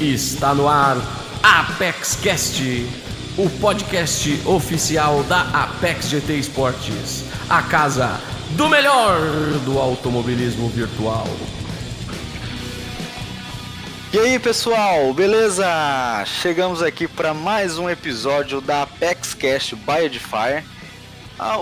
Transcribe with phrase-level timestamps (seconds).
[0.00, 0.98] Está no ar
[1.42, 2.86] Apex Cast,
[3.38, 8.20] o podcast oficial da Apex GT Esportes, a casa
[8.50, 9.18] do melhor
[9.64, 11.26] do automobilismo virtual.
[14.12, 15.64] E aí pessoal, beleza?
[16.26, 20.62] Chegamos aqui para mais um episódio da Apex Cast by Edifier,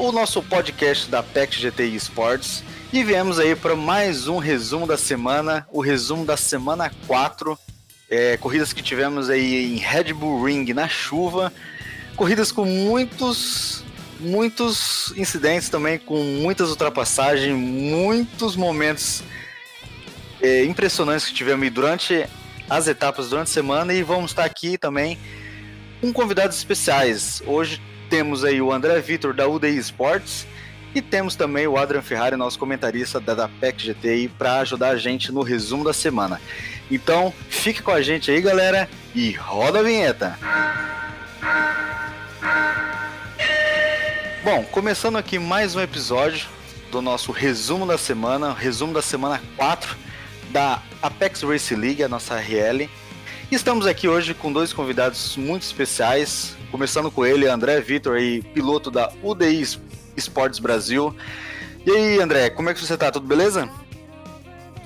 [0.00, 2.64] o nosso podcast da Apex GT Esportes.
[2.92, 7.56] E viemos aí para mais um resumo da semana, o resumo da semana 4
[8.10, 11.52] é, corridas que tivemos aí em Red Bull Ring na chuva,
[12.16, 13.84] corridas com muitos
[14.20, 19.22] muitos incidentes também, com muitas ultrapassagens, muitos momentos
[20.40, 22.26] é, impressionantes que tivemos durante
[22.68, 25.18] as etapas durante a semana e vamos estar aqui também
[26.00, 27.42] com convidados especiais.
[27.46, 30.46] Hoje temos aí o André Vitor da UDI Sports
[30.94, 34.96] e temos também o Adrian Ferrari, nosso comentarista da, da PEC GTI, para ajudar a
[34.96, 36.40] gente no resumo da semana.
[36.90, 40.38] Então, fique com a gente aí, galera, e roda a vinheta.
[44.44, 46.46] Bom, começando aqui mais um episódio
[46.92, 49.96] do nosso resumo da semana, resumo da semana 4
[50.50, 52.88] da Apex Race League, a nossa RL.
[53.50, 58.90] Estamos aqui hoje com dois convidados muito especiais, começando com ele, André Vitor, aí, piloto
[58.90, 59.64] da UDI
[60.16, 61.14] Esportes Brasil.
[61.86, 63.10] E aí, André, como é que você tá?
[63.10, 63.68] Tudo beleza?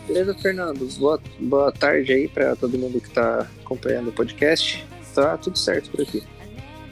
[0.06, 0.88] Beleza, Fernando?
[0.98, 4.86] Boa, boa tarde aí para todo mundo que está acompanhando o podcast.
[5.14, 6.22] Tá tudo certo por aqui.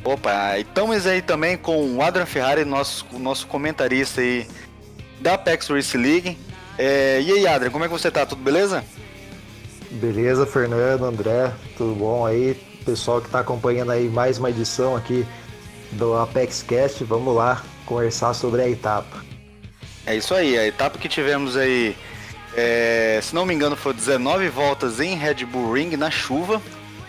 [0.04, 4.46] Opa, estamos aí também com o Adrian Ferrari, nosso, nosso comentarista aí
[5.20, 6.38] da Apex Race League.
[6.78, 8.24] É, e aí, Adrian, como é que você tá?
[8.24, 8.84] Tudo beleza?
[9.90, 12.54] Beleza, Fernando, André, tudo bom aí?
[12.84, 15.26] Pessoal que está acompanhando aí mais uma edição aqui
[15.92, 19.24] do Apex Cast, vamos lá conversar sobre a etapa.
[20.04, 21.96] É isso aí, a etapa que tivemos aí
[22.56, 26.62] é, se não me engano, foi 19 voltas em Red Bull Ring na chuva,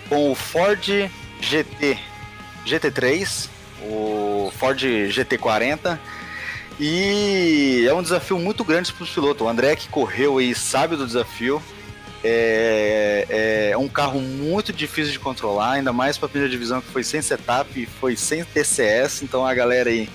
[0.09, 0.83] com o Ford
[1.39, 1.97] GT
[2.65, 3.47] GT3,
[3.83, 5.97] o Ford GT40.
[6.77, 9.41] E é um desafio muito grande para os pilotos.
[9.41, 11.63] O André que correu aí sabe do desafio.
[12.21, 16.91] É, é, um carro muito difícil de controlar, ainda mais para a primeira divisão que
[16.91, 20.09] foi sem setup e foi sem TCS, então a galera aí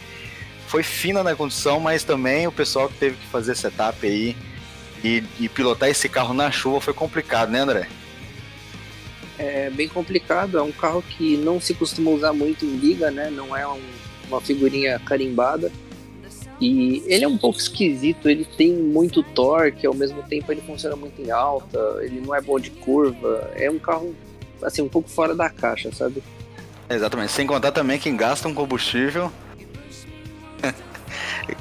[0.72, 4.34] foi fina na condição, mas também o pessoal que teve que fazer setup aí
[5.04, 7.86] e, e pilotar esse carro na chuva foi complicado, né, André?
[9.38, 13.28] É bem complicado, é um carro que não se costuma usar muito em liga, né?
[13.28, 13.82] Não é um,
[14.28, 15.70] uma figurinha carimbada.
[16.58, 20.96] E ele é um pouco esquisito, ele tem muito torque, ao mesmo tempo ele funciona
[20.96, 24.14] muito em alta, ele não é bom de curva, é um carro
[24.62, 26.22] assim um pouco fora da caixa, sabe?
[26.88, 29.30] Exatamente, sem contar também que gasta um combustível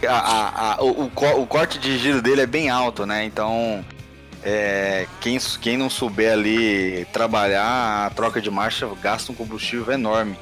[0.07, 3.25] a, a, o, o, corte de giro dele é bem alto, né?
[3.25, 3.83] Então,
[4.43, 10.37] é, quem, quem não souber ali trabalhar a troca de marcha gasta um combustível enorme.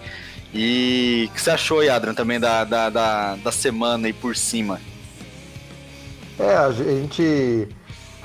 [0.54, 4.80] E o que você achou, Adrian, também da, da, da, da semana aí por cima?
[6.40, 7.68] É, a gente.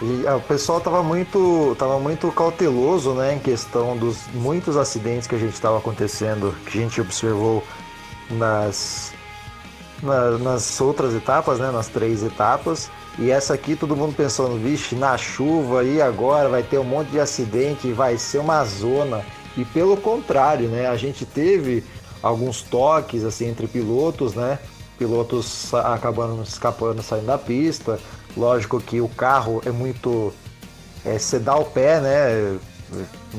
[0.00, 5.38] O pessoal estava muito, tava muito cauteloso né, em questão dos muitos acidentes que a
[5.38, 7.64] gente estava acontecendo, que a gente observou
[8.28, 9.13] nas,
[10.04, 12.90] na, nas outras etapas, né, nas três etapas.
[13.18, 17.10] E essa aqui todo mundo pensando, vixe, na chuva e agora vai ter um monte
[17.10, 19.24] de acidente, vai ser uma zona.
[19.56, 21.84] E pelo contrário, né, a gente teve
[22.22, 24.58] alguns toques assim entre pilotos, né?
[24.98, 27.98] Pilotos acabando escapando, saindo da pista.
[28.36, 30.32] Lógico que o carro é muito
[31.04, 32.58] é, você dá o pé, né,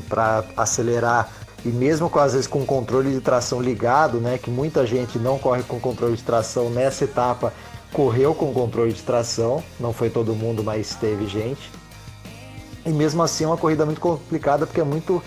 [0.07, 1.29] para acelerar
[1.65, 5.39] e mesmo com, às vezes com controle de tração ligado, né, que muita gente não
[5.39, 7.51] corre com controle de tração nessa etapa,
[7.91, 11.71] correu com controle de tração, não foi todo mundo, mas teve gente.
[12.85, 15.23] E mesmo assim é uma corrida muito complicada porque é muito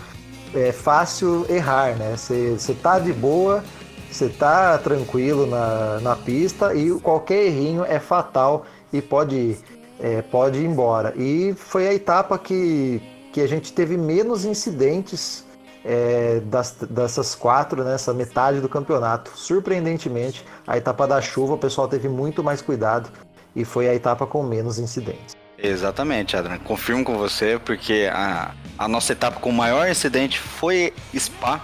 [0.55, 2.15] é, fácil errar, né?
[2.17, 3.65] Você tá de boa,
[4.09, 9.59] você tá tranquilo na, na pista e qualquer errinho é fatal e pode,
[9.99, 11.13] é, pode ir embora.
[11.17, 15.48] E foi a etapa que, que a gente teve menos incidentes
[15.89, 19.33] é, das, dessas quatro, nessa né, metade do campeonato.
[19.35, 23.09] Surpreendentemente, a etapa da chuva o pessoal teve muito mais cuidado
[23.57, 25.35] e foi a etapa com menos incidentes.
[25.57, 26.61] Exatamente, Adriano.
[26.63, 31.59] Confirmo com você, porque a, a nossa etapa com maior incidente foi Spa.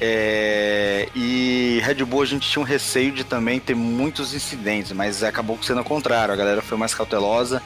[0.00, 5.22] É, e Red Bull a gente tinha um receio de também ter muitos incidentes, mas
[5.22, 6.32] acabou sendo o contrário.
[6.32, 7.62] A galera foi mais cautelosa.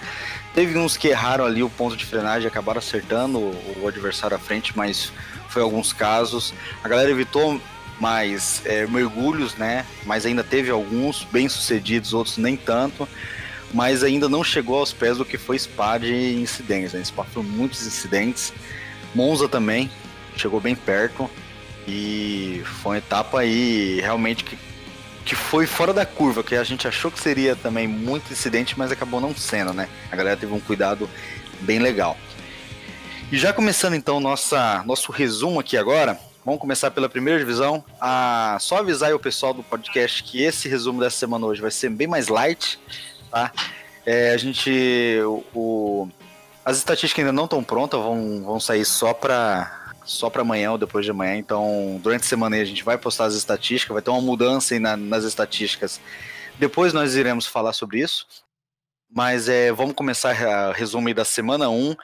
[0.54, 4.40] Teve uns que erraram ali o ponto de frenagem, acabaram acertando o, o adversário à
[4.40, 5.12] frente, mas
[5.58, 6.54] foi alguns casos.
[6.84, 7.60] A galera evitou
[7.98, 9.84] mais é, mergulhos, né?
[10.06, 13.08] Mas ainda teve alguns bem sucedidos, outros nem tanto.
[13.74, 16.92] Mas ainda não chegou aos pés do que foi Spa de incidentes.
[16.92, 17.04] Né?
[17.04, 18.52] Spa foi muitos incidentes.
[19.14, 19.90] Monza também.
[20.36, 21.28] chegou bem perto
[21.88, 24.56] e foi uma etapa aí realmente que,
[25.24, 28.92] que foi fora da curva, que a gente achou que seria também muito incidente, mas
[28.92, 29.88] acabou não sendo, né?
[30.12, 31.10] A galera teve um cuidado
[31.62, 32.16] bem legal.
[33.30, 37.84] E já começando então nossa, nosso resumo aqui agora, vamos começar pela primeira divisão.
[38.00, 41.70] Ah, só avisar aí o pessoal do podcast que esse resumo dessa semana hoje vai
[41.70, 42.80] ser bem mais light,
[43.30, 43.52] tá?
[44.06, 44.70] É, a gente.
[45.26, 46.08] O, o,
[46.64, 50.78] as estatísticas ainda não estão prontas, vão, vão sair só para só para amanhã ou
[50.78, 51.36] depois de amanhã.
[51.36, 54.80] Então, durante a semana a gente vai postar as estatísticas, vai ter uma mudança aí
[54.80, 56.00] na, nas estatísticas.
[56.58, 58.26] Depois nós iremos falar sobre isso.
[59.10, 61.94] Mas é, vamos começar a resumir da semana 1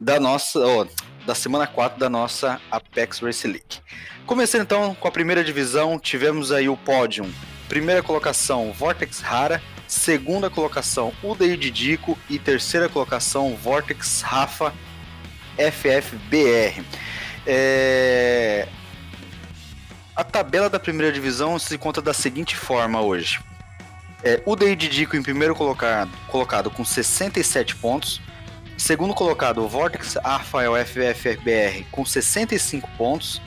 [0.00, 0.86] da nossa, oh,
[1.24, 3.80] da semana 4 da nossa Apex Race League.
[4.26, 7.24] Começando então com a primeira divisão, tivemos aí o pódio.
[7.68, 9.62] Primeira colocação, Vortex Rara.
[9.88, 12.18] Segunda colocação, UDI Didico.
[12.28, 14.72] E terceira colocação, Vortex Rafa
[15.56, 16.84] FFBR.
[17.46, 18.68] É...
[20.14, 23.40] A tabela da primeira divisão se conta da seguinte forma hoje.
[24.24, 28.20] É, UDI Didico em primeiro colocado, colocado com 67 pontos.
[28.76, 33.40] Segundo colocado, o Vortex Rafael FFBR com 65 pontos.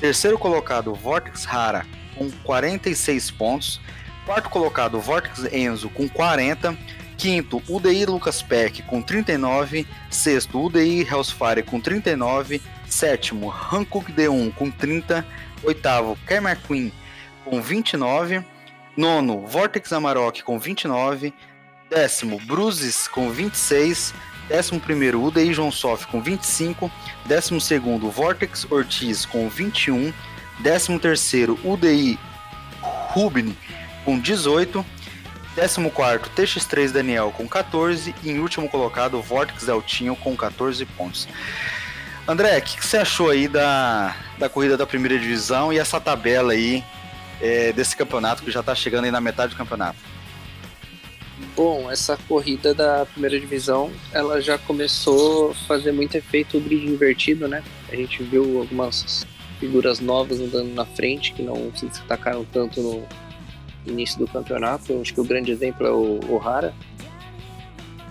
[0.00, 1.86] Terceiro colocado, Vortex Rara
[2.16, 3.80] com 46 pontos.
[4.26, 6.76] Quarto colocado, Vortex Enzo com 40.
[7.16, 9.86] Quinto, UDI Lucas Peck com 39.
[10.10, 12.60] Sexto, UDI Hellsfire com 39.
[12.88, 15.24] Sétimo, Hankook D1 com 30.
[15.62, 16.92] Oitavo, Kermar Queen
[17.44, 18.44] com 29.
[18.96, 21.32] Nono, Vortex Amarok com 29.
[21.88, 24.12] Décimo, Bruises com 26.
[24.52, 24.80] 11
[25.16, 26.90] UDI João Sof com 25,
[27.24, 30.12] 12 Vortex Ortiz com 21,
[30.62, 32.18] 13 UDI
[33.12, 33.56] Rubin
[34.04, 34.84] com 18,
[35.54, 35.80] 14
[36.36, 41.28] TX3 Daniel com 14 e em último colocado Vortex Altinho com 14 pontos.
[42.26, 46.00] André, o que, que, você achou aí da, da corrida da primeira divisão e essa
[46.00, 46.84] tabela aí
[47.40, 50.11] é, desse campeonato que já está chegando aí na metade do campeonato?
[51.54, 57.46] Bom, essa corrida da primeira divisão, ela já começou a fazer muito efeito grid invertido,
[57.46, 57.62] né?
[57.90, 59.26] A gente viu algumas
[59.60, 63.06] figuras novas andando na frente que não se destacaram tanto no
[63.86, 64.98] início do campeonato.
[65.00, 66.74] Acho que o grande exemplo é o O'Hara.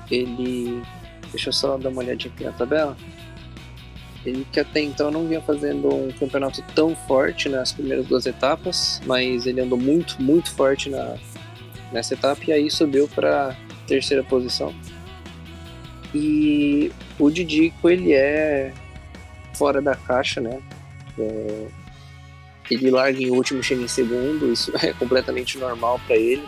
[0.09, 0.83] Ele.
[1.31, 2.95] Deixa eu só dar uma olhadinha aqui na tabela.
[4.23, 9.01] Ele que até então não vinha fazendo um campeonato tão forte nas primeiras duas etapas,
[9.07, 11.17] mas ele andou muito, muito forte na,
[11.91, 13.55] nessa etapa e aí subiu para
[13.87, 14.73] terceira posição.
[16.13, 18.73] E o Didico ele é
[19.53, 20.59] fora da caixa, né?
[21.19, 21.67] É,
[22.69, 26.43] ele larga em último, chega em segundo, isso é completamente normal para ele.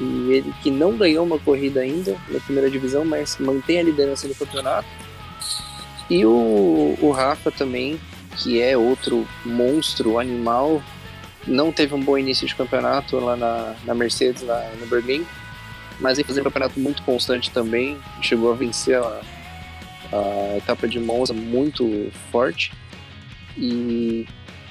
[0.00, 4.26] E ele que não ganhou uma corrida ainda na primeira divisão, mas mantém a liderança
[4.26, 4.88] do campeonato.
[6.10, 7.98] E o, o Rafa também,
[8.36, 10.82] que é outro monstro animal,
[11.46, 15.26] não teve um bom início de campeonato lá na, na Mercedes, lá no Berlim,
[16.00, 19.20] mas ele fazendo um campeonato muito constante também, chegou a vencer a,
[20.12, 22.72] a etapa de Monza muito forte.
[23.56, 24.26] E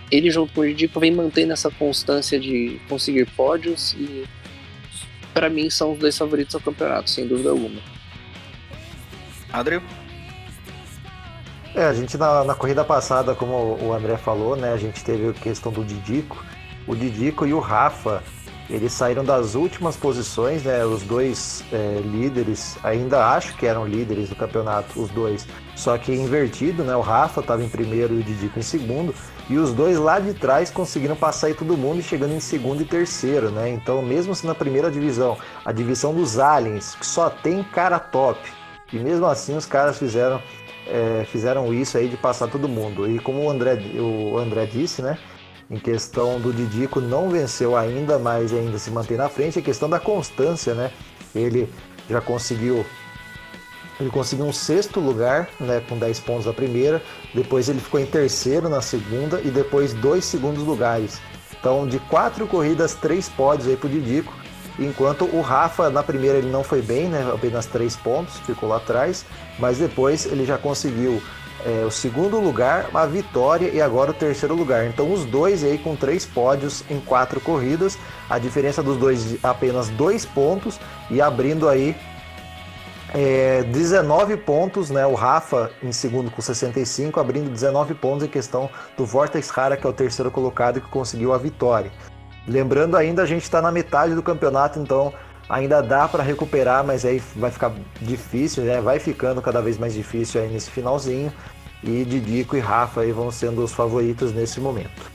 [0.09, 4.25] ele junto com o Didico vem mantendo essa constância de conseguir pódios e
[5.33, 7.79] para mim são os dois favoritos ao campeonato, sem dúvida alguma.
[9.51, 9.85] Adriano?
[11.73, 15.29] É, a gente na, na, corrida passada, como o André falou, né, a gente teve
[15.29, 16.43] a questão do Didico,
[16.87, 18.23] o Didico e o Rafa,
[18.69, 20.85] eles saíram das últimas posições, né?
[20.85, 25.45] Os dois é, líderes, ainda acho que eram líderes do campeonato, os dois.
[25.75, 26.95] Só que invertido, né?
[26.95, 29.13] O Rafa estava em primeiro e o Didico em segundo.
[29.49, 32.85] E os dois lá de trás conseguiram passar aí todo mundo, chegando em segundo e
[32.85, 33.69] terceiro, né?
[33.69, 38.39] Então, mesmo assim na primeira divisão, a divisão dos aliens, que só tem cara top.
[38.93, 40.41] E mesmo assim os caras fizeram,
[40.87, 43.09] é, fizeram isso aí de passar todo mundo.
[43.09, 45.17] E como o André, o André disse, né?
[45.71, 49.57] Em questão do Didico não venceu ainda, mas ainda se mantém na frente.
[49.57, 50.91] A questão da constância, né?
[51.33, 51.71] Ele
[52.09, 52.85] já conseguiu
[53.99, 56.99] ele conseguiu um sexto lugar, né, com 10 pontos na primeira,
[57.35, 61.21] depois ele ficou em terceiro na segunda e depois dois segundos lugares.
[61.59, 64.33] Então, de quatro corridas, três pódios aí pro Didico,
[64.79, 68.77] enquanto o Rafa na primeira ele não foi bem, né, apenas três pontos, ficou lá
[68.77, 69.23] atrás,
[69.59, 71.21] mas depois ele já conseguiu
[71.65, 74.85] é, o segundo lugar, a vitória e agora o terceiro lugar.
[74.85, 77.97] Então os dois aí com três pódios em quatro corridas,
[78.29, 81.95] a diferença dos dois apenas dois pontos e abrindo aí
[83.13, 85.05] é, 19 pontos, né?
[85.05, 89.85] O Rafa em segundo com 65, abrindo 19 pontos em questão do Vortex Rara, que
[89.85, 91.91] é o terceiro colocado que conseguiu a vitória.
[92.47, 95.13] Lembrando ainda, a gente está na metade do campeonato, então
[95.51, 98.79] ainda dá para recuperar, mas aí vai ficar difícil, né?
[98.79, 101.31] Vai ficando cada vez mais difícil aí nesse finalzinho.
[101.83, 105.11] e Didico e Rafa aí vão sendo os favoritos nesse momento.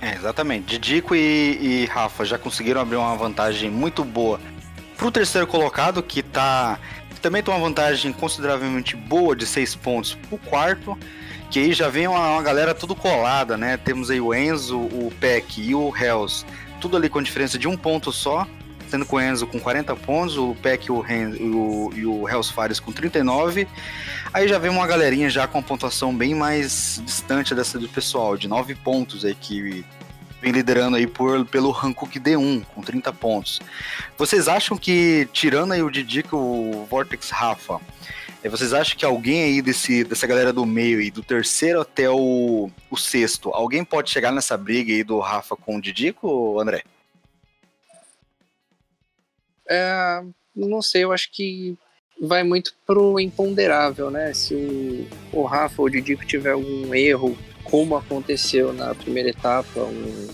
[0.00, 0.66] É, exatamente.
[0.66, 4.40] Didico e, e Rafa já conseguiram abrir uma vantagem muito boa
[4.96, 6.80] pro terceiro colocado, que tá.
[7.22, 10.98] também tem uma vantagem consideravelmente boa de seis pontos pro quarto.
[11.48, 13.76] Que aí já vem uma, uma galera tudo colada, né?
[13.76, 16.44] Temos aí o Enzo, o Peck e o Hells,
[16.80, 18.44] tudo ali com diferença de um ponto só
[18.88, 22.52] sendo com o Enzo com 40 pontos, o Peck e o, o, e o Hells
[22.52, 23.66] Fares com 39.
[24.32, 28.36] Aí já vem uma galerinha já com uma pontuação bem mais distante dessa do pessoal,
[28.36, 29.84] de 9 pontos aí que
[30.40, 33.60] vem liderando aí por, pelo Hankook D1 com 30 pontos.
[34.16, 37.80] Vocês acham que, tirando aí o Didico, o Vortex Rafa,
[38.42, 42.08] eh, vocês acham que alguém aí desse, dessa galera do meio e do terceiro até
[42.08, 46.82] o, o sexto, alguém pode chegar nessa briga aí do Rafa com o Didico, André?
[49.68, 50.22] É,
[50.54, 51.76] não sei, eu acho que
[52.20, 54.32] vai muito pro imponderável, né?
[54.32, 59.80] Se o, o Rafa ou o Didico tiver algum erro, como aconteceu na primeira etapa,
[59.80, 60.28] um,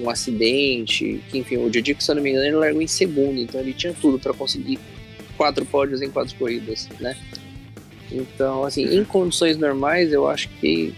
[0.00, 3.40] um acidente, que enfim, o Didico, se eu não me engano, ele largou em segundo,
[3.40, 4.78] então ele tinha tudo para conseguir
[5.36, 7.16] quatro pódios em quatro corridas, né?
[8.10, 10.94] Então, assim, em condições normais, eu acho que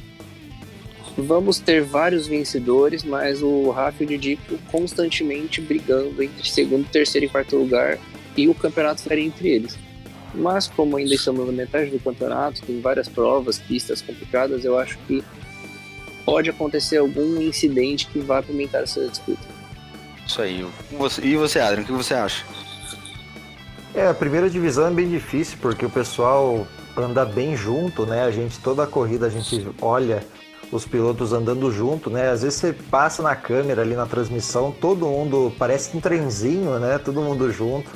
[1.21, 7.27] vamos ter vários vencedores, mas o Rafa e o Didico constantemente brigando entre segundo, terceiro
[7.27, 7.99] e quarto lugar
[8.37, 9.79] e o campeonato ficaria entre eles.
[10.35, 14.97] Mas como ainda estamos na metade do campeonato, tem várias provas, pistas complicadas, eu acho
[15.07, 15.25] que
[16.25, 19.43] pode acontecer algum incidente que vá apimentar essa disputa.
[20.27, 20.65] Isso aí.
[21.23, 22.45] E você, Adrian, o que você acha?
[23.93, 28.23] É, a primeira divisão é bem difícil porque o pessoal anda bem junto, né?
[28.23, 30.25] A gente toda a corrida a gente olha
[30.73, 32.31] os pilotos andando junto, né?
[32.31, 36.99] Às vezes você passa na câmera ali na transmissão, todo mundo parece um trenzinho, né?
[36.99, 37.91] Todo mundo junto.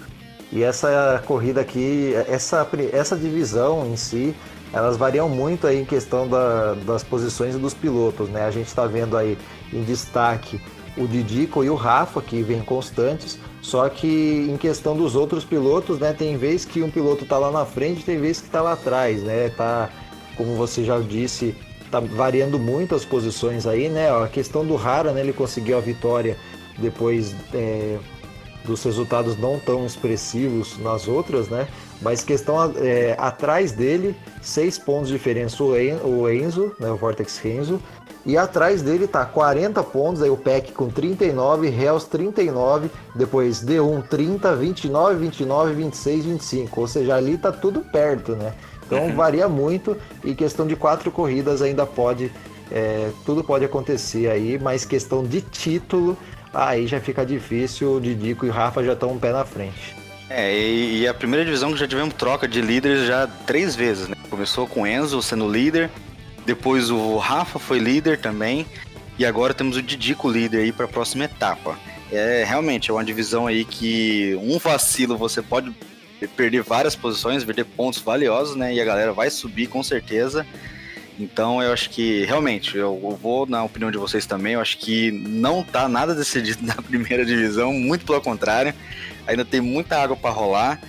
[0.53, 4.35] E essa corrida aqui, essa, essa divisão em si,
[4.73, 8.45] elas variam muito aí em questão da, das posições dos pilotos, né?
[8.45, 9.39] A gente está vendo aí
[9.73, 10.61] em destaque
[10.97, 15.99] o Didico e o Rafa, que vêm constantes, só que em questão dos outros pilotos,
[15.99, 16.13] né?
[16.13, 19.23] Tem vez que um piloto está lá na frente, tem vez que está lá atrás,
[19.23, 19.49] né?
[19.51, 19.91] Tá,
[20.37, 21.55] como você já disse,
[21.91, 24.11] tá variando muito as posições aí, né?
[24.11, 25.21] A questão do Rara, né?
[25.21, 26.37] Ele conseguiu a vitória
[26.79, 27.99] depois é,
[28.65, 31.69] dos resultados não tão expressivos nas outras, né?
[32.01, 36.91] Mas questão é, atrás dele, seis pontos de diferença o Enzo, né?
[36.91, 37.81] O Vortex Enzo.
[38.27, 44.09] E atrás dele tá 40 pontos, aí o PEC com 39, Hells 39, depois D1
[44.09, 46.81] 30, 29, 29, 26, 25.
[46.81, 48.55] Ou seja, ali tá tudo perto, né?
[48.97, 52.31] Então varia muito e questão de quatro corridas ainda pode,
[52.71, 56.17] é, tudo pode acontecer aí, mas questão de título,
[56.53, 59.97] aí já fica difícil, o Didico e o Rafa já estão um pé na frente.
[60.31, 64.09] É, e, e, a primeira divisão que já tivemos troca de líderes já três vezes,
[64.09, 64.17] né?
[64.31, 65.91] Começou com o Enzo sendo líder,
[66.47, 68.67] depois o Rafa foi líder também,
[69.19, 71.79] e agora temos o Didico líder aí para a próxima etapa.
[72.11, 75.75] É realmente é uma divisão aí que um vacilo você pode
[76.37, 78.75] perder várias posições, perder pontos valiosos, né?
[78.75, 80.47] E a galera vai subir com certeza.
[81.19, 85.13] Então eu acho que realmente, eu vou na opinião de vocês também, eu acho que
[85.13, 88.75] não tá nada decidido na primeira divisão, muito pelo contrário.
[89.27, 90.81] Ainda tem muita água para rolar.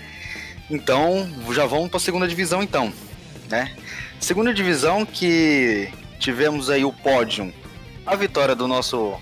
[0.69, 2.91] Então, já vamos para a segunda divisão então,
[3.49, 3.75] né?
[4.19, 5.89] Segunda divisão que
[6.19, 7.53] tivemos aí o pódio,
[8.05, 9.13] a vitória do nosso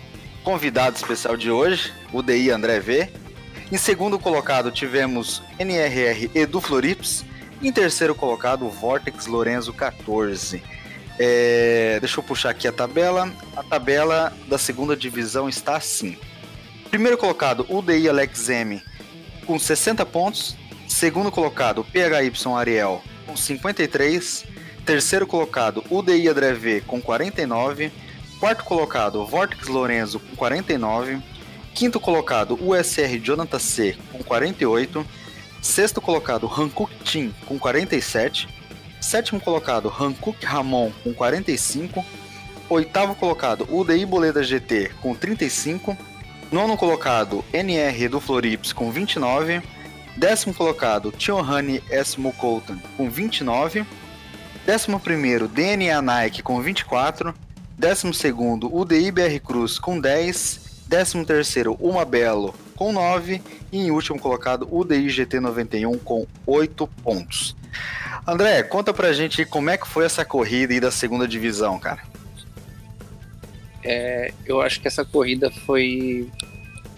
[0.44, 3.10] convidado especial de hoje, o DI André V,
[3.74, 7.26] em segundo colocado tivemos NRR Edu Florips.
[7.60, 10.62] Em terceiro colocado, Vortex Lorenzo 14.
[11.18, 13.34] É, deixa eu puxar aqui a tabela.
[13.56, 16.16] A tabela da segunda divisão está assim.
[16.92, 18.80] Primeiro colocado, UDI Alex M
[19.48, 20.56] com 60 pontos.
[20.88, 24.46] Segundo colocado, PHY Ariel com 53.
[24.86, 27.92] Terceiro colocado, UDI André V com 49.
[28.40, 31.33] Quarto colocado, Vortex Lorenzo com 49.
[31.74, 35.06] Quinto colocado, USR Jonathan C com 48.
[35.62, 38.48] Sexto colocado, Hankook Team com 47.
[39.02, 42.04] Sétimo colocado, Hankook Ramon com 45.
[42.70, 45.98] Oitavo colocado, UDI Boleda GT com 35.
[46.52, 49.62] Nono colocado, NR do Florips com 29.
[50.16, 52.20] Décimo colocado, Tiohane S.
[52.20, 53.86] Mukoltan com 29.
[54.66, 57.34] Décimo primeiro, DNA Nike com 24.
[57.78, 60.63] Décimo segundo, UDI BR Cruz com 10.
[60.94, 66.88] 13 terceiro, Uma Belo com 9 e em último colocado o DIGT 91 com 8
[67.04, 67.56] pontos.
[68.28, 72.04] André, conta pra gente como é que foi essa corrida aí da segunda divisão, cara.
[73.84, 76.30] É, eu acho que essa corrida foi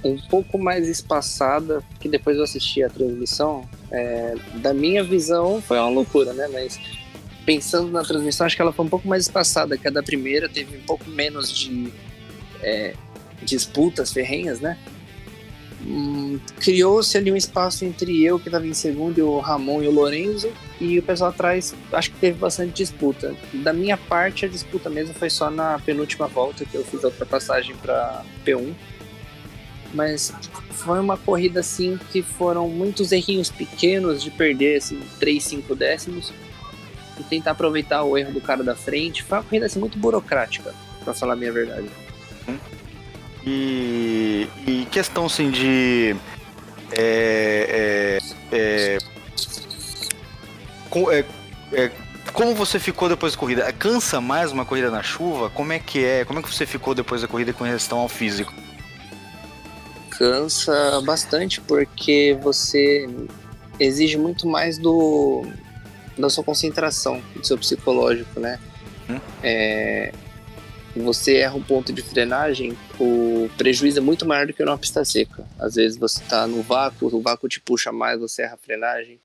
[0.03, 3.65] um pouco mais espaçada, que depois eu assisti a transmissão.
[3.89, 6.49] É, da minha visão foi uma loucura, né?
[6.51, 6.77] Mas
[7.45, 10.49] pensando na transmissão, acho que ela foi um pouco mais espaçada que a da primeira,
[10.49, 11.93] teve um pouco menos de
[12.61, 12.93] é,
[13.45, 14.77] disputas ferrenhas, né?
[15.85, 19.87] Hum, Criou-se ali um espaço entre eu, que estava em segundo, e o Ramon e
[19.87, 23.35] o Lorenzo, e o pessoal atrás, acho que teve bastante disputa.
[23.53, 27.07] Da minha parte, a disputa mesmo foi só na penúltima volta, que eu fiz a
[27.07, 28.73] ultrapassagem para P1.
[29.93, 30.33] Mas
[30.71, 36.33] foi uma corrida assim que foram muitos errinhos pequenos de perder assim, 3, 5 décimos
[37.17, 39.23] e tentar aproveitar o erro do cara da frente.
[39.23, 40.73] Foi uma corrida assim, muito burocrática,
[41.03, 41.87] para falar a minha verdade.
[43.45, 46.15] E, e questão assim de.
[46.91, 48.19] É,
[48.51, 48.97] é, é,
[50.89, 51.25] com, é,
[51.73, 51.91] é,
[52.33, 53.73] como você ficou depois da corrida?
[53.73, 55.49] Cansa mais uma corrida na chuva?
[55.49, 56.25] Como é que é?
[56.25, 58.53] Como é que você ficou depois da corrida com relação ao físico?
[60.09, 63.07] Cansa bastante porque você
[63.79, 65.45] exige muito mais do
[66.17, 68.57] da sua concentração, do seu psicológico, né?
[69.09, 69.19] Hum.
[69.43, 70.13] É,
[70.99, 75.03] você erra um ponto de frenagem, o prejuízo é muito maior do que numa pista
[75.03, 75.45] seca.
[75.59, 79.19] Às vezes você está no vácuo, o vácuo te puxa mais, você erra a frenagem.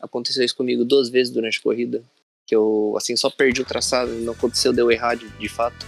[0.00, 2.02] Aconteceu isso comigo duas vezes durante a corrida,
[2.44, 5.86] que eu assim só perdi o traçado, não aconteceu deu errado de fato.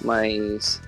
[0.00, 0.80] Mas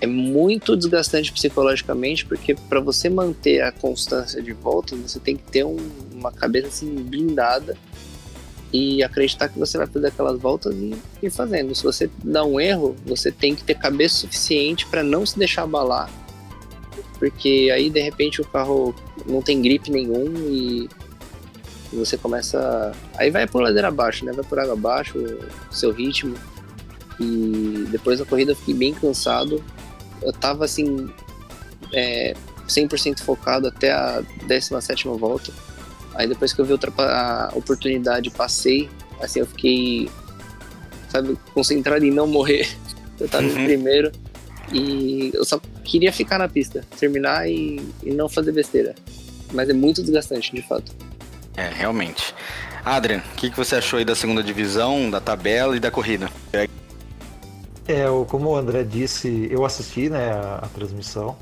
[0.00, 5.44] é muito desgastante psicologicamente, porque para você manter a constância de volta, você tem que
[5.44, 5.78] ter um,
[6.12, 7.76] uma cabeça assim blindada
[8.72, 11.74] e acreditar que você vai fazer aquelas voltas e ir fazendo.
[11.74, 15.62] Se você dá um erro, você tem que ter cabeça suficiente para não se deixar
[15.62, 16.10] abalar,
[17.18, 18.94] porque aí de repente o carro
[19.26, 20.88] não tem gripe nenhum e
[21.92, 22.92] você começa.
[23.16, 24.32] Aí vai por ladeira abaixo, né?
[24.32, 25.18] Vai por água abaixo,
[25.70, 26.34] seu ritmo.
[27.18, 29.62] E depois da corrida eu fiquei bem cansado.
[30.22, 31.10] Eu tava assim,
[31.92, 32.34] é,
[32.66, 35.52] 100% focado até a 17 volta.
[36.14, 38.88] Aí depois que eu vi a oportunidade, passei.
[39.20, 40.08] Assim, eu fiquei,
[41.08, 42.68] sabe, concentrado em não morrer.
[43.20, 43.50] Eu tava Uhum.
[43.60, 44.10] em primeiro.
[44.72, 48.94] E eu só queria ficar na pista, terminar e, e não fazer besteira.
[49.52, 50.92] Mas é muito desgastante, de fato.
[51.56, 52.32] É, realmente.
[52.84, 56.30] Adrian, o que, que você achou aí da segunda divisão, da tabela e da corrida?
[57.86, 61.36] É, o- como o André disse, eu assisti né, a, a transmissão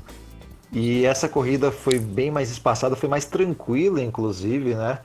[0.71, 4.99] e essa corrida foi bem mais espaçada, foi mais tranquila, inclusive, né?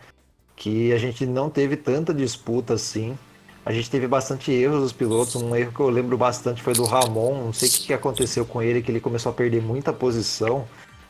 [0.54, 3.16] Que a gente não teve tanta disputa assim.
[3.64, 5.36] A gente teve bastante erros dos pilotos.
[5.36, 7.46] Um erro que eu lembro bastante foi do Ramon.
[7.46, 10.66] Não sei o que aconteceu com ele, que ele começou a perder muita posição,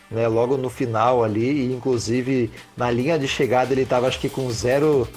[0.08, 0.28] né?
[0.28, 4.48] Logo no final ali, e inclusive na linha de chegada ele estava acho que com
[4.50, 5.08] zero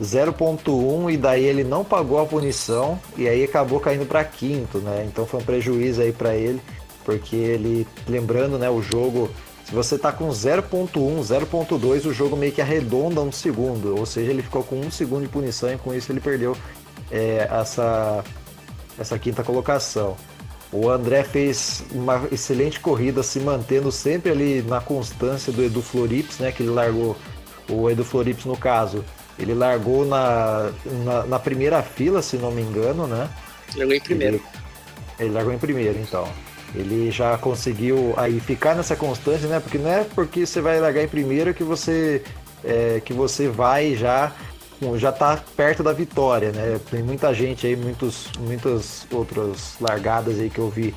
[0.00, 5.04] 0.1 e daí ele não pagou a punição e aí acabou caindo para quinto, né?
[5.06, 6.60] Então foi um prejuízo aí para ele,
[7.08, 9.30] porque ele, lembrando, né, o jogo,
[9.64, 14.30] se você tá com 0.1, 0.2, o jogo meio que arredonda um segundo, ou seja,
[14.30, 16.54] ele ficou com um segundo de punição e com isso ele perdeu
[17.10, 18.22] é, essa,
[18.98, 20.18] essa quinta colocação.
[20.70, 26.38] O André fez uma excelente corrida, se mantendo sempre ali na constância do Edu Florips,
[26.40, 26.52] né?
[26.52, 27.16] Que ele largou,
[27.70, 29.02] o Edu Florips no caso,
[29.38, 30.70] ele largou na,
[31.06, 33.30] na, na primeira fila, se não me engano, né?
[33.74, 34.36] Largou em primeiro.
[34.36, 34.44] Ele,
[35.20, 36.28] ele largou em primeiro, então.
[36.74, 39.60] Ele já conseguiu aí ficar nessa constância, né?
[39.60, 42.22] Porque não é porque você vai largar em primeiro que você
[42.64, 44.32] é, que você vai já
[44.96, 46.78] já tá perto da vitória, né?
[46.90, 50.94] Tem muita gente aí, muitos, muitas outras largadas aí que eu vi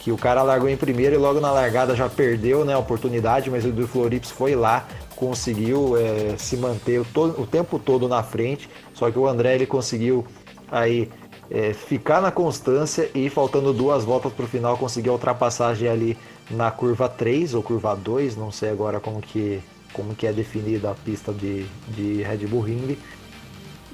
[0.00, 3.50] que o cara largou em primeiro e logo na largada já perdeu né, a oportunidade,
[3.50, 8.22] mas o do Florips foi lá, conseguiu é, se manter o, o tempo todo na
[8.22, 10.24] frente, só que o André ele conseguiu
[10.70, 11.10] aí
[11.50, 16.18] é, ficar na constância e faltando duas voltas para o final conseguir a ultrapassagem ali
[16.50, 19.60] na curva 3 ou curva 2, não sei agora como que,
[19.92, 22.98] como que é definida a pista de, de Red Bull Ring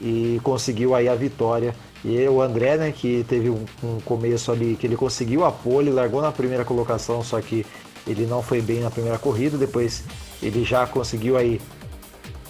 [0.00, 1.74] e conseguiu aí a vitória.
[2.04, 5.90] E o André, né, que teve um, um começo ali que ele conseguiu a pole,
[5.90, 7.64] largou na primeira colocação, só que
[8.06, 10.04] ele não foi bem na primeira corrida, depois
[10.42, 11.60] ele já conseguiu aí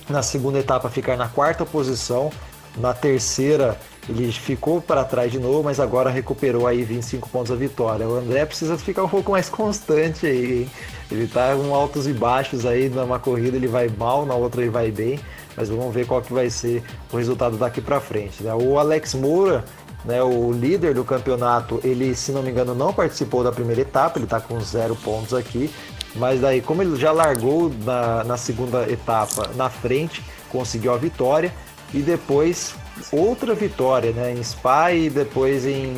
[0.09, 2.33] na segunda etapa ficar na quarta posição,
[2.77, 7.55] na terceira ele ficou para trás de novo, mas agora recuperou aí 25 pontos a
[7.55, 8.07] vitória.
[8.07, 10.71] O André precisa ficar um pouco mais constante aí, hein?
[11.11, 14.71] Ele tá com altos e baixos aí, numa corrida ele vai mal, na outra ele
[14.71, 15.19] vai bem,
[15.57, 18.43] mas vamos ver qual que vai ser o resultado daqui para frente.
[18.43, 18.53] Né?
[18.55, 19.65] O Alex Moura,
[20.05, 24.19] né, o líder do campeonato, ele, se não me engano, não participou da primeira etapa,
[24.19, 25.71] ele tá com zero pontos aqui,
[26.17, 31.53] mas daí, como ele já largou na, na segunda etapa na frente, conseguiu a vitória
[31.93, 32.75] e depois
[33.13, 35.95] outra vitória, né, em Spa e depois em,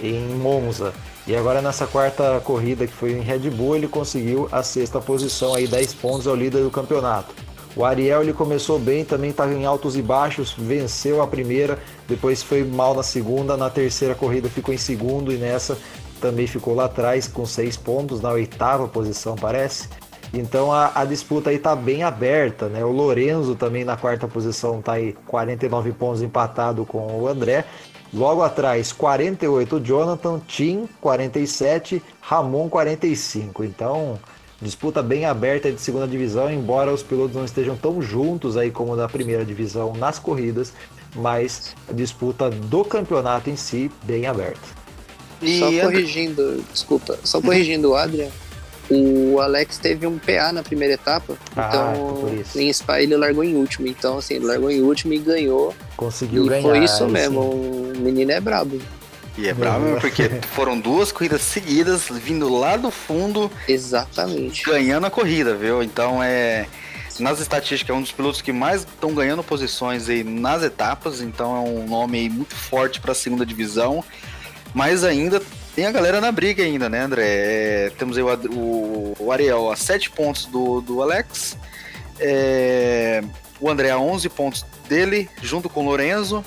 [0.00, 0.92] em Monza.
[1.26, 5.54] E agora nessa quarta corrida que foi em Red Bull, ele conseguiu a sexta posição
[5.54, 7.34] aí, 10 pontos ao líder do campeonato.
[7.76, 12.42] O Ariel ele começou bem, também estava em altos e baixos, venceu a primeira, depois
[12.42, 15.78] foi mal na segunda, na terceira corrida ficou em segundo e nessa
[16.20, 19.88] também ficou lá atrás com seis pontos, na oitava posição parece.
[20.32, 22.84] Então a, a disputa aí está bem aberta, né?
[22.84, 27.64] O Lorenzo também na quarta posição está aí 49 pontos empatado com o André.
[28.12, 33.64] Logo atrás, 48 Jonathan, Tim 47, Ramon 45.
[33.64, 34.18] Então,
[34.60, 38.96] disputa bem aberta de segunda divisão, embora os pilotos não estejam tão juntos aí como
[38.96, 40.72] na primeira divisão nas corridas,
[41.14, 44.80] mas a disputa do campeonato em si bem aberta.
[45.40, 48.28] E só corrigindo, desculpa, só corrigindo o Adrian,
[48.90, 53.54] o Alex teve um PA na primeira etapa, ah, então em Spa ele largou em
[53.54, 53.86] último.
[53.86, 55.74] Então, assim, ele largou em último e ganhou.
[55.96, 56.62] Conseguiu e ganhar.
[56.62, 57.98] Foi isso mesmo, sim.
[57.98, 58.80] o menino é brabo.
[59.38, 63.50] E é brabo mesmo, porque foram duas corridas seguidas, vindo lá do fundo.
[63.68, 64.64] Exatamente.
[64.64, 65.82] Ganhando a corrida, viu?
[65.82, 66.66] Então é.
[67.18, 71.54] Nas estatísticas, é um dos pilotos que mais estão ganhando posições aí nas etapas, então
[71.54, 74.02] é um nome muito forte para a segunda divisão.
[74.72, 75.42] Mas ainda
[75.74, 77.24] tem a galera na briga ainda, né, André?
[77.26, 81.56] É, temos aí o, o, o, Ariel a 7 pontos do, do Alex,
[82.18, 83.22] é,
[83.60, 86.44] o André a 11 pontos dele, junto com o Lorenzo,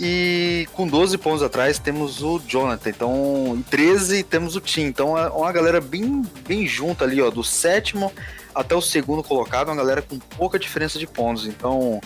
[0.00, 2.90] e com 12 pontos atrás temos o Jonathan.
[2.90, 4.82] Então, em 13 temos o Tim.
[4.82, 8.12] Então, é uma galera bem, bem junta ali, ó, do sétimo
[8.54, 11.46] até o segundo colocado, uma galera com pouca diferença de pontos.
[11.46, 12.00] Então,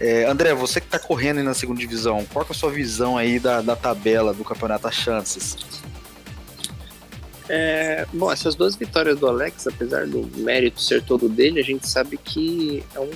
[0.00, 3.16] é, André, você que está correndo aí na segunda divisão, qual é a sua visão
[3.16, 5.56] aí da, da tabela do campeonato as chances?
[7.48, 11.88] É, bom, essas duas vitórias do Alex, apesar do mérito ser todo dele, a gente
[11.88, 13.10] sabe que é um,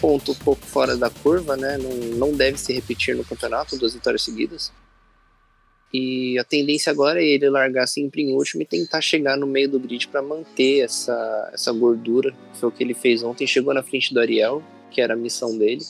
[0.00, 1.78] ponto um pouco fora da curva, né?
[1.78, 4.72] Não, não deve se repetir no campeonato, duas vitórias seguidas.
[5.94, 9.68] E a tendência agora é ele largar sempre em último e tentar chegar no meio
[9.68, 12.34] do grid para manter essa, essa gordura.
[12.54, 13.46] Foi o que ele fez ontem.
[13.46, 15.84] Chegou na frente do Ariel, que era a missão dele.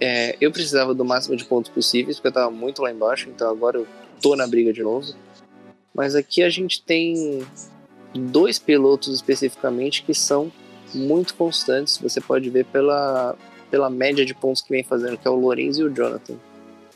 [0.00, 3.48] É, eu precisava do máximo de pontos possíveis, porque eu estava muito lá embaixo, então
[3.48, 3.86] agora eu
[4.20, 5.14] tô na briga de novo.
[5.94, 7.46] Mas aqui a gente tem
[8.14, 10.50] dois pilotos especificamente que são
[10.94, 11.98] muito constantes.
[11.98, 13.36] Você pode ver pela,
[13.70, 16.34] pela média de pontos que vem fazendo, que é o Lorenzo e o Jonathan.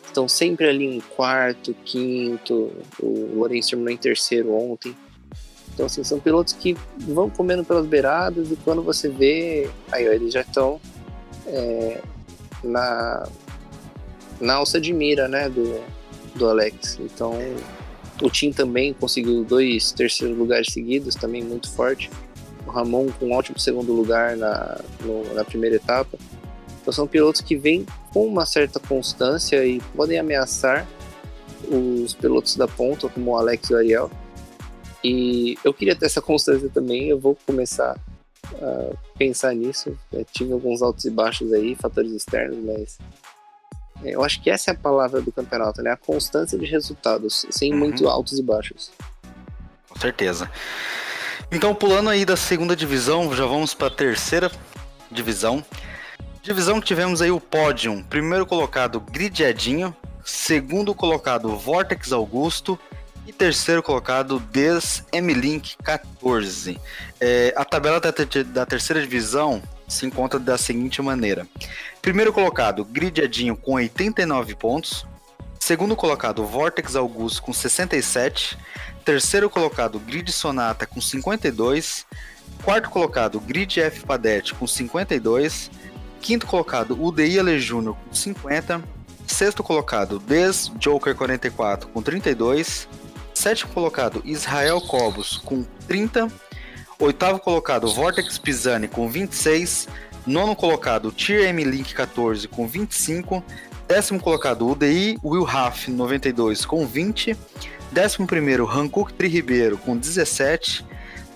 [0.04, 2.72] Estão sempre ali em quarto, quinto.
[3.00, 4.96] O Lorenzo terminou em terceiro ontem.
[5.74, 10.12] Então, assim, são pilotos que vão comendo pelas beiradas e quando você vê, aí ó,
[10.12, 10.80] eles já estão
[11.46, 12.00] é,
[12.64, 13.28] na,
[14.40, 15.84] na alça de mira, né, do,
[16.34, 16.98] do Alex.
[16.98, 17.34] Então,
[18.22, 22.10] o Tim também conseguiu dois terceiros lugares seguidos, também muito forte.
[22.66, 26.18] O Ramon com um ótimo segundo lugar na, no, na primeira etapa.
[26.80, 30.86] Então são pilotos que vêm com uma certa constância e podem ameaçar
[31.68, 34.10] os pilotos da ponta, como o Alex e o Ariel.
[35.02, 37.98] E eu queria ter essa constância também, eu vou começar
[38.60, 39.96] a pensar nisso.
[40.12, 43.25] Eu tive alguns altos e baixos aí, fatores externos, mas é,
[44.04, 45.90] eu acho que essa é a palavra do campeonato, né?
[45.90, 47.78] A constância de resultados, sem uhum.
[47.78, 48.90] muito altos e baixos.
[49.88, 50.50] Com certeza.
[51.50, 54.50] Então, pulando aí da segunda divisão, já vamos para a terceira
[55.10, 55.64] divisão.
[56.42, 58.04] Divisão que tivemos aí o pódio.
[58.08, 59.94] Primeiro colocado, Gridiadinho.
[60.24, 62.78] Segundo colocado, Vortex Augusto.
[63.26, 66.78] E terceiro colocado, Des M-Link 14.
[67.20, 68.12] É, a tabela da,
[68.44, 71.46] da terceira divisão se encontra da seguinte maneira:
[72.00, 75.06] primeiro colocado, Gridiadinho com 89 pontos.
[75.58, 78.56] Segundo colocado, Vortex Augusto com 67.
[79.04, 82.06] Terceiro colocado, Grid Sonata com 52.
[82.62, 85.70] Quarto colocado, Grid F Padete com 52.
[86.20, 88.82] Quinto colocado, UDI Ale Júnior com 50.
[89.26, 92.88] Sexto colocado, Des Joker 44 com 32.
[93.34, 96.28] Sétimo colocado, Israel Cobos com 30.
[96.98, 99.86] Oitavo colocado, Vortex Pisani com 26.
[100.26, 103.44] Nono colocado, Tier M Link 14 com 25.
[103.86, 107.36] Décimo colocado, UDI Will Raff 92 com 20.
[107.92, 110.86] Décimo primeiro, Hankook Tri Ribeiro com 17.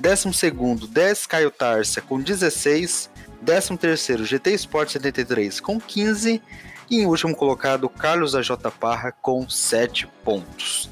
[0.01, 3.11] Décimo segundo, 10 Caio Tarsa com 16.
[3.43, 6.43] Décimo terceiro, GT Sport 73 com 15.
[6.91, 10.91] E em último colocado, Carlos AJ Parra com 7 pontos.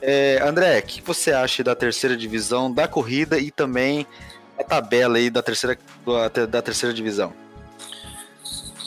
[0.00, 4.06] É, André, o que você acha da terceira divisão da corrida e também
[4.58, 5.78] a tabela aí da terceira,
[6.50, 7.32] da terceira divisão?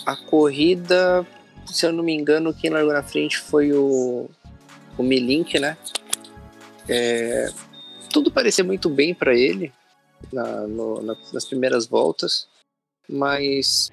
[0.06, 1.26] A corrida,
[1.66, 4.30] se eu não me engano, quem largou na frente foi o,
[4.98, 5.78] o Milink, né?
[6.88, 7.50] É,
[8.12, 9.72] tudo parecia muito bem para ele
[10.32, 12.48] na, no, na, nas primeiras voltas,
[13.08, 13.92] mas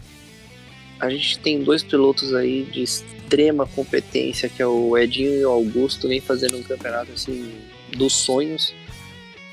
[0.99, 5.51] a gente tem dois pilotos aí de extrema competência, que é o Edinho e o
[5.51, 7.53] Augusto, vem fazendo um campeonato assim
[7.97, 8.75] dos sonhos.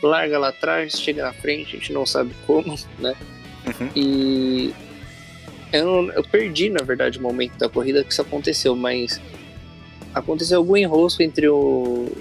[0.01, 3.15] Larga lá atrás, chega na frente, a gente não sabe como, né?
[3.65, 3.89] Uhum.
[3.95, 4.73] E
[5.71, 9.19] eu, eu, perdi, na verdade, o momento da corrida que isso aconteceu, mas
[10.13, 12.11] aconteceu algum enrosco entre o.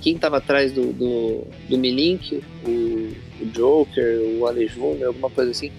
[0.00, 5.50] Quem estava atrás do, do, do Milink, o, o Joker, o Ale Júnior, alguma coisa
[5.50, 5.70] assim.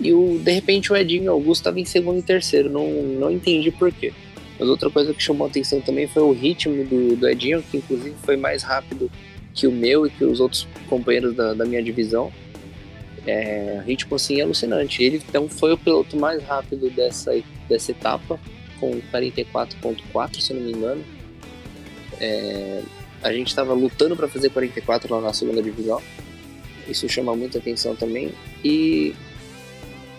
[0.00, 3.70] E o, de repente o Edinho Augusto estava em segundo e terceiro, não, não entendi
[3.70, 4.12] por quê.
[4.58, 8.14] Mas outra coisa que chamou atenção também foi o ritmo do, do Edinho, que inclusive
[8.22, 9.10] foi mais rápido
[9.52, 12.32] que o meu e que os outros companheiros da, da minha divisão.
[13.26, 15.02] É, ritmo assim alucinante.
[15.02, 17.32] Ele então foi o piloto mais rápido dessa,
[17.68, 18.38] dessa etapa,
[18.78, 21.02] com 44.4, se não me engano.
[22.20, 22.82] É,
[23.22, 26.02] a gente estava lutando para fazer 44 lá na segunda divisão.
[26.86, 28.32] Isso chama muita atenção também.
[28.62, 29.14] E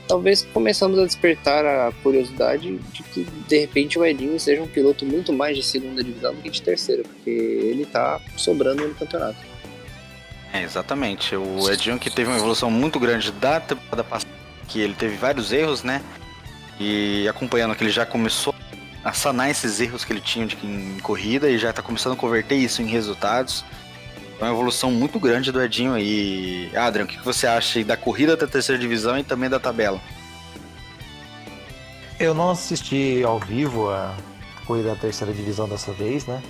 [0.07, 5.05] talvez começamos a despertar a curiosidade de que de repente o Edinho seja um piloto
[5.05, 9.37] muito mais de segunda divisão do que de terceira, porque ele está sobrando no campeonato.
[10.53, 11.35] É, exatamente.
[11.35, 14.31] O Edinho que teve uma evolução muito grande da temporada passada,
[14.67, 16.01] que ele teve vários erros, né?
[16.79, 18.55] E acompanhando que ele já começou
[19.03, 22.15] a sanar esses erros que ele tinha de, em corrida e já está começando a
[22.15, 23.65] converter isso em resultados.
[24.39, 26.69] É uma evolução muito grande do Edinho aí.
[26.75, 29.99] Adrian, o que você acha da corrida da terceira divisão e também da tabela?
[32.19, 34.15] Eu não assisti ao vivo a
[34.65, 36.41] corrida da terceira divisão dessa vez, né?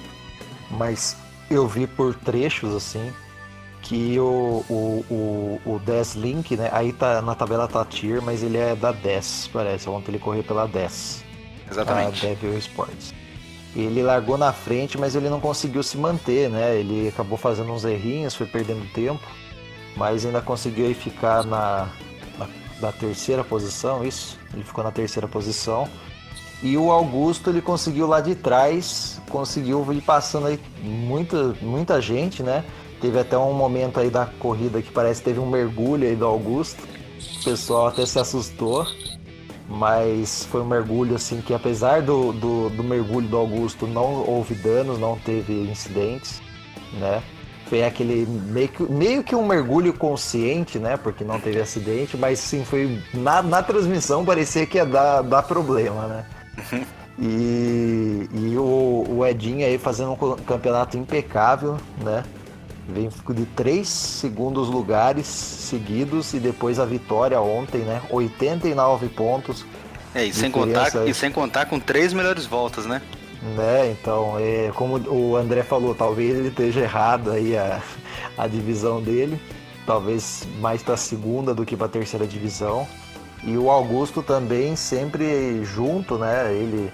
[0.72, 1.16] Mas
[1.50, 3.14] eu vi por trechos assim
[3.82, 6.70] que o, o, o, o 10 Link, né?
[6.72, 9.88] Aí tá, na tabela tá tier, mas ele é da 10, parece.
[9.88, 11.24] Ontem ele correu pela 10.
[11.70, 12.26] Exatamente.
[12.26, 13.14] A Devil Sports.
[13.76, 16.78] Ele largou na frente, mas ele não conseguiu se manter, né?
[16.78, 19.22] Ele acabou fazendo uns errinhos, foi perdendo tempo,
[19.98, 21.90] mas ainda conseguiu ficar na,
[22.38, 22.48] na,
[22.80, 24.38] na terceira posição, isso?
[24.54, 25.90] Ele ficou na terceira posição.
[26.64, 32.42] E o Augusto ele conseguiu lá de trás, conseguiu ir passando aí muita, muita gente,
[32.42, 32.64] né?
[33.02, 36.26] Teve até um momento aí da corrida que parece que teve um mergulho aí do
[36.26, 36.82] Augusto.
[37.42, 38.88] O pessoal até se assustou.
[39.68, 44.54] Mas foi um mergulho assim que apesar do, do, do mergulho do Augusto não houve
[44.54, 46.42] danos, não teve incidentes,
[46.94, 47.22] né?
[47.68, 50.98] Foi aquele meio que, meio que um mergulho consciente, né?
[50.98, 53.02] Porque não teve acidente, mas sim, foi.
[53.12, 56.26] Na, na transmissão parecia que ia dar, dar problema, né?
[57.18, 62.24] E, e o, o Edinho aí fazendo um campeonato impecável, né?
[62.88, 68.02] Vem de três segundos lugares seguidos e depois a vitória ontem, né?
[68.12, 69.66] 89 pontos.
[70.14, 73.02] É, e sem, contar, e sem contar com três melhores voltas, né?
[73.56, 77.82] Né, então, é, como o André falou, talvez ele esteja errado aí a,
[78.38, 79.40] a divisão dele.
[79.86, 82.88] Talvez mais para a segunda do que para a terceira divisão.
[83.44, 86.52] E o Augusto também sempre junto, né?
[86.52, 86.92] Ele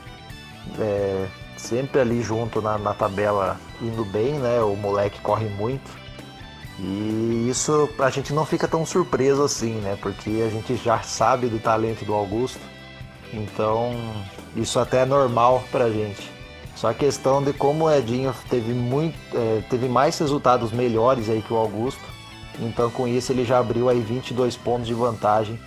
[0.77, 1.27] é,
[1.61, 4.61] sempre ali junto na, na tabela indo bem, né?
[4.61, 5.89] O moleque corre muito.
[6.79, 9.97] E isso a gente não fica tão surpreso assim, né?
[10.01, 12.59] Porque a gente já sabe do talento do Augusto.
[13.33, 13.93] Então,
[14.55, 16.29] isso até é normal pra gente.
[16.75, 21.41] Só a questão de como o Edinho teve, muito, é, teve mais resultados melhores aí
[21.41, 22.03] que o Augusto.
[22.59, 25.59] Então, com isso, ele já abriu aí 22 pontos de vantagem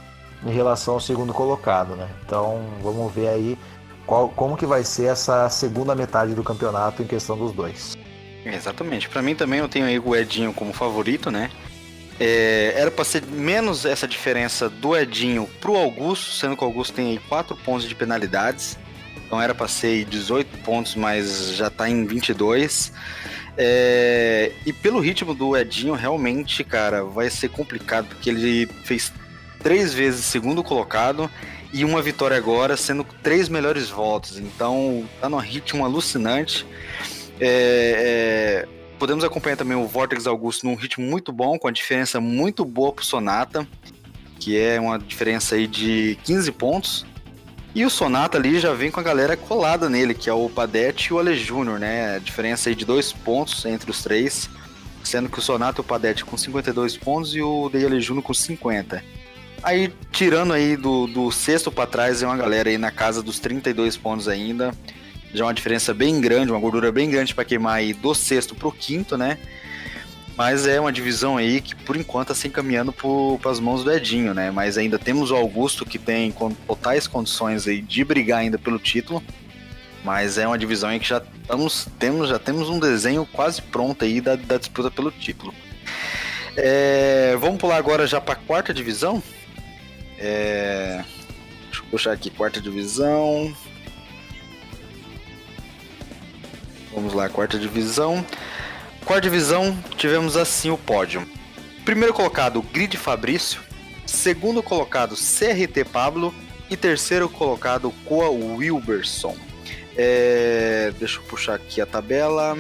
[0.45, 2.09] em relação ao segundo colocado, né?
[2.25, 3.59] Então, vamos ver aí
[4.07, 7.97] qual, como que vai ser essa segunda metade do campeonato em questão dos dois.
[8.45, 9.09] Exatamente.
[9.09, 11.51] Para mim também eu tenho aí o Edinho como favorito, né?
[12.21, 16.95] É, era para ser menos essa diferença do Edinho pro Augusto, sendo que o Augusto
[16.95, 18.79] tem aí 4 pontos de penalidades.
[19.27, 22.93] Então era para ser 18 pontos, mas já tá em 22.
[23.57, 29.13] É, e pelo ritmo do Edinho, realmente, cara, vai ser complicado, porque ele fez
[29.63, 31.31] três vezes segundo colocado
[31.75, 34.39] e uma vitória agora, sendo três melhores voltas.
[34.39, 36.65] Então tá num ritmo alucinante.
[37.41, 42.21] É, é, podemos acompanhar também o Vortex Augusto num ritmo muito bom, com a diferença
[42.21, 43.67] muito boa pro Sonata,
[44.39, 47.07] que é uma diferença aí de 15 pontos.
[47.75, 51.09] E o Sonata ali já vem com a galera colada nele, que é o Padete
[51.09, 52.15] e o Ale Júnior, né?
[52.15, 54.49] A diferença aí de dois pontos entre os três,
[55.03, 58.33] sendo que o Sonata e o Padete com 52 pontos e o Ale Júnior com
[58.33, 59.03] 50.
[59.65, 63.39] Aí, tirando aí do, do sexto para trás, é uma galera aí na casa dos
[63.39, 64.75] 32 pontos ainda.
[65.33, 68.55] Já é uma diferença bem grande, uma gordura bem grande para queimar aí do sexto
[68.55, 69.39] pro quinto, né?
[70.37, 73.91] Mas é uma divisão aí que por enquanto está se encaminhando para as mãos do
[73.91, 74.51] Edinho, né?
[74.51, 76.31] Mas ainda temos o Augusto que tem
[76.67, 79.23] totais condições aí de brigar ainda pelo título.
[80.05, 84.05] Mas é uma divisão aí que já estamos, temos, já temos um desenho quase pronto
[84.05, 85.55] aí da, da disputa pelo título.
[86.55, 89.23] É, vamos pular agora já para a quarta divisão.
[90.27, 91.05] É...
[91.65, 93.55] Deixa eu puxar aqui, quarta divisão.
[96.95, 98.25] Vamos lá, quarta divisão.
[99.05, 101.29] Quarta divisão, tivemos assim o pódio.
[101.85, 103.61] Primeiro colocado, Grid Fabrício,
[104.07, 106.35] segundo colocado CRT Pablo
[106.71, 109.37] e terceiro colocado Coa Wilberson.
[109.95, 112.57] É, deixa eu puxar aqui a tabela.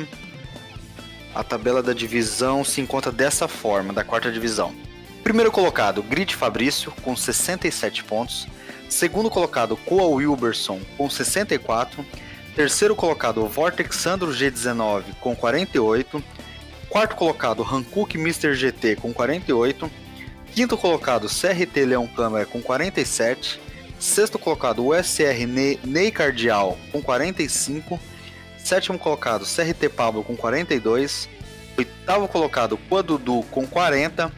[1.34, 4.74] A tabela da divisão se encontra dessa forma, da quarta divisão.
[5.24, 8.46] Primeiro colocado, Grid Fabrício, com 67 pontos.
[8.90, 12.04] Segundo colocado, Coa Wilberson, com 64.
[12.54, 16.22] Terceiro colocado, Vortex Sandro G19, com 48.
[16.90, 18.54] Quarto colocado, Hankook Mr.
[18.54, 19.90] GT, com 48.
[20.54, 23.58] Quinto colocado, CRT Leão Câmara, com 47.
[23.98, 27.98] Sexto colocado, USR Ney Cardial, com 45.
[28.58, 31.30] Sétimo colocado, CRT Pablo com 42.
[31.78, 34.30] Oitavo colocado, Dudu com 40.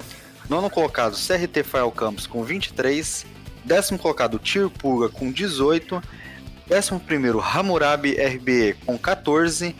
[0.49, 3.27] Nono colocado, CRT Fael Campos com 23.
[3.65, 6.01] Décimo colocado, Tirpurga com 18.
[6.69, 9.75] Décimo primeiro, Hammurabi RBE com 14.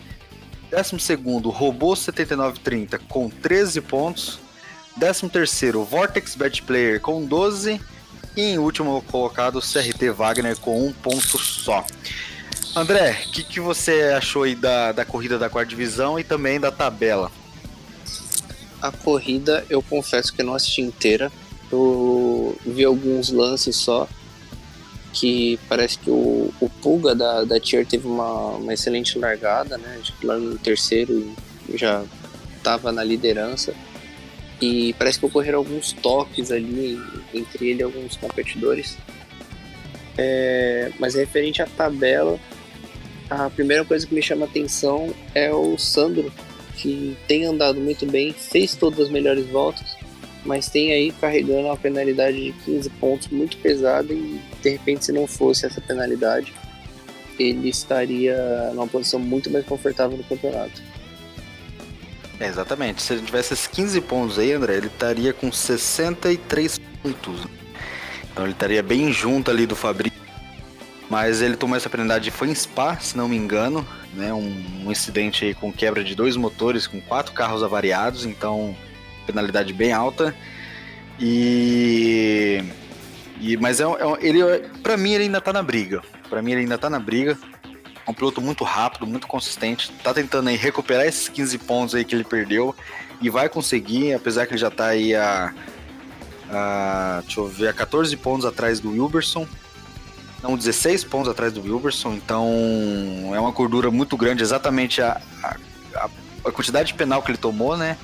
[0.69, 4.39] Décimo segundo, Robô 7930 com 13 pontos.
[4.97, 7.79] Décimo terceiro, Vortex Bet Player com 12.
[8.35, 11.85] E em último colocado, CRT Wagner com um ponto só.
[12.75, 16.59] André, o que, que você achou aí da, da corrida da quarta divisão e também
[16.59, 17.31] da tabela?
[18.81, 21.31] A corrida, eu confesso que não assisti inteira.
[21.71, 24.07] Eu vi alguns lances só.
[25.13, 29.97] Que parece que o, o Pulga da, da Tier teve uma, uma excelente largada, né?
[29.99, 31.33] Acho que lá no terceiro
[31.73, 32.03] já
[32.55, 33.73] estava na liderança.
[34.61, 36.99] E parece que ocorreram alguns toques ali
[37.33, 38.97] entre ele e alguns competidores.
[40.17, 42.39] É, mas referente à tabela,
[43.29, 46.31] a primeira coisa que me chama atenção é o Sandro,
[46.77, 49.97] que tem andado muito bem, fez todas as melhores voltas,
[50.45, 55.11] mas tem aí carregando uma penalidade de 15 pontos muito pesada e de repente se
[55.11, 56.53] não fosse essa penalidade,
[57.37, 60.81] ele estaria numa posição muito mais confortável no campeonato.
[62.39, 63.01] É, exatamente.
[63.01, 67.47] Se ele tivesse esses 15 pontos aí, André, ele estaria com 63 pontos.
[68.31, 70.26] Então ele estaria bem junto ali do Fabrício
[71.09, 74.33] mas ele tomou essa penalidade foi em Spa, se não me engano, né?
[74.33, 78.75] Um, um, incidente com quebra de dois motores, com quatro carros avariados, então
[79.25, 80.35] penalidade bem alta.
[81.19, 82.61] E,
[83.39, 83.87] e mas é, é
[84.19, 84.39] ele,
[84.83, 86.01] para mim ele ainda tá na briga.
[86.29, 87.37] Para mim ele ainda tá na briga.
[88.05, 92.05] É um piloto muito rápido, muito consistente, tá tentando aí recuperar esses 15 pontos aí
[92.05, 92.73] que ele perdeu
[93.21, 95.53] e vai conseguir, apesar que ele já tá aí a,
[96.49, 99.45] a deixa eu ver, a 14 pontos atrás do Wilberson
[100.41, 102.47] não 16 pontos atrás do Wilberson, então
[103.33, 106.09] é uma gordura muito grande, exatamente a, a,
[106.45, 107.97] a, quantidade de penal que ele tomou, né?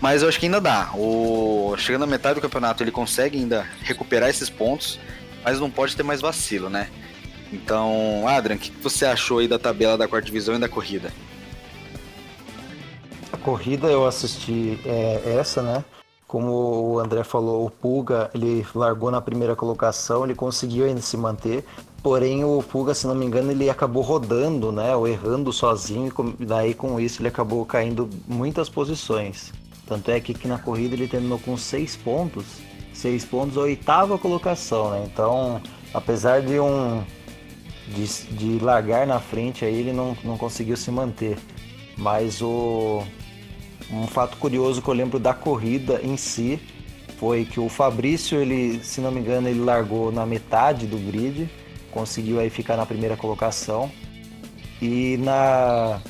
[0.00, 0.90] Mas eu acho que ainda dá.
[0.94, 4.98] O, chegando na metade do campeonato, ele consegue ainda recuperar esses pontos,
[5.44, 6.88] mas não pode ter mais vacilo, né?
[7.52, 11.12] Então, Adrian, o que você achou aí da tabela da quarta divisão e da corrida?
[13.32, 15.84] A corrida eu assisti é, essa, né?
[16.30, 21.16] Como o André falou, o Pulga ele largou na primeira colocação, ele conseguiu ainda se
[21.16, 21.64] manter.
[22.04, 24.94] Porém, o Pulga, se não me engano, ele acabou rodando, né?
[24.94, 29.52] Ou errando sozinho, e daí com isso ele acabou caindo muitas posições.
[29.84, 32.44] Tanto é que aqui na corrida ele terminou com seis pontos.
[32.94, 35.10] Seis pontos, oitava colocação, né?
[35.12, 35.60] Então,
[35.92, 37.02] apesar de um.
[37.88, 41.36] De, de largar na frente aí, ele não, não conseguiu se manter.
[41.98, 43.02] Mas o,
[43.92, 46.60] um fato curioso que eu lembro da corrida em si
[47.18, 51.50] foi que o Fabrício, ele, se não me engano, ele largou na metade do grid,
[51.90, 53.90] conseguiu aí ficar na primeira colocação.
[54.80, 56.00] E na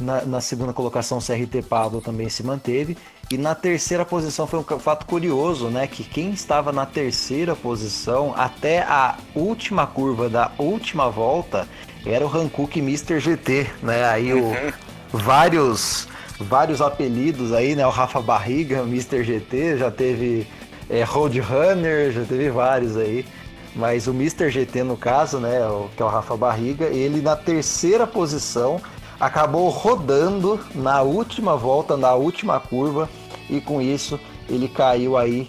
[0.00, 2.96] na, na, segunda colocação, o CRT Pablo também se manteve.
[3.30, 5.86] E na terceira posição foi um fato curioso, né?
[5.86, 11.68] Que quem estava na terceira posição até a última curva da última volta
[12.06, 13.20] era o Hankook Mr.
[13.20, 14.04] GT, né?
[14.08, 16.08] Aí o, uhum vários
[16.40, 17.86] vários apelidos aí, né?
[17.86, 19.24] O Rafa Barriga, Mr.
[19.24, 20.46] GT, já teve
[20.88, 23.26] é, Roadrunner, já teve vários aí.
[23.74, 24.50] Mas o Mr.
[24.50, 28.80] GT, no caso, né, o, que é o Rafa Barriga, ele na terceira posição
[29.20, 33.08] acabou rodando na última volta, na última curva,
[33.50, 34.18] e com isso
[34.48, 35.48] ele caiu aí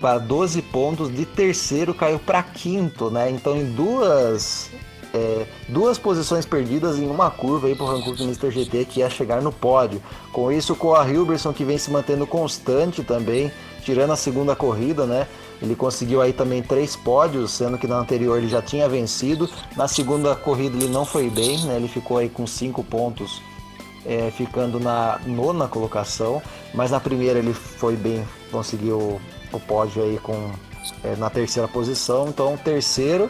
[0.00, 3.30] para 12 pontos, de terceiro caiu para quinto, né?
[3.30, 4.70] Então em duas
[5.18, 8.50] é, duas posições perdidas em uma curva aí pro Hankook Mr.
[8.50, 10.00] GT que ia chegar no pódio.
[10.32, 13.50] Com isso, com a Hilberson que vem se mantendo constante também,
[13.82, 15.26] tirando a segunda corrida, né?
[15.60, 19.50] Ele conseguiu aí também três pódios, sendo que na anterior ele já tinha vencido.
[19.76, 21.76] Na segunda corrida ele não foi bem, né?
[21.76, 23.42] Ele ficou aí com cinco pontos,
[24.06, 26.40] é, ficando na nona colocação.
[26.72, 29.20] Mas na primeira ele foi bem, conseguiu
[29.52, 30.52] o pódio aí com
[31.02, 32.28] é, na terceira posição.
[32.28, 33.28] Então terceiro,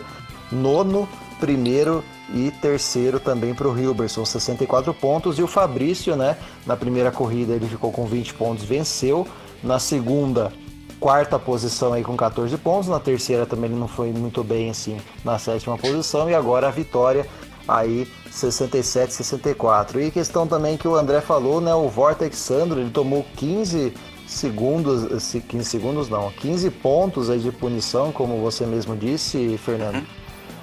[0.52, 1.08] nono
[1.38, 5.38] primeiro e terceiro também para o Hilberson, 64 pontos.
[5.38, 6.36] E o Fabrício, né,
[6.66, 9.26] na primeira corrida ele ficou com 20 pontos, venceu.
[9.62, 10.52] Na segunda,
[11.00, 14.98] quarta posição aí com 14 pontos, na terceira também ele não foi muito bem assim
[15.24, 17.26] na sétima posição e agora a vitória
[17.66, 20.00] aí 67 64.
[20.00, 23.92] E questão também que o André falou, né, o Vortex Sandro, ele tomou 15
[24.26, 30.06] segundos, 15 segundos não, 15 pontos aí de punição, como você mesmo disse, Fernando, uhum.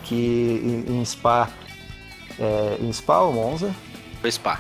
[0.05, 1.49] Que em, em Spa
[2.39, 3.73] é, em Spa ou Monza?
[4.21, 4.59] Foi Spa.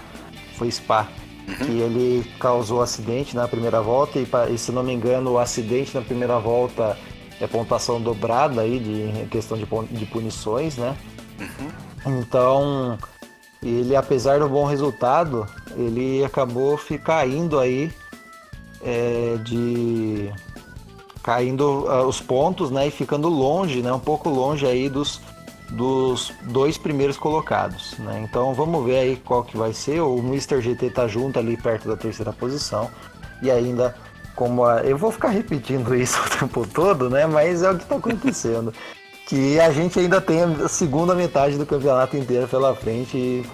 [0.57, 1.07] Foi Spa
[1.47, 1.55] uhum.
[1.55, 5.95] que ele causou acidente na primeira volta e, e, se não me engano o acidente
[5.95, 6.97] na primeira volta
[7.39, 10.95] é pontuação dobrada aí de questão de, de punições, né?
[11.39, 12.19] Uhum.
[12.19, 12.97] Então
[13.61, 17.91] ele apesar do bom resultado ele acabou caindo aí
[18.83, 20.31] é, de
[21.23, 25.19] caindo uh, os pontos, né, e ficando longe, né, um pouco longe aí dos
[25.69, 28.21] dos dois primeiros colocados, né?
[28.23, 29.99] Então vamos ver aí qual que vai ser.
[30.01, 30.61] O Mr.
[30.61, 32.89] GT tá junto ali perto da terceira posição
[33.41, 33.95] e ainda
[34.35, 34.81] como a...
[34.81, 37.25] eu vou ficar repetindo isso o tempo todo, né?
[37.25, 38.73] Mas é o que está acontecendo.
[39.27, 43.45] que a gente ainda tem a segunda metade do campeonato inteiro pela frente e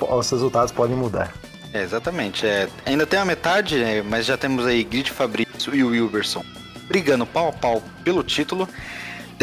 [0.00, 1.32] os resultados podem mudar.
[1.72, 2.46] É, exatamente.
[2.46, 6.44] É, ainda tem a metade, é, mas já temos aí Grid Fabrício e o Wilberson
[6.88, 8.68] brigando pau a pau pelo título.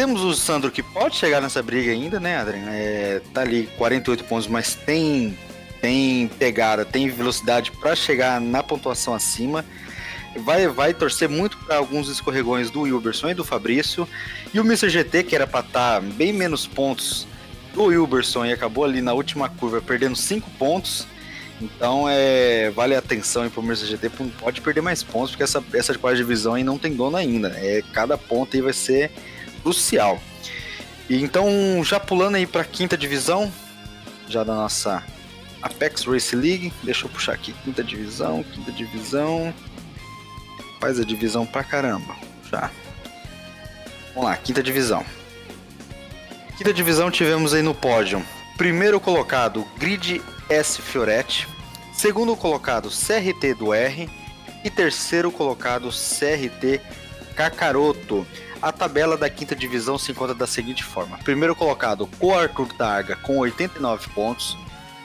[0.00, 2.70] Temos o Sandro que pode chegar nessa briga ainda, né, Adrian?
[2.70, 5.36] É, tá ali 48 pontos, mas tem
[5.78, 9.62] tem pegada, tem velocidade para chegar na pontuação acima.
[10.36, 14.08] Vai, vai torcer muito para alguns escorregões do Wilberson e do Fabrício.
[14.54, 14.88] E o Mr.
[14.88, 17.26] GT, que era para estar tá bem menos pontos
[17.74, 21.06] do Wilberson e acabou ali na última curva perdendo 5 pontos.
[21.60, 23.84] Então é, vale a atenção para o Mr.
[23.84, 24.08] GT,
[24.40, 27.48] pode perder mais pontos, porque essa, essa quarta divisão aí não tem dono ainda.
[27.58, 29.10] É, cada ponto aí vai ser
[29.62, 30.20] crucial.
[31.08, 31.48] E então,
[31.84, 33.52] já pulando aí para quinta divisão,
[34.28, 35.02] já da nossa
[35.62, 39.52] Apex Race League, deixa eu puxar aqui, quinta divisão, quinta divisão,
[40.80, 42.14] faz a divisão pra caramba,
[42.50, 42.70] já.
[44.14, 45.04] Vamos lá, quinta divisão.
[46.56, 48.24] Quinta divisão tivemos aí no pódio,
[48.56, 51.48] primeiro colocado Grid S Fioretti,
[51.92, 54.08] segundo colocado CRT do R
[54.64, 56.80] e terceiro colocado CRT
[57.34, 58.26] Kakaroto.
[58.62, 63.16] A tabela da quinta divisão se encontra da seguinte forma: primeiro colocado, o Arthur Targa
[63.16, 64.56] com 89 pontos.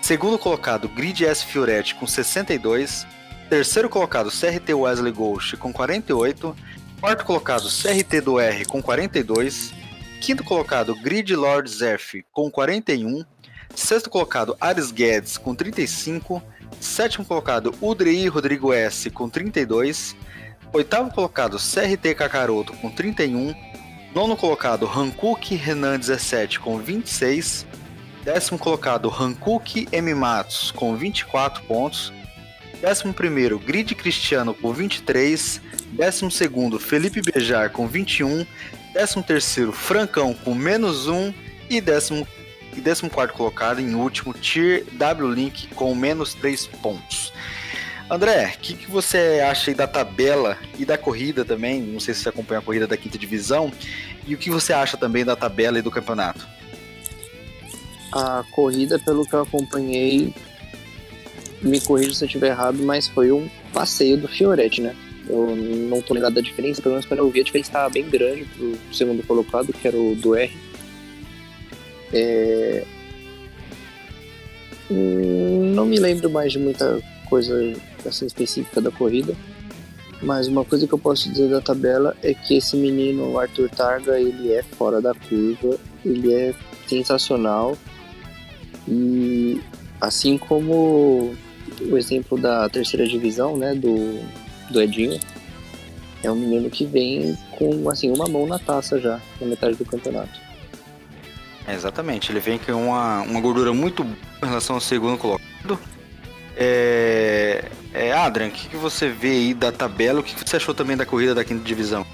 [0.01, 3.07] Segundo colocado, Grid S Fioretti com 62.
[3.49, 6.55] Terceiro colocado, CRT Wesley Ghost com 48.
[6.99, 9.73] Quarto colocado, CRT do R com 42.
[10.21, 13.23] Quinto colocado, Grid Lord Zef com 41.
[13.73, 16.41] Sexto colocado, Ares Guedes com 35.
[16.79, 20.15] Sétimo colocado, Udrei Rodrigo S com 32.
[20.73, 23.53] Oitavo colocado, CRT Kakaroto com 31.
[24.13, 27.65] Nono colocado, Hankook Renan 17 com 26.
[28.23, 30.13] Décimo colocado, Hankook M.
[30.13, 32.11] Matos com 24 pontos.
[32.81, 35.61] Décimo primeiro, Grid Cristiano com 23.
[35.91, 38.45] Décimo segundo, Felipe Bejar com 21.
[38.93, 41.33] Décimo terceiro, Francão com menos 1.
[41.69, 42.27] E décimo,
[42.75, 47.33] e décimo quarto colocado, em último, Tier W Link com menos 3 pontos.
[48.09, 51.81] André, o que, que, você acha da tabela e da corrida também?
[51.81, 53.71] Não sei se você acompanha a corrida da quinta divisão.
[54.27, 56.47] E o que você acha também da tabela e do campeonato?
[58.13, 60.31] A corrida, pelo que eu acompanhei,
[61.63, 64.95] me corrija se eu estiver errado, mas foi um passeio do Fioretti, né?
[65.27, 68.07] Eu não tô lembrado da diferença, pelo menos quando eu vi a diferença estava bem
[68.07, 70.55] grande pro segundo colocado, que era o do R.
[72.13, 72.85] É...
[74.91, 77.01] Hum, não me lembro mais de muita
[77.35, 77.53] coisa
[78.01, 79.35] classificação específica da corrida.
[80.21, 84.17] Mas uma coisa que eu posso dizer da tabela é que esse menino, Arthur Targa,
[84.17, 86.53] ele é fora da curva, ele é
[86.87, 87.77] sensacional.
[88.87, 89.61] E
[89.99, 91.35] assim como
[91.81, 94.21] o exemplo da terceira divisão, né, do,
[94.71, 95.19] do Edinho,
[96.23, 99.85] é um menino que vem com assim uma mão na taça já, na metade do
[99.85, 100.39] campeonato.
[101.67, 105.94] É, exatamente, ele vem com uma, uma gordura muito boa em relação ao segundo colocado.
[106.55, 110.21] É, é, Adrian, o que, que, você vê aí da tabela?
[110.21, 112.05] O que, que você achou também da corrida da quinta divisão?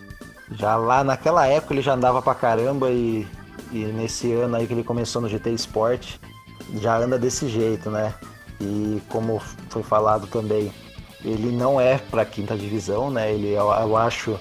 [0.52, 3.28] Já lá naquela época ele já andava pra caramba e,
[3.72, 6.18] e nesse ano aí que ele começou no GT Sport,
[6.76, 8.14] já anda desse jeito, né?
[8.60, 10.72] E como foi falado também,
[11.24, 13.34] ele não é para quinta divisão, né?
[13.34, 14.40] Ele eu, eu, acho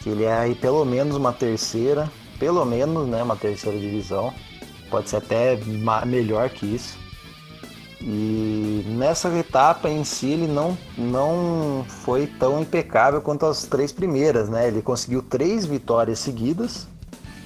[0.00, 4.34] que ele é aí pelo menos uma terceira, pelo menos, né, uma terceira divisão.
[4.90, 5.58] pode ser até
[6.06, 6.98] melhor que isso.
[8.06, 14.50] E nessa etapa em si ele não, não foi tão impecável quanto as três primeiras,
[14.50, 14.68] né?
[14.68, 16.86] Ele conseguiu três vitórias seguidas,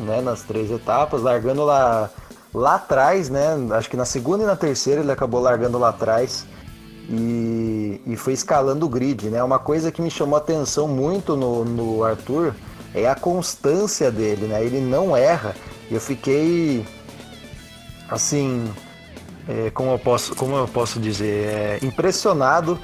[0.01, 0.21] né?
[0.21, 2.11] Nas três etapas, largando lá,
[2.53, 3.51] lá atrás, né?
[3.71, 6.45] Acho que na segunda e na terceira ele acabou largando lá atrás
[7.09, 9.41] e, e foi escalando o grid, né?
[9.45, 12.53] Uma coisa que me chamou a atenção muito no, no Arthur
[12.93, 14.65] é a constância dele, né?
[14.65, 15.55] Ele não erra.
[15.89, 16.85] Eu fiquei
[18.11, 18.69] assim
[19.49, 22.79] é, como, eu posso, como eu posso dizer, é, impressionado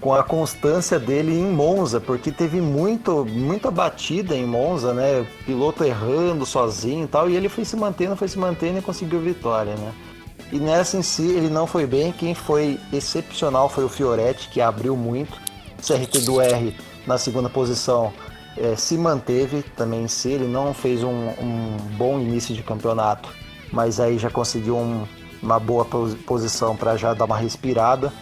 [0.00, 5.20] com a constância dele em Monza, porque teve muito, muita batida em Monza, né?
[5.20, 8.82] O piloto errando sozinho e tal, e ele foi se mantendo, foi se mantendo e
[8.82, 9.92] conseguiu vitória, né?
[10.50, 14.60] E nessa em si ele não foi bem, quem foi excepcional foi o Fioretti, que
[14.60, 15.38] abriu muito.
[15.80, 18.12] CRT do R na segunda posição
[18.56, 23.28] é, se manteve também em si, ele não fez um, um bom início de campeonato,
[23.72, 25.06] mas aí já conseguiu um,
[25.42, 25.84] uma boa
[26.26, 28.12] posição para já dar uma respirada.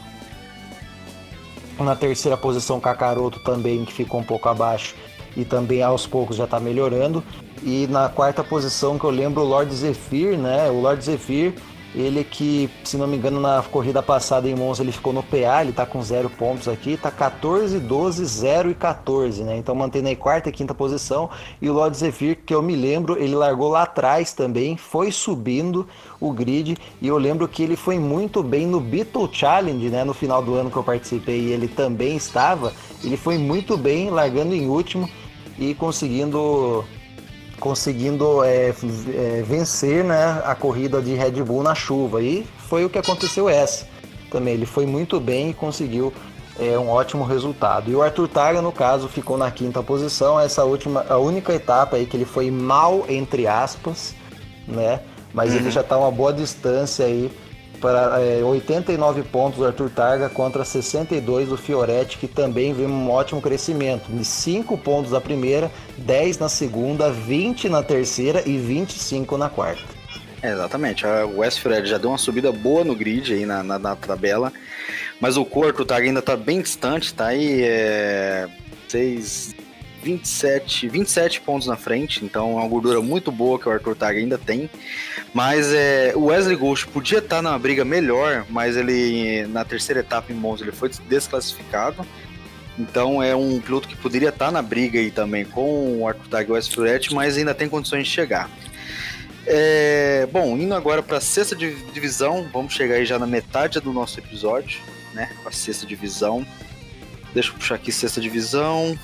[1.78, 4.94] Na terceira posição, Kakaroto também, que ficou um pouco abaixo
[5.36, 7.22] e também aos poucos já está melhorando.
[7.62, 10.68] E na quarta posição, que eu lembro, o Lord Zephyr, né?
[10.70, 11.54] O Lord Zephyr
[11.94, 15.62] ele que, se não me engano, na corrida passada em Monza ele ficou no PA,
[15.62, 19.56] ele tá com zero pontos aqui, tá 14, 12, 0 e 14, né?
[19.56, 21.30] Então mantendo aí quarta e quinta posição.
[21.60, 25.88] E o Lord Zephyr, que eu me lembro, ele largou lá atrás também, foi subindo
[26.20, 26.76] o grid.
[27.00, 30.04] E eu lembro que ele foi muito bem no Beetle Challenge, né?
[30.04, 32.72] No final do ano que eu participei, ele também estava.
[33.02, 35.08] Ele foi muito bem, largando em último
[35.58, 36.84] e conseguindo
[37.58, 42.22] conseguindo é, é, vencer né, a corrida de Red Bull na chuva.
[42.22, 43.86] E foi o que aconteceu essa.
[44.30, 46.12] Também ele foi muito bem e conseguiu
[46.58, 47.90] é, um ótimo resultado.
[47.90, 50.38] E o Arthur Targa, no caso, ficou na quinta posição.
[50.38, 54.14] Essa última, a única etapa aí que ele foi mal, entre aspas,
[54.66, 55.00] né?
[55.32, 55.56] Mas uhum.
[55.56, 57.30] ele já está uma boa distância aí
[57.80, 63.10] para é, 89 pontos do Arthur Targa contra 62 do Fioretti, que também vem um
[63.10, 64.10] ótimo crescimento.
[64.10, 69.82] De 5 pontos na primeira, 10 na segunda, 20 na terceira e 25 na quarta.
[70.42, 71.04] É, exatamente.
[71.06, 74.52] O West Fioretti já deu uma subida boa no grid aí na, na, na tabela,
[75.20, 78.48] mas o Corto Targa ainda está bem distante, tá aí é,
[78.88, 79.54] 6,
[80.02, 84.18] 27, 27 pontos na frente, então é uma gordura muito boa que o Arthur Tag
[84.18, 84.70] ainda tem.
[85.34, 90.32] Mas é, o Wesley Ghost podia estar numa briga melhor, mas ele na terceira etapa
[90.32, 92.06] em Monza ele foi desclassificado.
[92.78, 96.48] Então é um piloto que poderia estar na briga aí também com o Arthur Tag
[96.48, 98.48] e o Wesley mas ainda tem condições de chegar.
[99.50, 103.94] É, bom, indo agora para a sexta divisão, vamos chegar aí já na metade do
[103.94, 104.80] nosso episódio,
[105.14, 105.30] né?
[105.44, 106.46] A sexta divisão.
[107.32, 108.98] Deixa eu puxar aqui sexta divisão.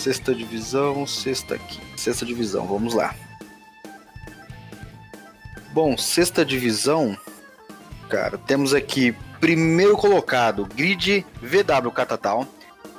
[0.00, 1.78] Sexta divisão, sexta aqui.
[1.94, 3.14] Sexta divisão, vamos lá.
[5.74, 7.14] Bom, sexta divisão,
[8.08, 12.48] cara, temos aqui primeiro colocado Grid VW Catatal,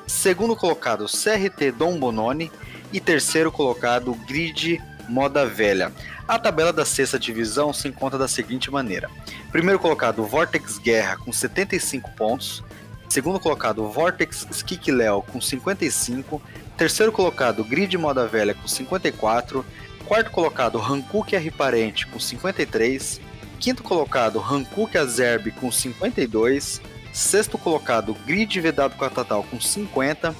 [0.05, 2.51] segundo colocado CRT Dom Bononi
[2.93, 4.79] e terceiro colocado Grid
[5.09, 5.91] Moda Velha.
[6.27, 9.09] A tabela da sexta divisão se encontra da seguinte maneira:
[9.51, 12.63] primeiro colocado Vortex Guerra com 75 pontos,
[13.09, 16.39] segundo colocado Vortex Skik Léo com 55
[16.81, 19.63] Terceiro colocado, Grid Moda Velha com 54.
[20.03, 23.21] Quarto colocado, Hankook R Parente com 53.
[23.59, 26.81] Quinto colocado, Hankook Azerb com 52.
[27.13, 30.35] Sexto colocado, Grid VW Catatal com 50.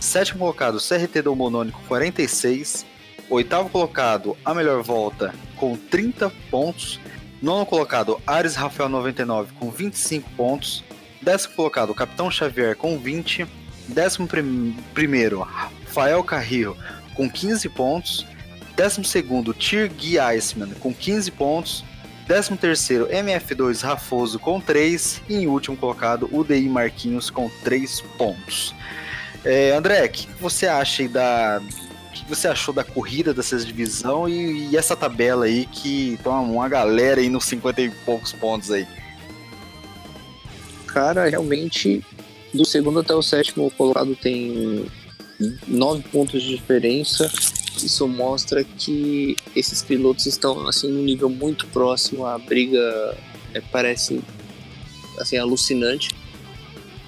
[0.00, 2.84] Sétimo colocado, CRT do Monone com 46.
[3.30, 6.98] Oitavo colocado, A Melhor Volta com 30 pontos.
[7.40, 10.82] Nono colocado, Ares Rafael 99 com 25 pontos.
[11.22, 13.46] Décimo colocado, Capitão Xavier com 20.
[13.88, 16.76] Décimo prim primeiro, Rafael Carrillo
[17.14, 18.26] com 15 pontos.
[18.76, 21.84] Décimo segundo, Gui Iceman com 15 pontos.
[22.26, 25.22] Décimo terceiro, MF2 Rafoso com 3.
[25.28, 28.74] E em último colocado, UDI Marquinhos com 3 pontos.
[29.44, 31.62] É, André, o que você acha da.
[32.12, 36.68] Que você achou da corrida dessa divisão e, e essa tabela aí que toma uma
[36.68, 38.86] galera aí nos 50 e poucos pontos aí?
[40.86, 42.02] Cara, realmente
[42.56, 44.86] do segundo até o sétimo colocado tem
[45.66, 47.30] nove pontos de diferença.
[47.82, 52.24] Isso mostra que esses pilotos estão assim num nível muito próximo.
[52.24, 53.16] A briga
[53.52, 54.20] é, parece
[55.18, 56.14] assim alucinante.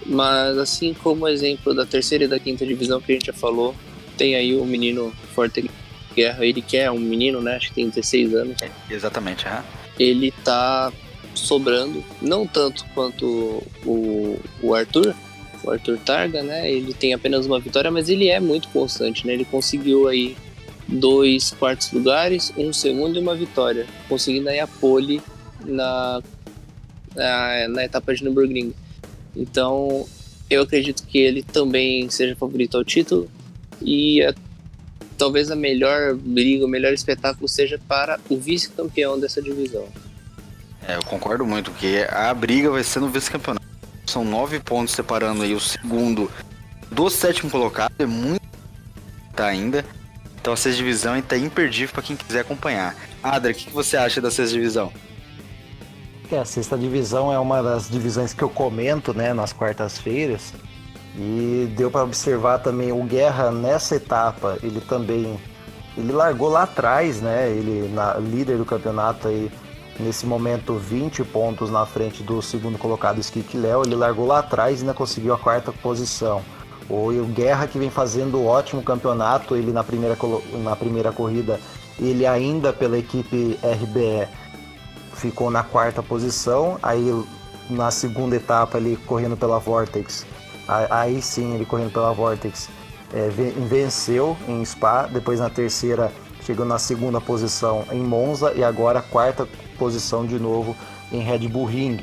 [0.07, 3.32] Mas assim como o exemplo da terceira e da quinta divisão que a gente já
[3.32, 3.74] falou,
[4.16, 5.70] tem aí o menino Forte
[6.14, 7.57] Guerra, ele que é um menino, né?
[7.57, 8.57] Acho que tem 16 anos.
[8.90, 9.62] Exatamente, é.
[9.99, 10.92] Ele tá
[11.34, 15.14] sobrando, não tanto quanto o, o Arthur,
[15.71, 16.71] Arthur Targa, né?
[16.71, 19.33] Ele tem apenas uma vitória, mas ele é muito constante, né?
[19.33, 20.37] Ele conseguiu aí
[20.89, 25.21] dois quartos lugares, um segundo e uma vitória, conseguindo aí a pole
[25.64, 26.23] na,
[27.14, 28.73] na, na etapa de Nürburgring.
[29.37, 30.07] Então,
[30.49, 33.31] eu acredito que ele também seja favorito ao título
[33.83, 34.35] e a,
[35.19, 39.87] talvez a melhor briga, o melhor espetáculo seja para o vice-campeão dessa divisão.
[40.87, 43.68] É, eu concordo muito, que a briga vai ser no vice-campeonato.
[44.09, 46.31] São nove pontos separando aí o segundo
[46.91, 48.41] do sétimo colocado, é muito
[49.35, 49.85] tá ainda.
[50.41, 52.97] Então a sexta divisão está imperdível para quem quiser acompanhar.
[53.23, 54.93] Adra, o que, que você acha da sexta divisão?
[56.31, 60.53] É, a sexta divisão é uma das divisões que eu comento, né, nas quartas-feiras.
[61.17, 65.39] E deu para observar também o Guerra nessa etapa, ele também
[65.99, 67.51] ele largou lá atrás, né?
[67.51, 69.51] Ele na líder do campeonato aí
[69.99, 74.78] nesse momento 20 pontos na frente do segundo colocado Skik Léo, ele largou lá atrás
[74.78, 76.42] e ainda conseguiu a quarta posição.
[76.88, 80.16] O Guerra que vem fazendo ótimo campeonato, ele na primeira,
[80.62, 81.61] na primeira corrida,
[81.99, 84.28] ele ainda pela equipe RBE
[85.14, 87.12] ficou na quarta posição, aí
[87.68, 90.24] na segunda etapa ele correndo pela Vortex,
[90.66, 92.70] aí sim ele correndo pela Vortex
[93.12, 93.28] é,
[93.68, 96.12] venceu em Spa, depois na terceira
[96.49, 99.46] chegou na segunda posição em Monza e agora quarta
[99.78, 100.74] posição de novo
[101.12, 102.03] em Red Bull Ring.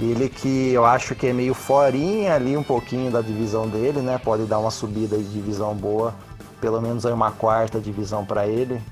[0.00, 4.18] Ele que eu acho que é meio forinha ali um pouquinho da divisão dele, né?
[4.18, 6.12] Pode dar uma subida de divisão boa,
[6.60, 8.82] pelo menos aí uma quarta divisão para ele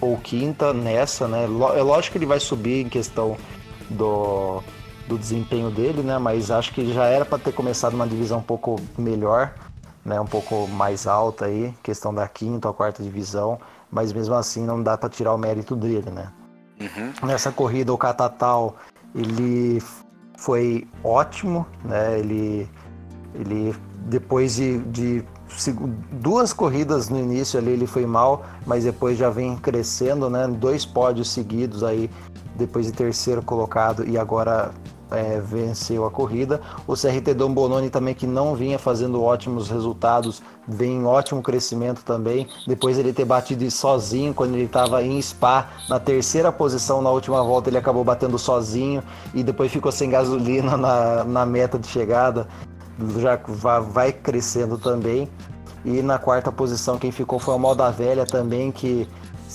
[0.00, 1.42] ou quinta nessa, né?
[1.42, 3.36] É lógico que ele vai subir em questão
[3.90, 4.62] do,
[5.08, 6.16] do desempenho dele, né?
[6.16, 9.52] Mas acho que já era para ter começado uma divisão um pouco melhor,
[10.04, 10.20] né?
[10.20, 13.58] Um pouco mais alta aí, questão da quinta ou quarta divisão,
[13.96, 16.30] mas mesmo assim não dá para tirar o mérito dele, né?
[16.78, 17.26] Uhum.
[17.26, 18.76] Nessa corrida o Catatal
[19.14, 19.82] ele
[20.36, 22.18] foi ótimo, né?
[22.18, 22.68] Ele,
[23.34, 23.74] ele
[24.04, 25.24] depois de, de
[26.12, 30.46] duas corridas no início ali ele foi mal, mas depois já vem crescendo, né?
[30.46, 32.10] Dois pódios seguidos aí,
[32.54, 34.72] depois de terceiro colocado e agora
[35.10, 36.60] é, venceu a corrida.
[36.86, 42.02] O CRT Dom Bononi também, que não vinha fazendo ótimos resultados, vem em ótimo crescimento
[42.04, 42.46] também.
[42.66, 47.42] Depois ele ter batido sozinho quando ele estava em Spa, na terceira posição na última
[47.42, 49.02] volta, ele acabou batendo sozinho
[49.34, 52.48] e depois ficou sem gasolina na, na meta de chegada.
[53.18, 53.38] Já
[53.80, 55.28] vai crescendo também.
[55.84, 59.08] E na quarta posição, quem ficou foi o Moda Velha também, que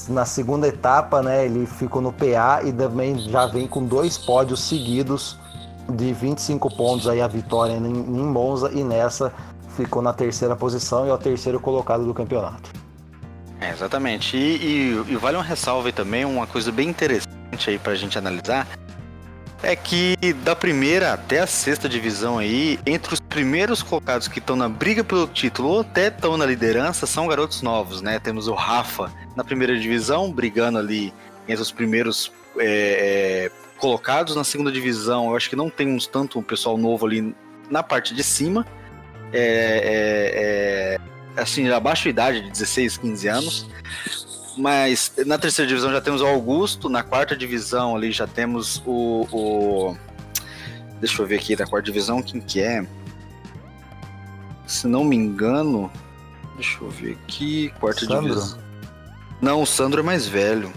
[0.07, 4.61] na segunda etapa, né, ele ficou no PA e também já vem com dois pódios
[4.61, 5.37] seguidos
[5.89, 9.33] de 25 pontos aí a vitória em, Monza e nessa
[9.75, 12.71] ficou na terceira posição e é o terceiro colocado do campeonato.
[13.59, 14.35] É, exatamente.
[14.35, 18.67] E, e, e, vale uma ressalva também, uma coisa bem interessante aí pra gente analisar,
[19.63, 24.55] é que da primeira até a sexta divisão aí, entre os primeiros colocados que estão
[24.55, 28.19] na briga pelo título ou até estão na liderança, são garotos novos, né?
[28.19, 31.13] Temos o Rafa na primeira divisão, brigando ali
[31.47, 34.35] entre os primeiros é, é, colocados.
[34.35, 37.35] Na segunda divisão, eu acho que não tem tanto um pessoal novo ali
[37.69, 38.65] na parte de cima.
[39.31, 40.99] É, é,
[41.37, 43.69] é assim, abaixo da idade de 16, 15 anos.
[44.57, 49.27] Mas na terceira divisão já temos o Augusto, na quarta divisão ali já temos o,
[49.31, 49.97] o...
[50.99, 52.85] Deixa eu ver aqui da quarta divisão quem que é.
[54.67, 55.91] Se não me engano,
[56.55, 58.21] deixa eu ver aqui, quarta Sandro?
[58.21, 58.59] divisão.
[59.41, 60.71] Não, o Sandro é mais velho.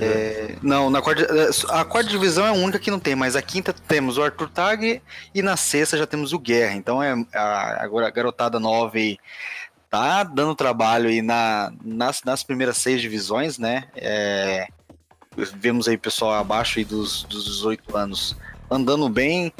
[0.00, 1.26] É, não, na quarta,
[1.70, 4.50] a quarta divisão é a única que não tem, mas a quinta temos o Arthur
[4.50, 5.00] Tag
[5.34, 6.74] e na sexta já temos o Guerra.
[6.74, 9.18] Então é a, a garotada nova aí
[9.94, 13.84] tá dando trabalho aí na, nas, nas primeiras seis divisões, né?
[13.94, 14.66] É,
[15.56, 18.36] vemos aí pessoal abaixo aí dos, dos 18 anos
[18.68, 19.52] andando bem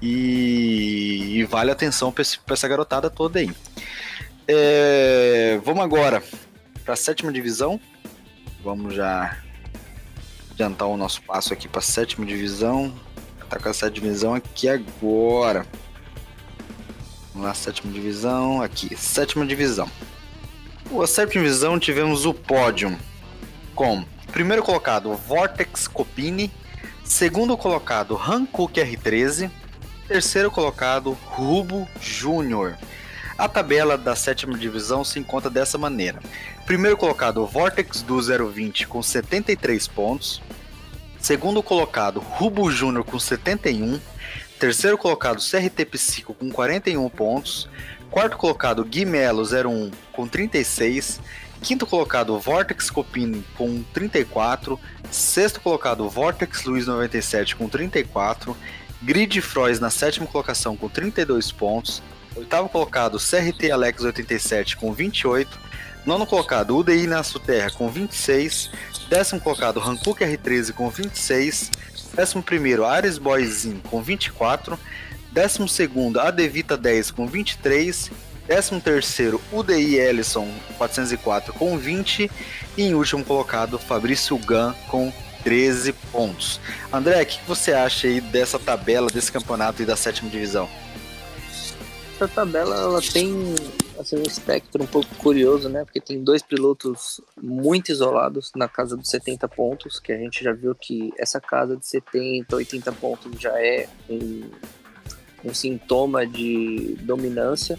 [0.00, 2.24] e, e vale atenção para
[2.54, 3.54] essa garotada toda aí.
[4.48, 6.22] É, vamos agora
[6.82, 7.78] para a sétima divisão.
[8.62, 9.36] Vamos já
[10.50, 12.90] adiantar o nosso passo aqui para a sétima divisão.
[13.50, 15.66] Tá com a sétima divisão aqui agora.
[17.34, 18.62] Vamos lá, sétima divisão.
[18.62, 19.90] Aqui, sétima divisão.
[21.02, 22.96] A sétima divisão tivemos o pódio
[23.74, 26.48] com primeiro colocado Vortex Copini,
[27.02, 29.50] segundo colocado Hankook R13,
[30.06, 32.76] terceiro colocado Rubo Júnior.
[33.36, 36.20] A tabela da sétima divisão se encontra dessa maneira:
[36.64, 40.40] primeiro colocado Vortex do 020 com 73 pontos,
[41.18, 43.98] segundo colocado Rubo Júnior com 71,
[44.64, 47.68] Terceiro colocado, CRT Psico com 41 pontos.
[48.10, 51.20] Quarto colocado, Guimelo 01 com 36.
[51.60, 54.80] Quinto colocado, Vortex Copini com 34.
[55.10, 58.56] Sexto colocado, Vortex Luiz 97 com 34.
[59.02, 62.02] Grid Frois na sétima colocação com 32 pontos.
[62.34, 65.60] Oitavo colocado, CRT Alex 87 com 28.
[66.06, 68.70] Nono colocado, UDI na Terra com 26.
[69.10, 71.70] Décimo colocado, Hankook R13 com 26.
[72.14, 74.78] Décimo primeiro, Ares Boyzin com 24.
[75.32, 78.10] Décimo segundo, Adevita 10 com 23.
[78.46, 80.48] Décimo terceiro, UDI Ellison
[80.78, 82.30] 404 com 20.
[82.76, 85.12] E em último colocado, Fabrício Gan com
[85.42, 86.60] 13 pontos.
[86.92, 90.68] André, o que você acha aí dessa tabela, desse campeonato e da sétima divisão?
[92.14, 93.54] Essa tabela ela tem
[93.98, 95.84] assim, um espectro um pouco curioso, né?
[95.84, 100.52] Porque tem dois pilotos muito isolados na casa dos 70 pontos, que a gente já
[100.52, 104.50] viu que essa casa de 70, 80 pontos já é um,
[105.44, 107.78] um sintoma de dominância.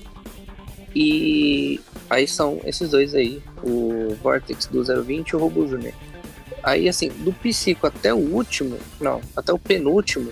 [0.96, 5.94] E aí são esses dois aí, o Vortex do 020 e o Robo Junior.
[6.64, 10.32] Aí, assim, do Psico até o último, não, até o penúltimo,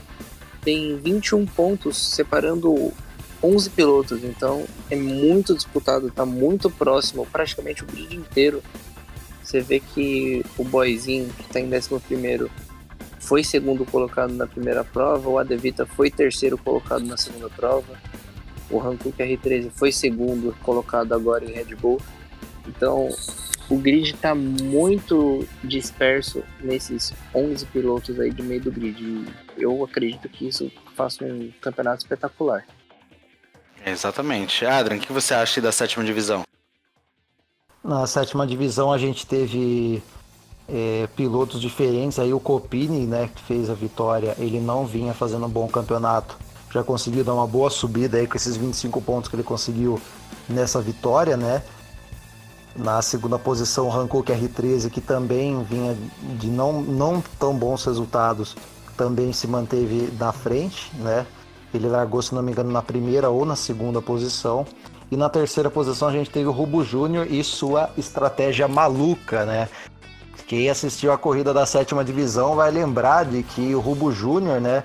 [0.64, 2.92] tem 21 pontos separando
[3.44, 4.24] 11 pilotos.
[4.24, 8.64] Então, é muito disputado, tá muito próximo, praticamente o grid inteiro.
[9.44, 12.50] Você vê que o Boyzinho, que tá em 11
[13.20, 17.94] foi segundo colocado na primeira prova, o Adevita foi terceiro colocado na segunda prova,
[18.70, 22.02] o Hankook R13 foi segundo colocado agora em Red Bull.
[22.68, 23.10] Então,
[23.70, 29.26] o grid está muito disperso nesses 11 pilotos aí de meio do grid.
[29.58, 32.66] Eu acredito que isso faça um campeonato espetacular.
[33.86, 34.66] Exatamente.
[34.66, 36.44] Adrian, o que você acha da sétima divisão?
[37.84, 40.02] Na sétima divisão a gente teve
[40.70, 42.18] é, pilotos diferentes.
[42.18, 46.38] Aí o Copini, né, que fez a vitória, ele não vinha fazendo um bom campeonato.
[46.72, 50.02] Já conseguiu dar uma boa subida aí com esses 25 pontos que ele conseguiu
[50.50, 51.62] nessa vitória, né?
[52.76, 55.96] Na segunda posição, o Hankook R13, que também vinha
[56.40, 58.56] de não, não tão bons resultados,
[58.98, 61.28] também se manteve na frente, né?
[61.74, 64.66] Ele largou, se não me engano, na primeira ou na segunda posição.
[65.12, 69.70] E na terceira posição a gente teve o Rubo Júnior e sua estratégia maluca, né?
[70.48, 74.84] Quem assistiu a corrida da sétima divisão vai lembrar de que o Rubo Júnior, né?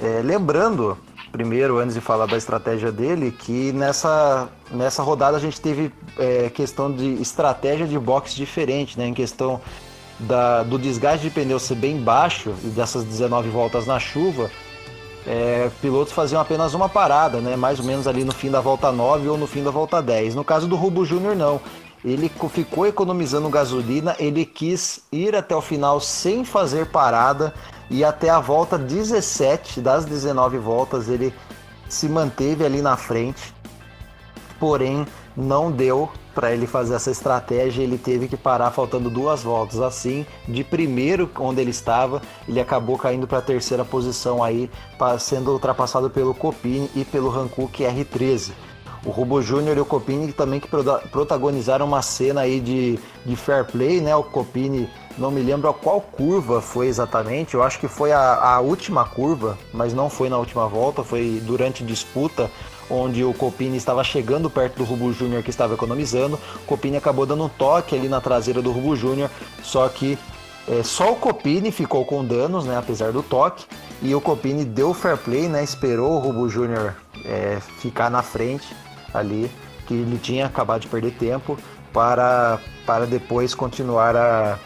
[0.00, 0.98] É, lembrando
[1.34, 6.48] primeiro, antes de falar da estratégia dele, que nessa, nessa rodada a gente teve é,
[6.48, 9.08] questão de estratégia de boxe diferente, né?
[9.08, 9.60] Em questão
[10.20, 14.48] da, do desgaste de pneu ser bem baixo e dessas 19 voltas na chuva,
[15.26, 17.56] é, pilotos faziam apenas uma parada, né?
[17.56, 20.34] Mais ou menos ali no fim da volta 9 ou no fim da volta 10.
[20.34, 21.60] No caso do Rubo Júnior, não.
[22.04, 27.54] Ele ficou economizando gasolina, ele quis ir até o final sem fazer parada
[27.88, 31.32] e até a volta 17 das 19 voltas ele
[31.88, 33.54] se manteve ali na frente,
[34.60, 39.80] porém não deu para ele fazer essa estratégia, ele teve que parar faltando duas voltas.
[39.80, 44.70] Assim, de primeiro onde ele estava, ele acabou caindo para a terceira posição aí,
[45.18, 48.52] sendo ultrapassado pelo Copini e pelo Hankook R13.
[49.04, 53.64] O Robo Júnior e o Copini também que protagonizaram uma cena aí de, de fair
[53.66, 54.16] play, né?
[54.16, 58.34] O Copini não me lembro a qual curva foi exatamente, eu acho que foi a,
[58.34, 62.50] a última curva, mas não foi na última volta, foi durante disputa,
[62.90, 66.38] onde o Copini estava chegando perto do Rubo Júnior que estava economizando.
[66.56, 69.30] O Copini acabou dando um toque ali na traseira do Rubo Júnior,
[69.62, 70.18] só que
[70.66, 73.66] é, só o Copini ficou com danos, né, apesar do toque,
[74.00, 78.74] e o Copini deu fair play, né, esperou o Rubo Júnior é, ficar na frente
[79.12, 79.50] ali,
[79.86, 81.58] que ele tinha acabado de perder tempo,
[81.92, 84.58] para, para depois continuar a,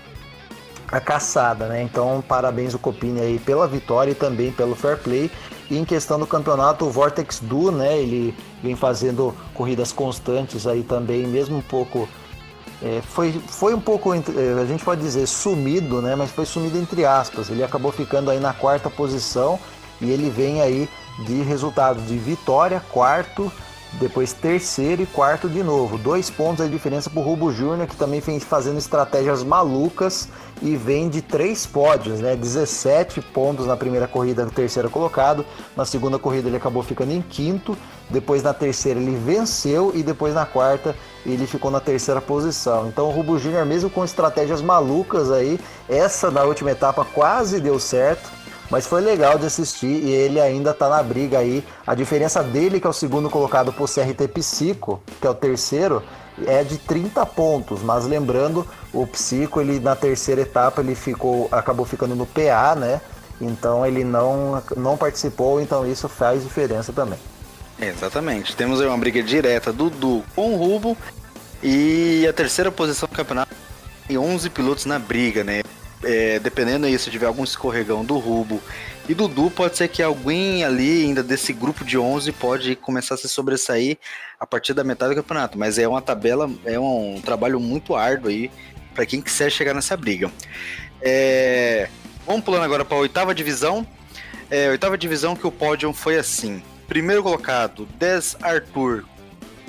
[0.90, 1.82] a caçada, né?
[1.82, 5.30] Então, parabéns o Copini aí pela vitória e também pelo fair play.
[5.70, 7.98] E em questão do campeonato, o Vortex Du, né?
[7.98, 12.08] Ele vem fazendo corridas constantes aí também, mesmo um pouco.
[12.82, 14.18] É, foi, foi um pouco, é,
[14.60, 16.14] a gente pode dizer, sumido, né?
[16.14, 17.50] Mas foi sumido entre aspas.
[17.50, 19.58] Ele acabou ficando aí na quarta posição
[20.00, 20.88] e ele vem aí
[21.26, 23.52] de resultado de vitória, quarto,
[23.94, 25.96] depois terceiro e quarto de novo.
[25.96, 30.28] Dois pontos a diferença para o Rubo Júnior, que também vem fazendo estratégias malucas
[30.60, 32.36] e vem de três pódios, né?
[32.36, 35.44] 17 pontos na primeira corrida, no terceiro colocado.
[35.76, 37.76] Na segunda corrida ele acabou ficando em quinto.
[38.10, 40.94] Depois na terceira ele venceu e depois na quarta
[41.26, 42.88] ele ficou na terceira posição.
[42.88, 45.58] Então o Rubo Júnior, mesmo com estratégias malucas aí,
[45.88, 48.37] essa na última etapa quase deu certo
[48.70, 51.64] mas foi legal de assistir e ele ainda tá na briga aí.
[51.86, 56.02] A diferença dele, que é o segundo colocado pro CRT Psico, que é o terceiro,
[56.46, 57.82] é de 30 pontos.
[57.82, 63.00] Mas lembrando, o Psico, ele na terceira etapa, ele ficou, acabou ficando no PA, né?
[63.40, 67.18] Então ele não, não participou, então isso faz diferença também.
[67.80, 68.56] Exatamente.
[68.56, 70.96] Temos aí uma briga direta do Du com o Rubo
[71.62, 73.54] e a terceira posição do campeonato
[74.08, 75.62] e 11 pilotos na briga, né?
[76.02, 78.62] É, dependendo aí se tiver algum escorregão do Rubo
[79.08, 83.14] e do Du, pode ser que alguém ali ainda desse grupo de 11 pode começar
[83.14, 83.96] a se sobressair
[84.38, 85.58] a partir da metade do campeonato.
[85.58, 88.50] Mas é uma tabela, é um trabalho muito árduo aí
[88.94, 90.30] para quem quiser chegar nessa briga.
[91.00, 91.88] É,
[92.26, 93.86] vamos pulando agora para a oitava divisão.
[94.50, 96.62] É, oitava divisão que o pódio foi assim.
[96.86, 99.04] Primeiro colocado, Des Arthur.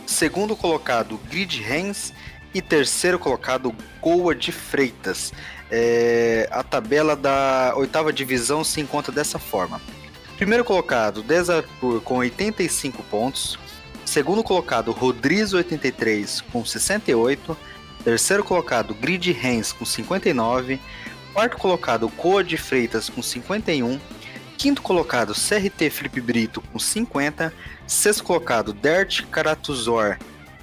[0.05, 2.13] Segundo colocado, Grid Hens.
[2.53, 5.31] E terceiro colocado, Goa de Freitas.
[5.71, 9.79] É, a tabela da oitava divisão se encontra dessa forma.
[10.37, 13.59] Primeiro colocado, Des Arthur com 85 pontos.
[14.05, 17.57] Segundo colocado, Rodrigo 83 com 68.
[18.03, 20.79] Terceiro colocado, Grid Hens com 59.
[21.33, 23.99] Quarto colocado, Goa de Freitas com 51.
[24.57, 27.53] Quinto colocado, CRT Felipe Brito com 50.
[27.85, 30.17] Sexto colocado, Dert Karatuzor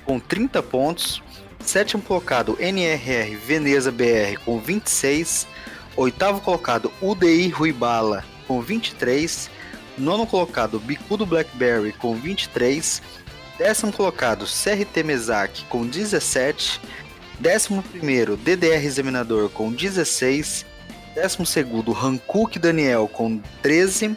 [0.05, 1.23] com 30 pontos.
[1.67, 5.49] Sétimo colocado, NRR Veneza BR com 26.
[5.97, 9.51] Oitavo colocado, UDI Ruibala com 23.
[9.99, 13.03] Nono colocado, Bicudo Blackberry com 23.
[13.59, 16.81] Décimo colocado, CRT Mesac com 17.
[17.41, 20.65] Décimo primeiro, DDR Examinador com 16.
[21.17, 24.17] 12º, Hankook Daniel com 13.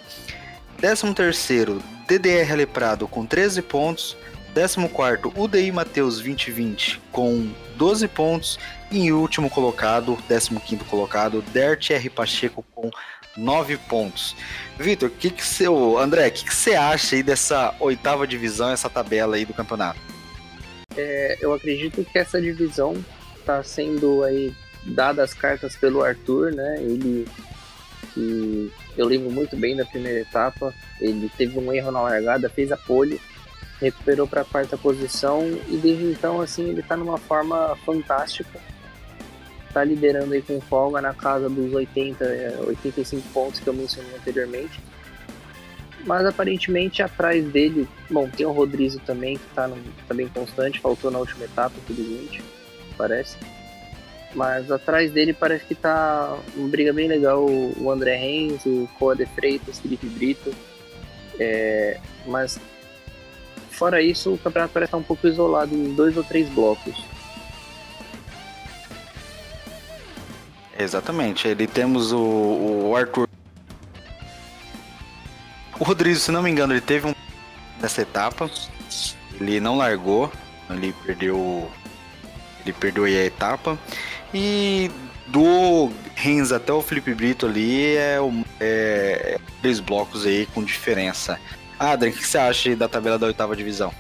[0.80, 4.16] 13º, DDR Aleprado com 13 pontos.
[4.54, 8.60] 14º, UDI Mateus 2020 com 12 pontos.
[8.92, 12.10] E em último colocado, 15º colocado, Dert R.
[12.10, 12.90] Pacheco com
[13.38, 14.36] 9 pontos.
[14.78, 18.90] Vitor, que que seu André, o que, que você acha aí dessa oitava divisão, essa
[18.90, 20.00] tabela aí do campeonato?
[20.98, 23.04] É, eu acredito que essa divisão
[23.38, 26.78] está sendo aí dadas as cartas pelo Arthur, né?
[26.80, 27.28] Ele
[28.14, 32.72] que eu lembro muito bem da primeira etapa, ele teve um erro na largada, fez
[32.72, 33.22] a pole,
[33.80, 38.60] recuperou para a quarta posição e desde então assim ele está numa forma fantástica.
[39.68, 44.16] Está liderando aí com folga na casa dos 80, 85 é, pontos que eu mencionei
[44.16, 44.82] anteriormente.
[46.06, 49.70] Mas aparentemente atrás dele, bom, tem o Rodrigo também que está
[50.08, 52.42] tá bem constante, faltou na última etapa, infelizmente,
[52.98, 53.38] parece.
[54.34, 59.16] Mas atrás dele parece que tá uma briga bem legal o André Reis, o Coa
[59.16, 60.54] de Freitas, Felipe Brito.
[61.40, 62.60] É, mas
[63.80, 66.94] fora isso, o campeonato parece estar um pouco isolado em dois ou três blocos.
[70.78, 71.48] Exatamente.
[71.48, 72.20] Ele temos o,
[72.90, 73.28] o Arthur.
[75.80, 77.16] O Rodrigo, se não me engano, ele teve um
[77.82, 78.52] nessa etapa.
[79.40, 80.32] Ele não largou.
[80.70, 81.72] Ele perdeu.
[82.66, 83.80] Ele perdeu a etapa.
[84.34, 84.92] E
[85.28, 88.18] do Renz até o Felipe Brito ali é,
[88.60, 91.40] é três blocos aí com diferença.
[91.80, 93.94] Adrian, o que você acha da tabela da oitava divisão?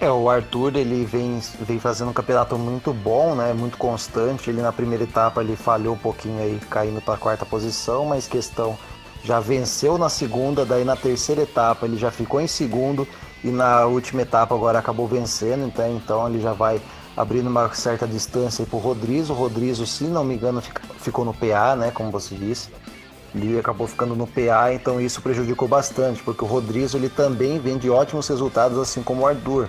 [0.00, 3.52] É, o Arthur ele vem, vem fazendo um campeonato muito bom, né?
[3.52, 4.50] Muito constante.
[4.50, 8.26] Ele na primeira etapa ele falhou um pouquinho aí, caindo para a quarta posição, mas
[8.26, 8.76] questão
[9.22, 13.08] já venceu na segunda, daí na terceira etapa ele já ficou em segundo
[13.42, 16.80] e na última etapa agora acabou vencendo, então, então ele já vai
[17.16, 19.32] abrindo uma certa distância para o Rodrigo.
[19.32, 20.62] O Rodrigo, se não me engano,
[20.98, 21.90] ficou no PA, né?
[21.90, 22.68] Como você disse.
[23.34, 27.76] Ele acabou ficando no PA, então isso prejudicou bastante, porque o Rodrigo ele também vem
[27.76, 29.68] de ótimos resultados, assim como o Arthur.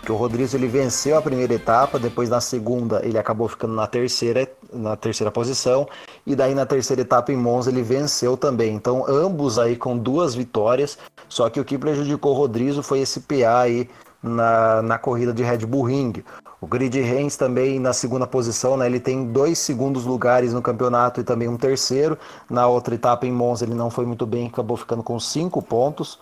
[0.00, 3.86] Porque o Rodrigo ele venceu a primeira etapa, depois na segunda ele acabou ficando na
[3.86, 5.88] terceira, na terceira posição,
[6.26, 8.74] e daí na terceira etapa em Monza ele venceu também.
[8.74, 13.20] Então ambos aí com duas vitórias, só que o que prejudicou o Rodrigo foi esse
[13.20, 13.88] PA aí
[14.24, 16.24] na, na corrida de Red Bull Ring.
[16.60, 18.86] O Grid Reigns também na segunda posição, né?
[18.86, 22.18] Ele tem dois segundos lugares no campeonato e também um terceiro.
[22.48, 26.18] Na outra etapa em Monza ele não foi muito bem, acabou ficando com cinco pontos.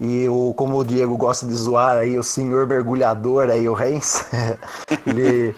[0.00, 4.26] E o, como o Diego gosta de zoar aí, o senhor mergulhador aí, o Reigns,
[5.06, 5.54] ele,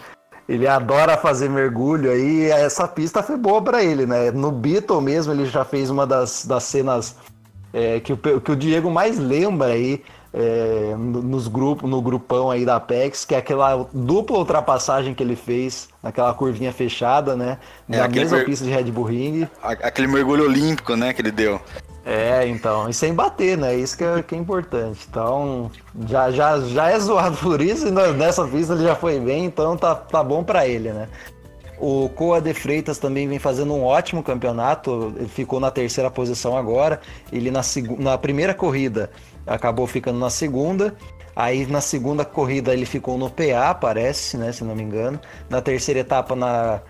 [0.47, 2.51] ele adora fazer mergulho aí.
[2.51, 4.31] Essa pista foi boa para ele, né?
[4.31, 7.17] No Beatle mesmo ele já fez uma das, das cenas
[7.73, 10.03] é, que, o, que o Diego mais lembra aí
[10.39, 15.35] é, nos grupos, no grupão aí da Apex, que é aquela dupla ultrapassagem que ele
[15.35, 17.57] fez naquela curvinha fechada, né?
[17.89, 18.45] É, na mesma mer...
[18.45, 19.49] pista de Red Bull Ring.
[19.63, 21.59] Aquele mergulho olímpico, né, que ele deu.
[22.05, 23.75] É, então, e sem bater, né?
[23.75, 25.07] Isso que é, que é importante.
[25.09, 25.71] Então,
[26.07, 29.75] já, já, já é zoado por isso, e nessa pista ele já foi bem, então
[29.75, 31.09] tá, tá bom para ele, né?
[31.79, 36.57] O Coa de Freitas também vem fazendo um ótimo campeonato, ele ficou na terceira posição
[36.57, 37.01] agora.
[37.31, 37.61] Ele na,
[37.99, 39.11] na primeira corrida
[39.47, 40.95] acabou ficando na segunda.
[41.35, 45.21] Aí na segunda corrida ele ficou no PA, parece, né, se não me engano.
[45.51, 46.81] Na terceira etapa na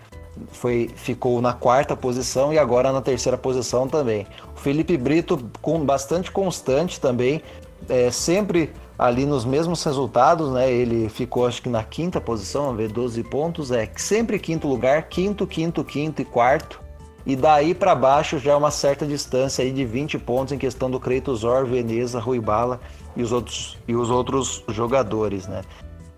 [0.51, 4.27] foi ficou na quarta posição e agora na terceira posição também.
[4.55, 7.41] O Felipe Brito com bastante constante também,
[7.89, 10.71] é, sempre ali nos mesmos resultados, né?
[10.71, 15.03] Ele ficou acho que na quinta posição, vamos ver, 12 pontos, é sempre quinto lugar,
[15.03, 16.86] quinto, quinto, quinto e quarto.
[17.27, 20.89] E daí para baixo já é uma certa distância aí de 20 pontos em questão
[20.89, 22.79] do Creitosor, Veneza, Rui Bala
[23.17, 25.61] e os outros, e os outros jogadores, né?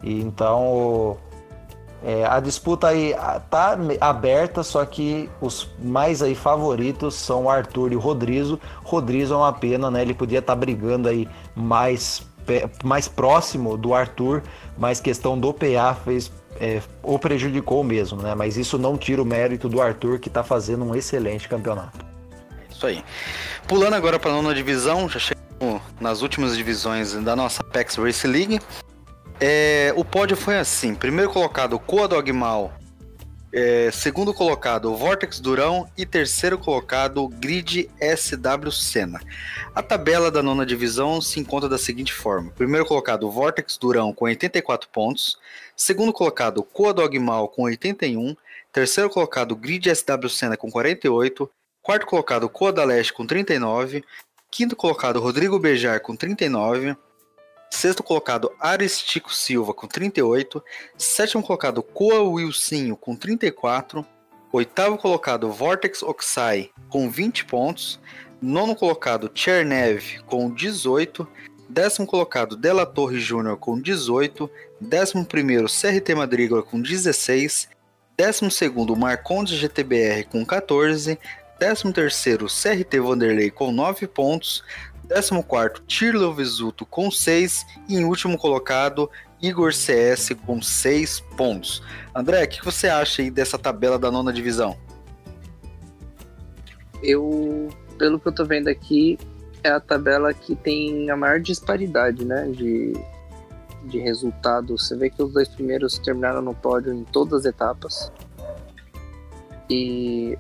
[0.03, 1.17] E então
[2.03, 3.15] é, a disputa aí
[3.49, 8.59] tá aberta, só que os mais aí favoritos são o Arthur e o Rodrigo.
[8.83, 10.03] Rodrigo é uma pena, né?
[10.03, 12.21] Ele podia estar tá brigando aí mais,
[12.83, 14.43] mais próximo do Arthur,
[14.77, 18.35] mas questão do PA fez é, o prejudicou mesmo, né?
[18.35, 22.05] Mas isso não tira o mérito do Arthur, que está fazendo um excelente campeonato.
[22.69, 23.03] Isso aí.
[23.67, 28.25] Pulando agora para a nona divisão, já chegamos nas últimas divisões da nossa Apex Race
[28.25, 28.59] League.
[29.39, 32.73] É, o pódio foi assim: primeiro colocado, Coa Dogmal.
[33.51, 35.89] É, segundo colocado, Vortex Durão.
[35.97, 39.19] E terceiro colocado, Grid SW Senna.
[39.73, 44.25] A tabela da nona divisão se encontra da seguinte forma: primeiro colocado, Vortex Durão com
[44.25, 45.37] 84 pontos.
[45.75, 48.35] Segundo colocado, Coa Dogmal com 81.
[48.71, 51.49] Terceiro colocado, Grid SW Senna com 48.
[51.81, 54.03] Quarto colocado, Coa da Leste com 39.
[54.51, 56.95] Quinto colocado, Rodrigo Bejar com 39.
[57.69, 60.63] Sexto colocado, Aristico Silva com 38.
[60.97, 64.05] Sétimo colocado, Coa Wilsinho com 34.
[64.51, 67.99] Oitavo colocado, Vortex Oxai com 20 pontos.
[68.41, 71.27] Nono colocado, Chernev com 18.
[71.69, 74.49] Décimo colocado, Della Torre Júnior com 18.
[74.81, 77.69] Décimo primeiro, CRT Madrigal com 16.
[78.17, 81.19] Décimo segundo, Marcondes GTBR com 14.
[81.59, 84.63] Décimo terceiro, CRT Vanderlei com 9 pontos.
[85.09, 89.09] 14, Tirlo Visuto com 6 e em último colocado,
[89.41, 91.81] Igor CS com 6 pontos.
[92.13, 94.77] André, o que você acha aí dessa tabela da nona divisão?
[97.01, 99.17] Eu, pelo que eu tô vendo aqui,
[99.63, 102.93] é a tabela que tem a maior disparidade, né, de,
[103.85, 104.87] de resultados.
[104.87, 108.11] Você vê que os dois primeiros terminaram no pódio em todas as etapas.
[109.69, 110.37] E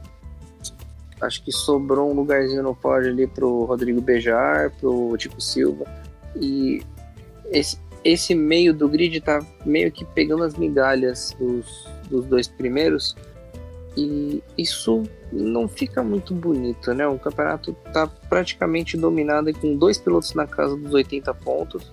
[1.21, 5.85] acho que sobrou um lugarzinho no pódio ali pro Rodrigo Bejar, pro Tico Silva.
[6.35, 6.81] E
[7.51, 13.15] esse, esse meio do grid tá meio que pegando as migalhas dos, dos dois primeiros.
[13.97, 17.07] E isso não fica muito bonito, né?
[17.07, 21.91] O campeonato tá praticamente dominado com dois pilotos na casa dos 80 pontos.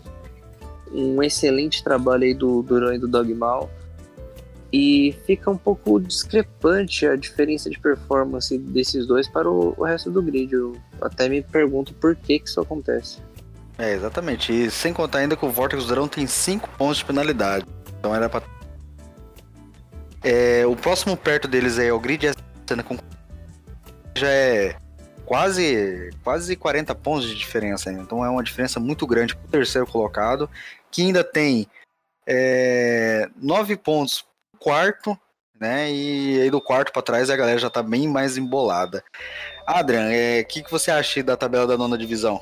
[0.93, 3.69] Um excelente trabalho aí do Duran e do Dogmal
[4.77, 10.11] e fica um pouco discrepante a diferença de performance desses dois para o, o resto
[10.11, 10.53] do grid.
[10.53, 13.23] Eu até me pergunto por que, que isso acontece.
[13.79, 14.53] É, exatamente.
[14.53, 17.65] E sem contar ainda que o Vortex Drone tem 5 pontos de penalidade.
[17.99, 18.43] Então era pra.
[20.23, 22.27] É, o próximo perto deles é o grid
[22.87, 22.99] com
[24.15, 24.77] já é
[25.25, 27.91] quase quase 40 pontos de diferença.
[27.91, 30.51] Então é uma diferença muito grande para o terceiro colocado,
[30.91, 31.67] que ainda tem
[32.27, 34.26] é, 9 pontos
[34.57, 35.19] quarto,
[35.61, 35.91] né?
[35.91, 39.03] E aí do quarto para trás a galera já tá bem mais embolada.
[39.67, 42.41] Adrian, o é, que, que você acha da tabela da nona divisão?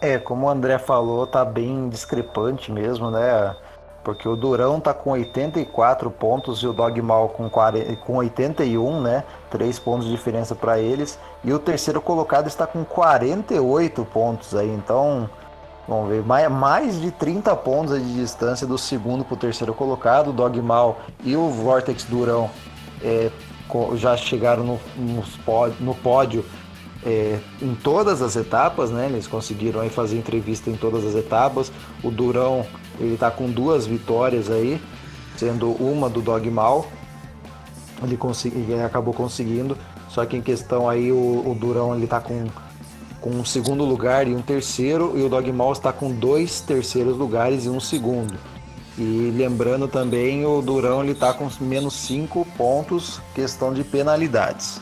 [0.00, 3.56] É, como o André falou, tá bem discrepante mesmo, né?
[4.04, 9.24] Porque o Durão tá com 84 pontos e o Dogmal com, 40, com 81, né?
[9.50, 11.18] 3 pontos de diferença para eles.
[11.42, 14.68] E o terceiro colocado está com 48 pontos aí.
[14.68, 15.28] Então,
[15.86, 20.30] Vamos ver, mais, de 30 pontos de distância do segundo para o terceiro colocado.
[20.30, 22.50] O Dogmal e o Vortex Durão
[23.02, 23.30] é,
[23.96, 24.80] já chegaram no,
[25.80, 26.44] no pódio
[27.04, 29.06] é, em todas as etapas, né?
[29.06, 31.70] Eles conseguiram aí fazer entrevista em todas as etapas.
[32.02, 32.64] O Durão
[32.98, 34.80] ele está com duas vitórias aí,
[35.36, 36.86] sendo uma do Dogmal.
[38.02, 39.76] Ele, consegui, ele acabou conseguindo.
[40.08, 42.46] Só que em questão aí o, o Durão ele está com
[43.24, 47.64] com um segundo lugar e um terceiro, e o Dogmal está com dois terceiros lugares
[47.64, 48.34] e um segundo.
[48.98, 54.78] E lembrando também, o Durão ele está com menos cinco pontos, questão de penalidades.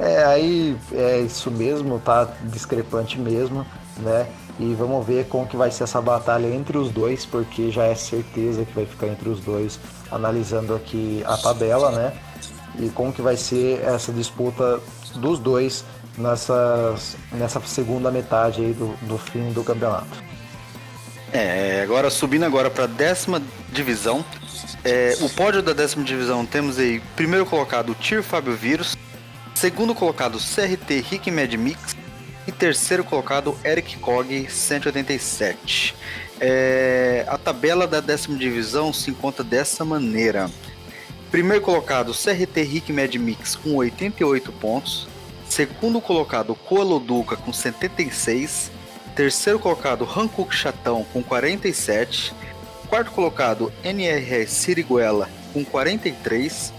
[0.00, 3.64] É, aí é isso mesmo, tá discrepante mesmo,
[3.98, 4.26] né?
[4.58, 7.94] E vamos ver como que vai ser essa batalha entre os dois, porque já é
[7.94, 9.78] certeza que vai ficar entre os dois,
[10.10, 12.12] analisando aqui a tabela, né?
[12.76, 14.80] E como que vai ser essa disputa
[15.14, 15.84] dos dois
[16.16, 16.94] nessa,
[17.32, 20.22] nessa segunda metade aí do, do fim do campeonato.
[21.32, 24.24] É, agora subindo agora para a décima divisão.
[24.84, 28.96] É, o pódio da décima divisão temos aí primeiro colocado Tir Fábio Vírus,
[29.54, 31.96] segundo colocado CRT Rick Mad Mix
[32.46, 35.94] e terceiro colocado Eric Cog 187.
[36.40, 40.50] É, a tabela da décima divisão se encontra dessa maneira.
[41.30, 45.08] Primeiro colocado CRT Rick Mad Mix com 88 pontos,
[45.48, 46.56] Segundo colocado,
[47.06, 48.70] Duca com 76.
[49.14, 52.34] terceiro colocado Hankook Chatão com 47,
[52.88, 56.72] quarto colocado NRS Siriguela com 43,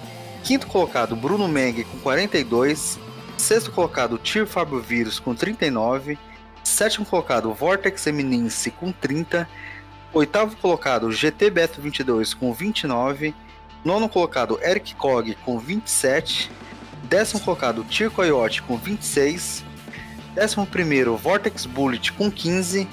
[0.44, 3.00] quinto colocado Bruno Meng com 42,
[3.38, 6.18] sexto colocado Tir Fábio Vírus com 39,
[6.62, 9.48] sétimo colocado Vortex Eminence com 30,
[10.12, 13.34] oitavo colocado GT Beto 22 com 29,
[13.84, 16.52] nono colocado Eric Kog com 27,
[17.06, 19.64] décimo colocado Tir Coyote com 26,
[20.34, 22.88] décimo primeiro Vortex Bullet com 15,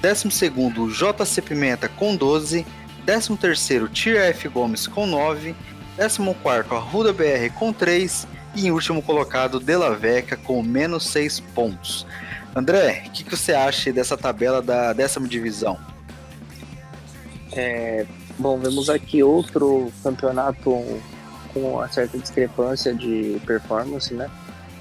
[0.00, 2.64] décimo segundo JC Pimenta com 12,
[3.04, 5.54] décimo terceiro Tir F Gomes com 9,
[5.96, 11.40] décimo quarto Arruda BR com 3 e em último colocado Della Veca com menos 6
[11.40, 12.06] pontos.
[12.54, 15.78] André, o que, que, você acha dessa tabela da décima divisão?
[17.52, 18.06] É,
[18.38, 21.00] bom, vemos aqui outro campeonato
[21.60, 24.30] com uma certa discrepância de performance, né?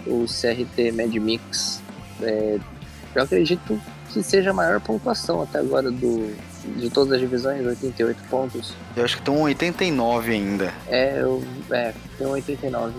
[0.06, 1.82] O CRT Mad Mix.
[2.22, 2.60] É,
[3.16, 3.80] eu acredito
[4.12, 6.36] que seja a maior pontuação até agora do,
[6.76, 8.74] de todas as divisões, 88 pontos.
[8.96, 10.74] Eu acho que tem um 89 ainda.
[10.88, 12.94] É, eu, é tem um 89.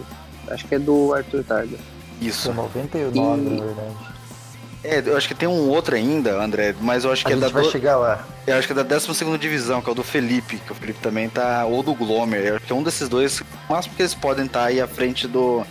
[0.49, 1.77] Acho que é do Arthur Targa.
[2.21, 2.53] Isso.
[2.53, 3.51] 99, e...
[3.51, 4.16] na verdade.
[4.87, 7.39] É, eu acho que tem um outro ainda, André, mas eu acho que a é
[7.39, 7.49] da.
[7.49, 7.71] vai do...
[7.71, 8.25] chegar lá.
[8.47, 11.01] Eu acho que é da 12 divisão, que é o do Felipe, que o Felipe
[11.01, 11.67] também tá.
[11.67, 12.45] Ou do Glomer.
[12.45, 14.81] Eu acho que é um desses dois, o máximo que eles podem estar tá aí
[14.81, 15.67] à frente do.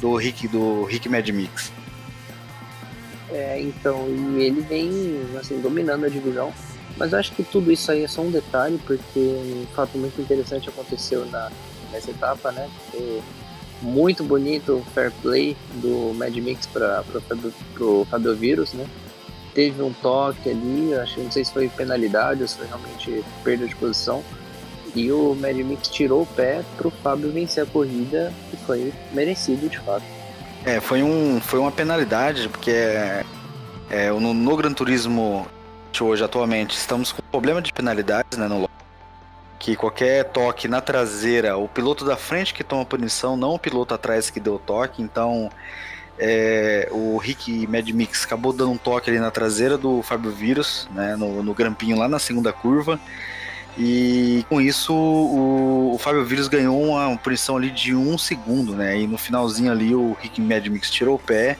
[0.00, 1.72] Do Rick, do Rick Mad Mix.
[3.30, 6.52] É, então, e ele vem assim, dominando a divisão.
[6.96, 10.20] Mas eu acho que tudo isso aí é só um detalhe, porque um fato muito
[10.20, 11.50] interessante aconteceu na,
[11.92, 12.68] nessa etapa, né?
[12.76, 13.20] Porque
[13.82, 17.04] muito bonito o fair play do Mad Mix para
[17.80, 18.86] o Fabio Vírus, né?
[19.54, 23.24] Teve um toque ali, acho que não sei se foi penalidade ou se foi realmente
[23.42, 24.22] perda de posição.
[24.94, 28.92] E o Mad Mix tirou o pé para o Fábio vencer a corrida e foi
[29.12, 30.04] merecido de fato.
[30.64, 33.24] É, foi, um, foi uma penalidade, porque é,
[33.90, 35.46] é, no, no Gran Turismo
[36.00, 38.68] hoje atualmente estamos com problema de penalidades né, no
[39.58, 43.92] que qualquer toque na traseira, o piloto da frente que toma punição, não o piloto
[43.92, 45.02] atrás que deu o toque.
[45.02, 45.50] Então,
[46.18, 50.88] é, o Rick Mad Mix acabou dando um toque ali na traseira do Fábio Vírus,
[50.92, 53.00] né, no, no grampinho lá na segunda curva.
[53.76, 58.98] E com isso o, o Fábio Vírus ganhou uma punição ali de um segundo, né?
[58.98, 61.56] E no finalzinho ali o Rick Mad Mix tirou o pé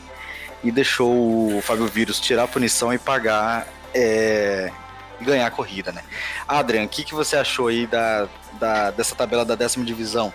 [0.64, 4.72] e deixou o Fábio Vírus tirar a punição e pagar é,
[5.20, 6.02] ganhar a corrida, né?
[6.46, 10.32] Adrian, o que, que você achou aí da, da, dessa tabela da décima divisão?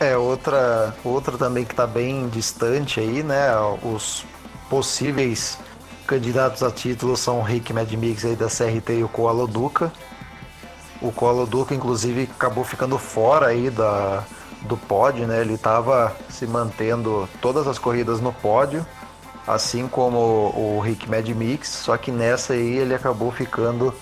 [0.00, 3.48] É, outra, outra também que está bem distante aí, né?
[3.82, 4.24] Os
[4.70, 5.58] possíveis
[6.06, 9.92] candidatos a título são o Rick Mad Mix aí da CRT e o Koalo Duca.
[11.02, 14.24] O Koalo Duca, inclusive, acabou ficando fora aí da,
[14.62, 15.40] do pódio, né?
[15.40, 18.86] Ele estava se mantendo todas as corridas no pódio
[19.48, 23.94] assim como o Rick Mad Mix, só que nessa aí ele acabou ficando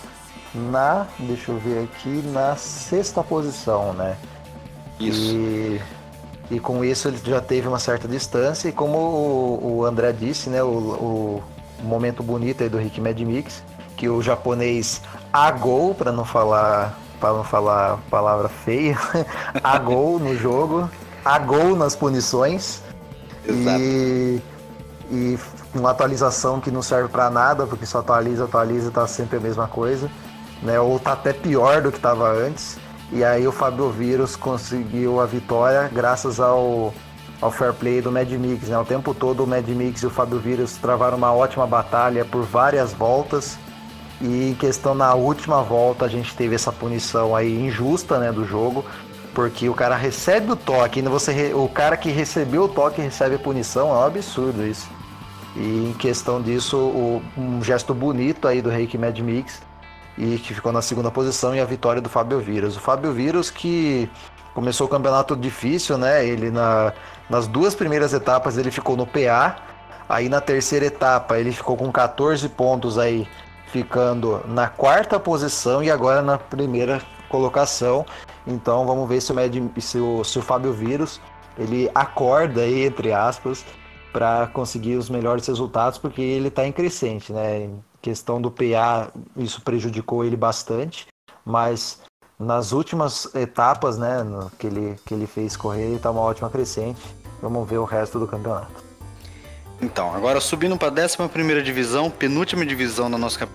[0.53, 4.16] na, deixa eu ver aqui, na sexta posição, né?
[4.99, 5.34] Isso.
[5.34, 5.80] E,
[6.51, 10.51] e com isso ele já teve uma certa distância e como o, o André disse,
[10.51, 11.42] né, o, o,
[11.84, 13.62] momento bonito aí do Rick Mad Mix,
[13.97, 15.01] que o japonês
[15.32, 18.99] agou, para não falar para não falar palavra feia,
[19.62, 20.90] agou no jogo,
[21.24, 22.82] agou nas punições.
[23.49, 23.80] Exato.
[23.80, 24.42] E
[25.11, 25.38] e
[25.74, 29.68] uma atualização que não serve para nada, porque só atualiza, atualiza, tá sempre a mesma
[29.68, 30.11] coisa,
[30.62, 30.80] né?
[30.80, 32.78] Ou tá até pior do que estava antes.
[33.12, 36.92] E aí o Fabio Vírus conseguiu a vitória graças ao,
[37.40, 38.78] ao fair play do Mad Mix, né?
[38.78, 42.42] O tempo todo o Mad Mix e o Fabio Vírus travaram uma ótima batalha por
[42.42, 43.57] várias voltas.
[44.20, 48.47] E em questão na última volta a gente teve essa punição aí injusta, né, do
[48.47, 48.85] jogo,
[49.35, 53.39] porque o cara recebe o toque, você o cara que recebeu o toque recebe a
[53.39, 54.95] punição, é um absurdo isso.
[55.57, 59.62] E em questão disso, o, um gesto bonito aí do Reiki Mad Mix
[60.19, 62.77] e que ficou na segunda posição e a vitória do Fábio Vírus.
[62.77, 64.09] O Fábio Vírus que
[64.55, 66.27] começou o campeonato difícil, né?
[66.27, 66.93] Ele na,
[67.28, 69.57] nas duas primeiras etapas ele ficou no PA,
[70.09, 73.27] aí na terceira etapa ele ficou com 14 pontos aí,
[73.66, 77.01] ficando na quarta posição e agora na primeira
[77.31, 78.05] colocação.
[78.47, 81.20] Então vamos ver se o, Mad, se o, se o Fábio Vírus
[81.59, 83.65] ele acorda aí, entre aspas,
[84.16, 87.64] para conseguir os melhores resultados, porque ele está em crescente, né?
[87.64, 91.06] Em questão do PA, isso prejudicou ele bastante,
[91.44, 92.01] mas
[92.38, 94.24] nas últimas etapas, né,
[94.59, 96.98] que, ele, que ele fez correr, ele está uma ótima crescente.
[97.43, 98.82] Vamos ver o resto do campeonato.
[99.82, 103.47] Então, agora subindo para a 11 divisão, penúltima divisão da nossa.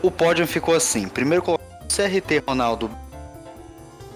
[0.00, 2.90] O pódio ficou assim: primeiro colocado CRT Ronaldo,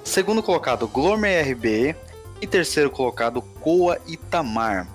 [0.02, 1.94] segundo colocado Glomer RB
[2.40, 4.88] e terceiro colocado Coa Itamar.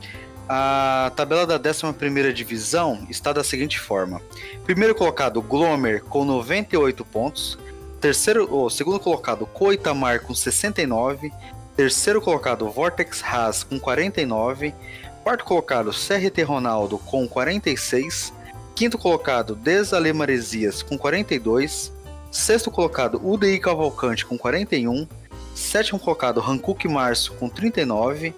[0.54, 4.22] A tabela da 11 divisão está da seguinte forma:
[4.66, 7.58] primeiro colocado Glomer com 98 pontos,
[8.02, 11.32] terceiro, oh, segundo colocado Coitamar com 69,
[11.74, 14.76] terceiro colocado Vortex Haas com 49,
[15.24, 18.34] quarto colocado CRT Ronaldo com 46,
[18.76, 21.94] quinto colocado Desalemarizias com 42,
[22.30, 25.08] sexto colocado UDI Cavalcante com 41,
[25.56, 28.36] sétimo colocado Hankook Março com 39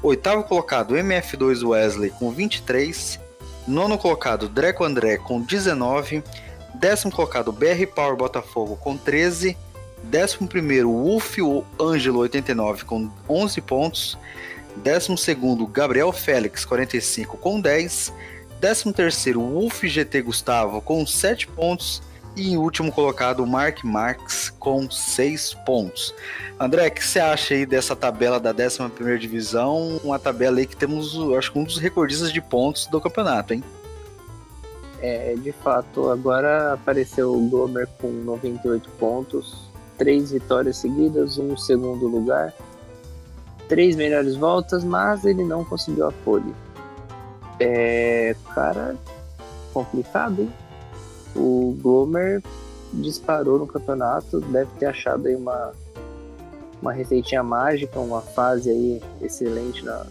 [0.00, 3.18] Oitavo colocado, MF2 Wesley com 23.
[3.66, 6.22] Nono colocado, Dreco André com 19.
[6.74, 9.56] Décimo colocado, BR Power Botafogo com 13.
[10.04, 11.38] Décimo primeiro, Wolf
[11.80, 14.18] Ângelo 89 com 11 pontos.
[14.76, 18.12] Décimo segundo, Gabriel Félix 45 com 10.
[18.60, 22.00] Décimo terceiro, Wolf GT Gustavo com 7 pontos.
[22.38, 26.14] E em último colocado, Mark Marx com 6 pontos.
[26.58, 30.00] André, o que você acha aí dessa tabela da 11 Divisão?
[30.04, 33.64] Uma tabela aí que temos, acho que um dos recordistas de pontos do campeonato, hein?
[35.02, 42.06] É, de fato, agora apareceu o Gomer com 98 pontos, três vitórias seguidas, um segundo
[42.06, 42.54] lugar,
[43.68, 46.54] três melhores voltas, mas ele não conseguiu a pole.
[47.58, 48.94] É, cara,
[49.72, 50.52] complicado, hein?
[51.34, 52.42] O Glomer
[52.92, 55.72] disparou no campeonato, deve ter achado aí uma,
[56.80, 60.06] uma receitinha mágica, uma fase aí excelente na,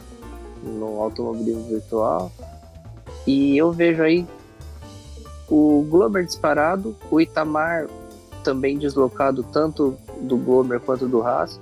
[0.64, 2.32] no automobilismo virtual.
[3.26, 4.26] E eu vejo aí
[5.50, 7.88] o Glomer disparado, o Itamar
[8.44, 11.60] também deslocado tanto do Glomer quanto do Haas.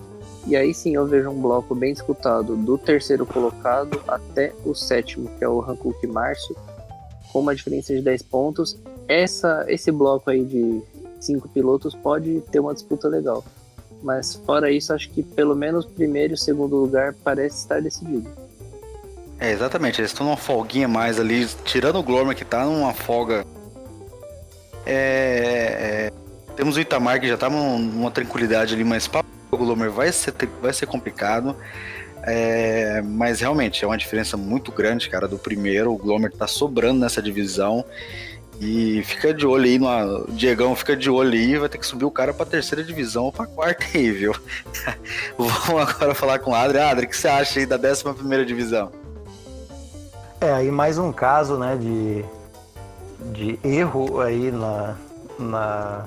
[0.48, 5.30] E aí sim eu vejo um bloco bem disputado do terceiro colocado até o sétimo,
[5.38, 6.56] que é o Hankook Márcio,
[7.32, 8.78] com uma diferença de 10 pontos
[9.08, 10.82] essa, esse bloco aí de
[11.20, 13.44] cinco pilotos pode ter uma disputa legal.
[14.02, 18.30] Mas fora isso, acho que pelo menos primeiro e segundo lugar parece estar decidido.
[19.40, 23.46] É, exatamente, eles estão numa folguinha mais ali, tirando o Glormer que tá numa folga.
[24.86, 26.12] É, é,
[26.56, 30.34] temos o Itamar que já tá numa tranquilidade ali, mas para o Glormer vai ser,
[30.62, 31.56] vai ser complicado.
[32.28, 35.94] É, mas realmente é uma diferença muito grande, cara, do primeiro.
[35.94, 37.86] O Glomer tá sobrando nessa divisão.
[38.60, 42.06] E fica de olho aí, no, Diegão fica de olho aí, vai ter que subir
[42.06, 44.34] o cara pra terceira divisão ou pra quarta aí, viu?
[45.38, 46.80] Vamos agora falar com o Adri.
[46.80, 48.92] Adri, o que você acha aí da décima primeira divisão?
[50.40, 52.24] É, aí mais um caso, né, de,
[53.34, 54.96] de erro aí na,
[55.38, 56.06] na,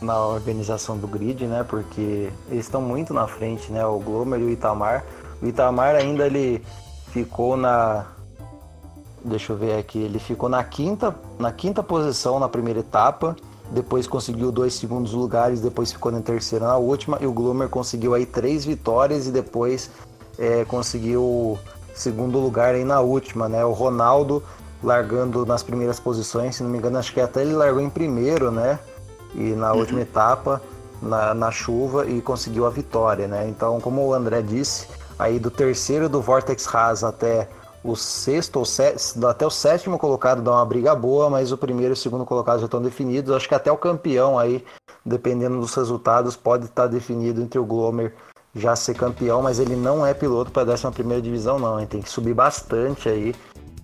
[0.00, 4.44] na organização do grid, né, porque eles estão muito na frente, né, o Glomer e
[4.44, 5.04] o Itamar.
[5.42, 6.62] O Itamar ainda ele
[7.12, 8.06] ficou na,
[9.24, 9.98] Deixa eu ver aqui.
[9.98, 13.36] Ele ficou na quinta, na quinta posição na primeira etapa.
[13.70, 15.60] Depois conseguiu dois segundos lugares.
[15.60, 17.18] Depois ficou na terceira na última.
[17.20, 19.90] E o Gloomer conseguiu aí três vitórias e depois
[20.38, 21.58] é, conseguiu
[21.94, 23.64] segundo lugar aí na última, né?
[23.64, 24.42] O Ronaldo
[24.82, 26.56] largando nas primeiras posições.
[26.56, 28.78] Se não me engano, acho que até ele largou em primeiro, né?
[29.34, 29.78] E na uhum.
[29.78, 30.60] última etapa,
[31.00, 33.48] na, na chuva, e conseguiu a vitória, né?
[33.48, 34.88] Então, como o André disse,
[35.18, 37.48] aí do terceiro do Vortex Haas até
[37.84, 41.94] o sexto ou até o sétimo colocado dá uma briga boa, mas o primeiro e
[41.94, 43.34] o segundo colocado já estão definidos.
[43.34, 44.64] Acho que até o campeão aí,
[45.04, 48.14] dependendo dos resultados, pode estar definido entre o Glomer
[48.54, 51.86] já ser campeão, mas ele não é piloto para a 11 primeira divisão não, hein?
[51.86, 53.34] tem que subir bastante aí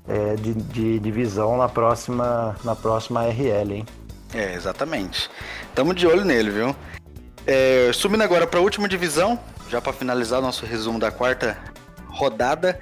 [0.06, 3.86] é, de, de, divisão na próxima, na próxima RL, hein?
[4.34, 5.30] É, exatamente.
[5.74, 6.76] Tamo de olho nele, viu?
[7.46, 9.38] É, subindo agora para a última divisão,
[9.70, 11.56] já para finalizar nosso resumo da quarta
[12.18, 12.78] rodada,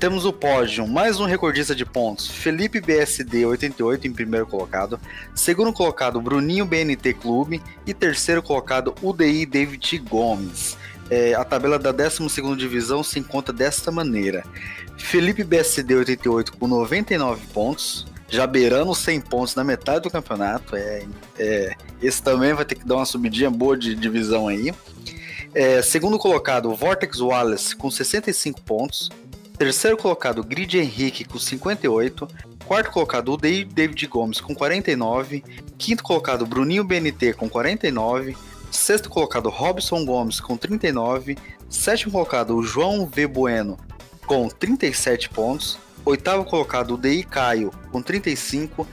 [0.00, 4.98] temos o pódio, mais um recordista de pontos, Felipe BSD 88 em primeiro colocado,
[5.34, 10.78] segundo colocado Bruninho BNT Clube e terceiro colocado UDI David Gomes.
[11.10, 14.42] É, a tabela da 12 divisão se encontra desta maneira:
[14.96, 20.76] Felipe BSD 88 com 99 pontos, já beirando 100 pontos na metade do campeonato.
[20.76, 21.04] É,
[21.38, 24.72] é, esse também vai ter que dar uma subidinha boa de divisão aí.
[25.54, 29.10] É, segundo colocado, Vortex Wallace com 65 pontos.
[29.56, 32.28] Terceiro colocado, Grid Henrique com 58.
[32.64, 35.42] Quarto colocado, UDI David Gomes com 49.
[35.76, 38.36] Quinto colocado, Bruninho BNT com 49.
[38.70, 41.36] Sexto colocado, Robson Gomes com 39.
[41.68, 43.26] Sétimo colocado, o João V.
[43.26, 43.78] Bueno
[44.28, 45.78] com 37 pontos.
[46.04, 48.86] Oitavo colocado, UDI Caio com 35.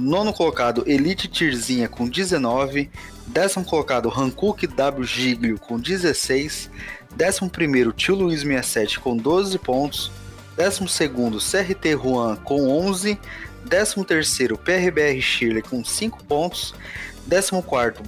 [0.00, 2.90] Nono colocado, Elite Tirzinha com 19.
[3.26, 6.70] Décimo colocado, Hankook W Giglio com 16.
[7.12, 10.10] 11 Tio Luiz 67 com 12 pontos.
[10.56, 11.08] 12
[11.38, 13.18] CRT Juan com 11.
[13.68, 16.74] 13 PRBR Shirley com 5 pontos.
[17.28, 18.02] 14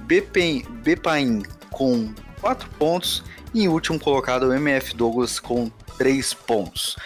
[0.83, 2.11] Bepain com
[2.41, 3.23] 4 pontos.
[3.53, 6.97] E em último colocado MF Douglas com 3 pontos.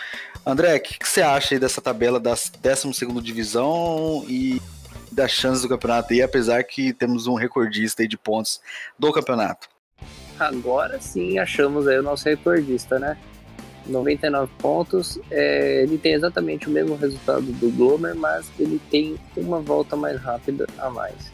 [0.46, 4.62] André, o que, que, você acha dessa tabela da 12 divisão e
[5.16, 8.60] das chances do campeonato aí, apesar que temos um recordista de pontos
[8.98, 9.66] do campeonato?
[10.38, 13.16] Agora sim achamos aí o nosso recordista, né?
[13.86, 15.18] 99 pontos.
[15.30, 20.20] É, ele tem exatamente o mesmo resultado do Glomer, mas ele tem uma volta mais
[20.20, 21.32] rápida a mais.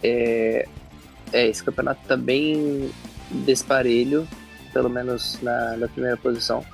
[0.00, 0.68] É,
[1.32, 2.88] é esse campeonato está bem
[3.30, 4.28] desparelho,
[4.72, 6.64] pelo menos na, na primeira posição.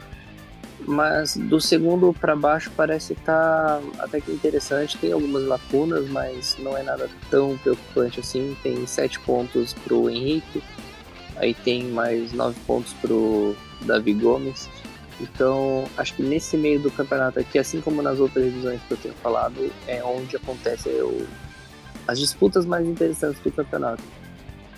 [0.87, 4.97] Mas do segundo para baixo parece estar tá até que interessante.
[4.97, 8.57] Tem algumas lacunas, mas não é nada tão preocupante assim.
[8.63, 10.63] Tem 7 pontos para o Henrique,
[11.37, 14.69] aí tem mais 9 pontos para o Davi Gomes.
[15.21, 18.99] Então, acho que nesse meio do campeonato aqui, assim como nas outras divisões que eu
[18.99, 21.27] tenho falado, é onde acontece o,
[22.07, 24.03] as disputas mais interessantes do campeonato.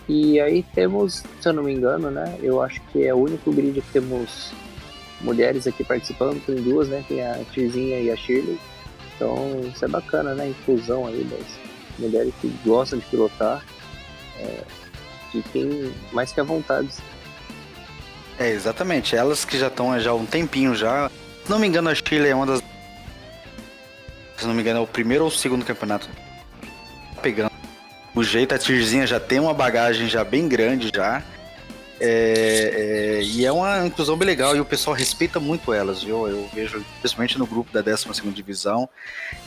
[0.09, 2.39] E aí temos, se eu não me engano, né?
[2.41, 4.53] Eu acho que é o único grid que temos
[5.21, 7.05] mulheres aqui participando, tem duas, né?
[7.09, 8.59] Tem a Tizinha e a Shirley.
[9.15, 10.45] Então isso é bacana, né?
[10.45, 11.47] A inclusão aí das
[11.99, 13.65] mulheres que gostam de pilotar.
[14.39, 14.63] É,
[15.53, 16.89] tem mais que a vontade.
[18.39, 19.17] É, exatamente.
[19.17, 21.11] Elas que já estão já há um tempinho já.
[21.45, 22.63] Se não me engano, a Shirley é uma das.
[24.37, 26.09] Se não me engano, é o primeiro ou o segundo campeonato.
[27.21, 27.51] Pegando
[28.15, 31.23] o jeito, a Tirzinha já tem uma bagagem já bem grande já.
[32.01, 36.29] É, é, e é uma inclusão bem legal e o pessoal respeita muito elas, viu?
[36.29, 38.89] Eu vejo, principalmente no grupo da 12 Divisão,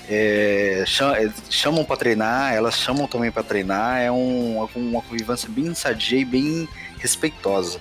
[0.09, 5.73] é, é chamam para treinar, elas chamam também para treinar, é um, uma convivência bem
[5.73, 6.67] sadia e bem
[6.97, 7.79] respeitosa.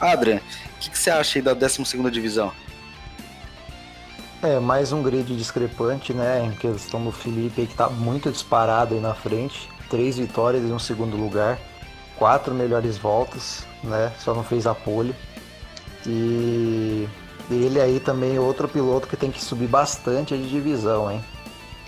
[0.00, 2.52] Adrian, o que, que, você acha aí da 12 Divisão?
[4.42, 6.42] É, mais um grid discrepante, né?
[6.44, 9.68] Em questão do Felipe, que está muito disparado aí na frente.
[9.90, 11.58] Três vitórias e um segundo lugar
[12.16, 14.12] quatro melhores voltas, né?
[14.18, 15.14] Só não fez a pole.
[16.06, 17.08] E
[17.50, 21.24] ele aí também é outro piloto que tem que subir bastante de divisão, hein?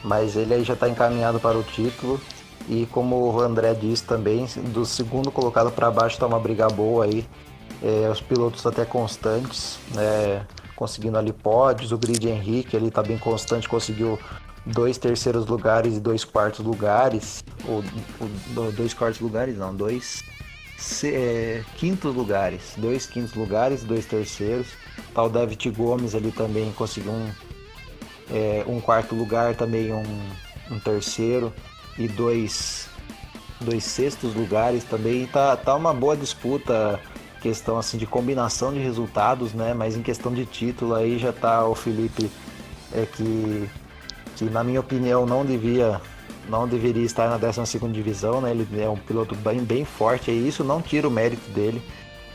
[0.02, 2.20] Mas ele aí já está encaminhado para o título.
[2.68, 7.04] E como o André disse também, do segundo colocado para baixo está uma briga boa
[7.04, 7.26] aí.
[7.82, 10.44] É, os pilotos até constantes, né?
[10.74, 11.92] Conseguindo ali pódios.
[11.92, 14.18] O Grid Henrique ele está bem constante, conseguiu
[14.66, 17.82] dois terceiros lugares e dois quartos lugares, ou,
[18.56, 20.22] ou dois quartos lugares não, dois
[20.78, 24.68] se, é, quintos lugares, dois quintos lugares, dois terceiros.
[25.14, 27.30] O David Gomes ali também conseguiu um,
[28.30, 30.05] é, um quarto lugar, também um,
[30.70, 31.52] um terceiro
[31.98, 32.88] e dois,
[33.60, 35.26] dois sextos lugares também.
[35.26, 37.00] Tá, tá uma boa disputa,
[37.42, 39.74] questão assim de combinação de resultados, né?
[39.74, 42.30] Mas em questão de título aí já tá o Felipe
[42.92, 43.68] é que
[44.36, 46.00] que na minha opinião não devia
[46.48, 48.50] não deveria estar na 12 divisão, né?
[48.50, 51.82] Ele é um piloto bem, bem forte e isso não tira o mérito dele,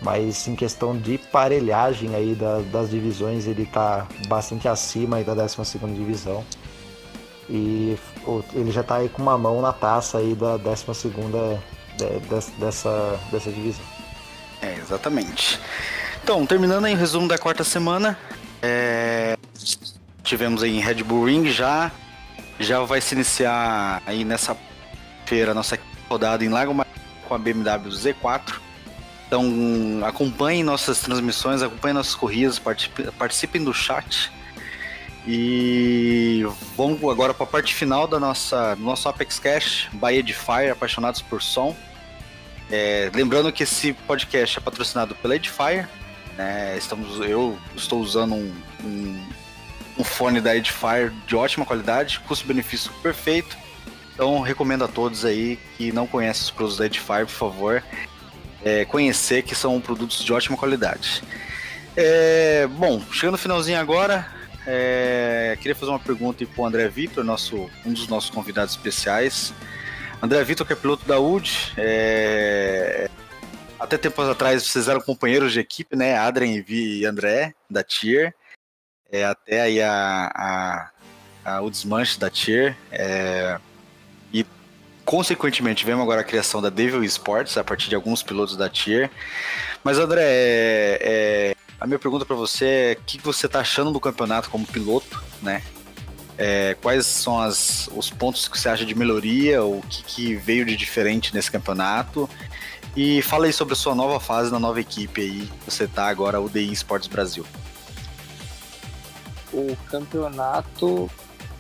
[0.01, 5.33] mas em questão de parelhagem aí da, das divisões ele está bastante acima aí da
[5.33, 6.43] 12 divisão.
[7.49, 7.97] E
[8.53, 10.85] ele já está aí com uma mão na taça aí da 12
[12.57, 13.85] dessa, dessa divisão.
[14.61, 15.59] É, exatamente.
[16.23, 18.17] Então, terminando aí o resumo da quarta semana,
[18.61, 19.37] é...
[20.23, 21.91] Tivemos aí em Red Bull Ring já.
[22.63, 24.55] Já vai se iniciar aí nessa
[25.25, 25.77] feira nossa
[26.09, 26.73] rodada em Lago
[27.27, 28.61] com a BMW Z4.
[29.27, 32.61] Então acompanhem nossas transmissões, acompanhem nossas corridas,
[33.17, 34.31] participem do chat.
[35.27, 36.43] E
[36.77, 40.69] vamos agora para a parte final da nossa, do nosso Apex Cash, Bahia de Fire,
[40.69, 41.75] apaixonados por som.
[42.71, 45.89] É, lembrando que esse podcast é patrocinado pela Edifier.
[46.37, 46.77] Né?
[46.77, 48.53] Estamos, eu estou usando um,
[48.83, 49.25] um
[49.97, 53.57] um fone da Edifier de ótima qualidade, custo-benefício perfeito.
[54.13, 57.83] Então recomendo a todos aí que não conhecem os produtos da Edifier, por favor,
[58.63, 61.23] é, conhecer que são produtos de ótima qualidade.
[61.95, 64.27] É, bom, chegando no finalzinho agora,
[64.65, 69.53] é, queria fazer uma pergunta para o André Vitor, nosso, um dos nossos convidados especiais.
[70.21, 73.09] André Vitor, que é piloto da UD, é,
[73.79, 76.17] até tempos atrás vocês eram companheiros de equipe, né?
[76.17, 78.33] Adrien, e André, da Tier
[79.13, 80.89] é, até aí a, a,
[81.45, 82.75] a, o desmanche da Tier.
[82.91, 83.59] É,
[84.33, 84.43] e
[85.05, 89.11] consequentemente tivemos agora a criação da Devil Sports a partir de alguns pilotos da Tier.
[89.83, 93.91] Mas André, é, é, a minha pergunta para você é o que você está achando
[93.91, 95.61] do campeonato como piloto, né?
[96.35, 100.65] É, quais são as, os pontos que você acha de melhoria, o que, que, veio
[100.65, 102.27] de diferente nesse campeonato?
[102.97, 106.41] E fala aí sobre a sua nova fase na nova equipe aí, você está agora,
[106.41, 107.45] o DI Sports Brasil
[109.53, 111.09] o campeonato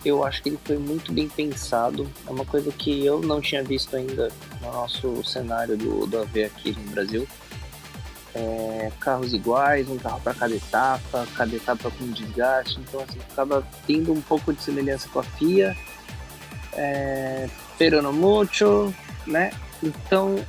[0.05, 2.09] eu acho que ele foi muito bem pensado.
[2.27, 4.29] É uma coisa que eu não tinha visto ainda
[4.61, 7.27] no nosso cenário do, do AV aqui no Brasil.
[8.35, 13.65] é, carros iguais, um carro para cada etapa, cada etapa com desgaste, então assim, acaba
[13.85, 15.75] tendo um pouco de semelhança com a FIA,
[16.73, 17.47] é,
[17.77, 18.93] pero no mucho,
[19.27, 19.51] né?
[19.81, 20.43] Então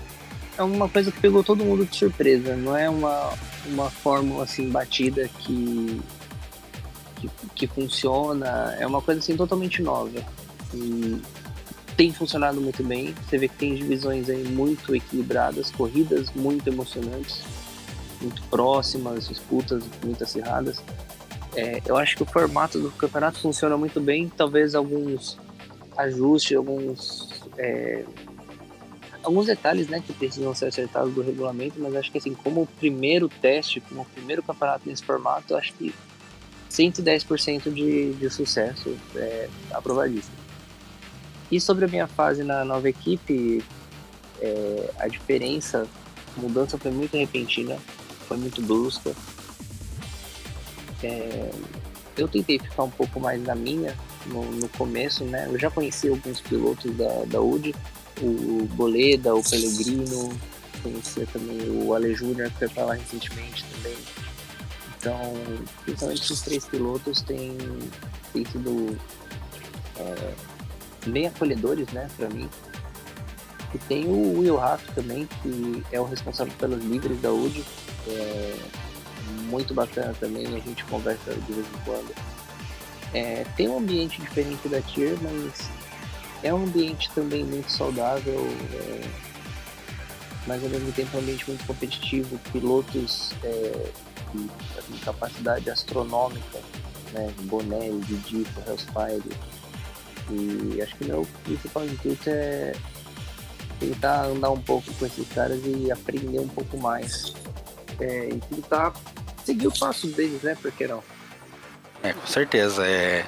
[0.56, 3.34] é uma coisa que pegou todo mundo de surpresa, não é uma,
[3.66, 6.00] uma fórmula assim batida que,
[7.28, 10.10] que, que funciona, é uma coisa assim totalmente nova.
[10.72, 11.20] E
[11.96, 13.14] tem funcionado muito bem.
[13.28, 17.42] Você vê que tem divisões aí muito equilibradas, corridas muito emocionantes,
[18.20, 20.82] muito próximas, disputas muito acirradas.
[21.54, 24.28] É, eu acho que o formato do campeonato funciona muito bem.
[24.28, 25.38] Talvez alguns
[25.96, 28.04] ajustes, alguns é,
[29.24, 32.66] alguns detalhes né, que precisam ser acertados do regulamento, mas acho que assim, como o
[32.66, 35.94] primeiro teste, como o primeiro campeonato nesse formato, acho que
[36.74, 40.34] 110% de, de sucesso é aprovadíssimo.
[41.50, 43.62] E sobre a minha fase na nova equipe,
[44.40, 45.86] é, a diferença,
[46.36, 47.78] a mudança foi muito repentina,
[48.26, 49.14] foi muito brusca.
[51.02, 51.50] É,
[52.16, 53.94] eu tentei ficar um pouco mais na minha
[54.26, 55.46] no, no, começo, né?
[55.50, 57.74] Eu já conheci alguns pilotos da, da UD,
[58.20, 60.32] o Boleda, o Pellegrino,
[60.82, 63.96] conhecia também o Ale Júnior, que foi pra lá recentemente também.
[65.04, 65.20] Então,
[65.84, 67.58] principalmente esses três pilotos têm,
[68.32, 68.98] têm sido
[69.98, 70.34] é,
[71.06, 72.48] bem acolhedores, né, para mim.
[73.74, 77.62] E tem o Will Raff também, que é o responsável pelos livros da UD.
[78.08, 78.56] É
[79.50, 82.14] muito bacana também, a gente conversa de vez em quando.
[83.12, 85.68] É, tem um ambiente diferente da Tier, mas
[86.42, 88.40] é um ambiente também muito saudável,
[88.72, 89.00] é,
[90.46, 93.92] mas ao mesmo tempo um ambiente muito competitivo, pilotos é,
[94.34, 96.58] de, de capacidade astronômica,
[97.12, 99.22] né, Bonelli, Didi, Hellfire,
[100.30, 102.72] e acho que meu principal intuito é
[103.78, 107.34] tentar andar um pouco com esses caras e aprender um pouco mais.
[108.00, 108.92] É, e tentar
[109.44, 110.56] seguir o passo deles, né?
[110.60, 111.02] Por que não?
[112.02, 112.86] É, com certeza.
[112.86, 113.24] É,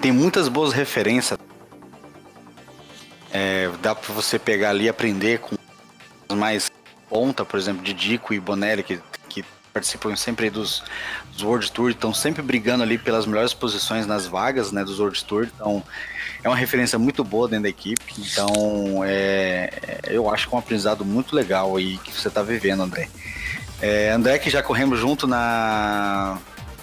[0.00, 1.38] tem muitas boas referências.
[3.32, 5.56] É, dá para você pegar ali e aprender com
[6.34, 6.70] mais
[7.08, 9.15] ponta, por exemplo, de Dico e Bonelli, que, que
[9.76, 10.82] participam sempre dos,
[11.32, 15.22] dos World Tour, estão sempre brigando ali pelas melhores posições nas vagas né, dos World
[15.22, 15.48] Tour.
[15.54, 15.82] Então,
[16.42, 18.02] é uma referência muito boa dentro da equipe.
[18.18, 22.82] Então, é, eu acho que é um aprendizado muito legal aí que você está vivendo,
[22.84, 23.10] André.
[23.82, 26.38] É, André, que já corremos junto na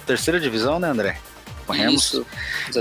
[0.06, 1.18] terceira divisão, né, André?
[1.66, 2.26] Corremos, Isso,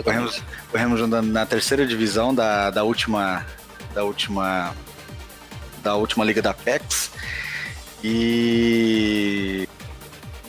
[0.04, 3.46] corremos, corremos junto na terceira divisão da, da última
[3.96, 4.76] da última
[5.82, 7.12] da última liga da PEX
[8.04, 9.70] e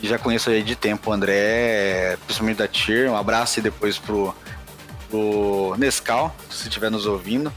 [0.01, 3.09] já conheço aí de tempo o André, principalmente da Tier.
[3.09, 4.35] Um abraço e depois pro
[5.09, 7.51] do Nescau, se estiver nos ouvindo.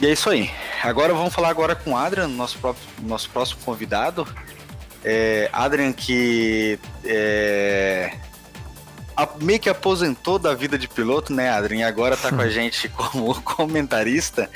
[0.00, 0.50] E é isso aí.
[0.82, 4.26] Agora vamos falar agora com o Adrian, nosso, próprio, nosso próximo convidado.
[5.04, 8.12] É, Adrian que é,
[9.40, 11.78] meio que aposentou da vida de piloto, né, Adrian?
[11.78, 14.50] E agora tá com a gente como comentarista.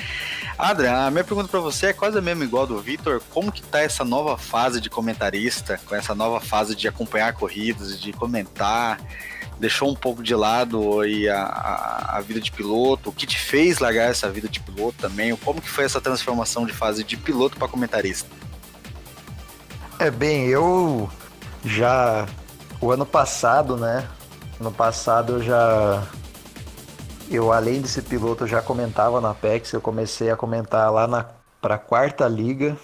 [0.59, 3.21] Adrian, a minha pergunta para você é quase a mesma igual do Vitor.
[3.31, 8.01] Como que tá essa nova fase de comentarista, com essa nova fase de acompanhar corridas,
[8.01, 8.99] de comentar?
[9.59, 13.39] deixou um pouco de lado aí a, a, a, vida de piloto, o que te
[13.39, 17.17] fez largar essa vida de piloto também, como que foi essa transformação de fase de
[17.17, 18.29] piloto para comentarista?
[20.01, 21.09] É bem, eu
[21.65, 22.27] já
[22.81, 24.09] o ano passado, né?
[24.61, 26.07] No passado eu já
[27.31, 31.07] eu além de ser piloto eu já comentava na PEX, eu comecei a comentar lá
[31.07, 31.27] na
[31.61, 32.77] para quarta liga,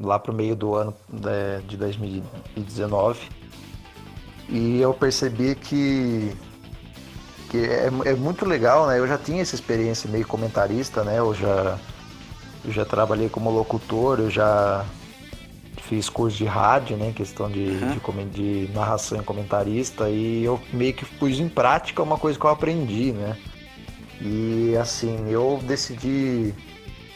[0.00, 3.28] lá pro meio do ano né, de, de 2019
[4.48, 6.32] e eu percebi que,
[7.50, 8.98] que é, é, muito legal, né?
[8.98, 11.18] Eu já tinha essa experiência meio comentarista, né?
[11.18, 11.78] Eu já,
[12.64, 14.84] eu já trabalhei como locutor, eu já
[15.88, 17.12] fiz curso de rádio, né?
[17.14, 18.24] Questão de, uhum.
[18.30, 20.08] de, de narração e comentarista.
[20.08, 23.36] E eu meio que pus em prática uma coisa que eu aprendi, né?
[24.20, 26.54] E assim, eu decidi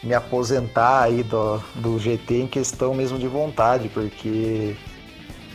[0.02, 4.74] me aposentar aí do, do GT em questão mesmo de vontade, porque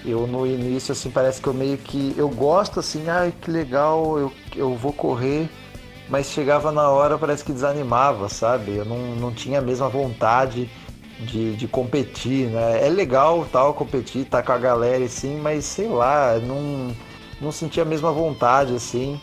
[0.04, 2.14] eu no início, assim, parece que eu meio que.
[2.18, 5.50] Eu gosto assim, ai que legal, eu, eu vou correr,
[6.10, 8.76] mas chegava na hora, parece que desanimava, sabe?
[8.76, 10.70] Eu não, não tinha a mesma vontade
[11.20, 12.86] de, de competir, né?
[12.86, 16.96] É legal tal competir, tá com a galera assim, mas sei lá, não,
[17.40, 19.20] não sentia a mesma vontade, assim.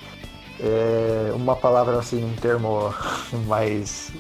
[0.61, 2.95] É, uma palavra assim, um termo
[3.47, 4.13] mais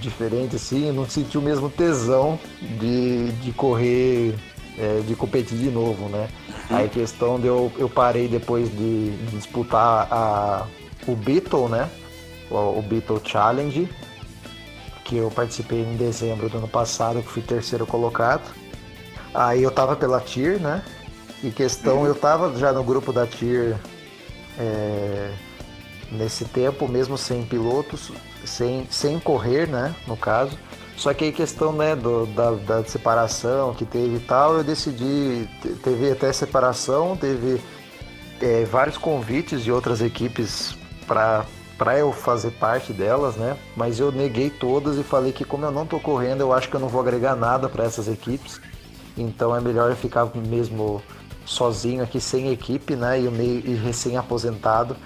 [0.00, 2.38] diferente assim, não senti o mesmo tesão
[2.78, 4.34] de, de correr
[4.78, 6.28] é, de competir de novo, né?
[6.70, 6.76] Uhum.
[6.76, 10.66] Aí questão de eu, eu parei depois de, de disputar a,
[11.06, 11.88] o Beatle, né?
[12.50, 13.88] O, o Beatle Challenge,
[15.04, 18.42] que eu participei em dezembro do ano passado, que fui terceiro colocado.
[19.34, 20.84] Aí eu tava pela TIR, né?
[21.42, 22.06] E questão, uhum.
[22.06, 23.76] eu tava já no grupo da TIR
[24.58, 25.32] é,
[26.10, 28.12] nesse tempo, mesmo sem pilotos,
[28.44, 29.94] sem, sem correr, né?
[30.06, 30.56] No caso.
[30.96, 35.48] Só que aí questão né, do, da, da separação que teve e tal, eu decidi,
[35.82, 37.60] teve até separação, teve
[38.40, 40.76] é, vários convites de outras equipes
[41.06, 41.44] para
[41.78, 43.56] para eu fazer parte delas, né?
[43.76, 46.76] Mas eu neguei todas e falei que como eu não tô correndo, eu acho que
[46.76, 48.60] eu não vou agregar nada para essas equipes.
[49.16, 51.02] Então é melhor eu ficar mesmo
[51.44, 53.20] sozinho aqui sem equipe, né?
[53.20, 54.96] E, meio, e recém-aposentado.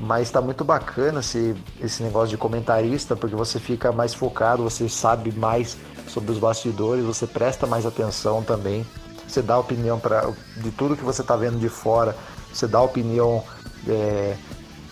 [0.00, 4.88] Mas está muito bacana esse, esse negócio de comentarista, porque você fica mais focado, você
[4.88, 5.76] sabe mais
[6.06, 8.86] sobre os bastidores, você presta mais atenção também.
[9.26, 12.16] Você dá opinião para de tudo que você está vendo de fora,
[12.52, 13.42] você dá opinião
[13.86, 14.36] é,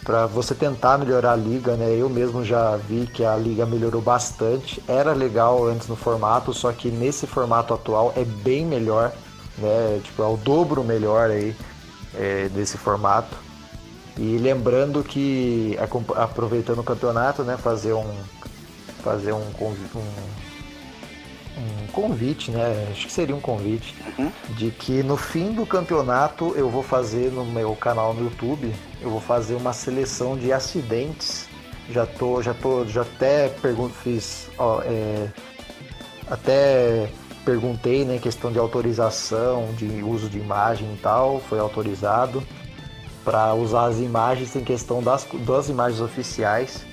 [0.06, 1.90] para você tentar melhorar a liga, né?
[1.90, 4.80] Eu mesmo já vi que a liga melhorou bastante.
[4.86, 9.12] Era legal antes no formato, só que nesse formato atual é bem melhor,
[9.58, 10.00] né?
[10.04, 11.56] Tipo, é o dobro melhor aí
[12.14, 13.36] é, desse formato.
[14.16, 15.76] E lembrando que
[16.14, 17.56] aproveitando o campeonato, né?
[17.56, 18.14] Fazer um
[19.02, 19.76] fazer um, um
[21.56, 22.88] um convite, né?
[22.90, 24.30] Acho que seria um convite uhum.
[24.50, 29.10] de que no fim do campeonato eu vou fazer no meu canal no YouTube, eu
[29.10, 31.48] vou fazer uma seleção de acidentes.
[31.90, 35.28] Já tô, já tô, já até pergunto, fiz, ó, é,
[36.28, 37.08] até
[37.44, 42.42] perguntei, né, questão de autorização, de uso de imagem e tal, foi autorizado
[43.24, 46.84] para usar as imagens em questão das, das imagens oficiais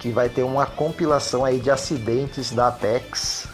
[0.00, 3.46] que vai ter uma compilação aí de acidentes da Apex,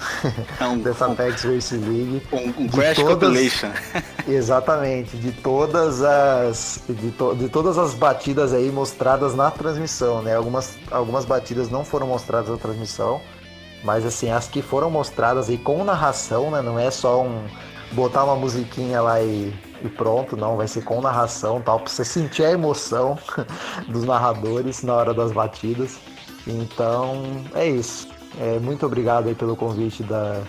[0.61, 2.23] é um, dessa Apex Race League.
[2.33, 3.71] Um, um crash todas, compilation.
[4.29, 10.37] exatamente, de todas as de, to, de, todas as batidas aí mostradas na transmissão, né?
[10.37, 13.21] Algumas, algumas batidas não foram mostradas na transmissão,
[13.83, 16.63] mas assim, as que foram mostradas aí com narração, né?
[16.63, 17.45] Não é só um
[17.91, 19.53] botar uma musiquinha lá e,
[19.83, 23.19] e pronto, não, vai ser com narração, tal, para você sentir a emoção
[23.89, 25.99] dos narradores na hora das batidas.
[26.47, 28.09] Então, é isso.
[28.39, 30.43] É, muito obrigado aí pelo convite da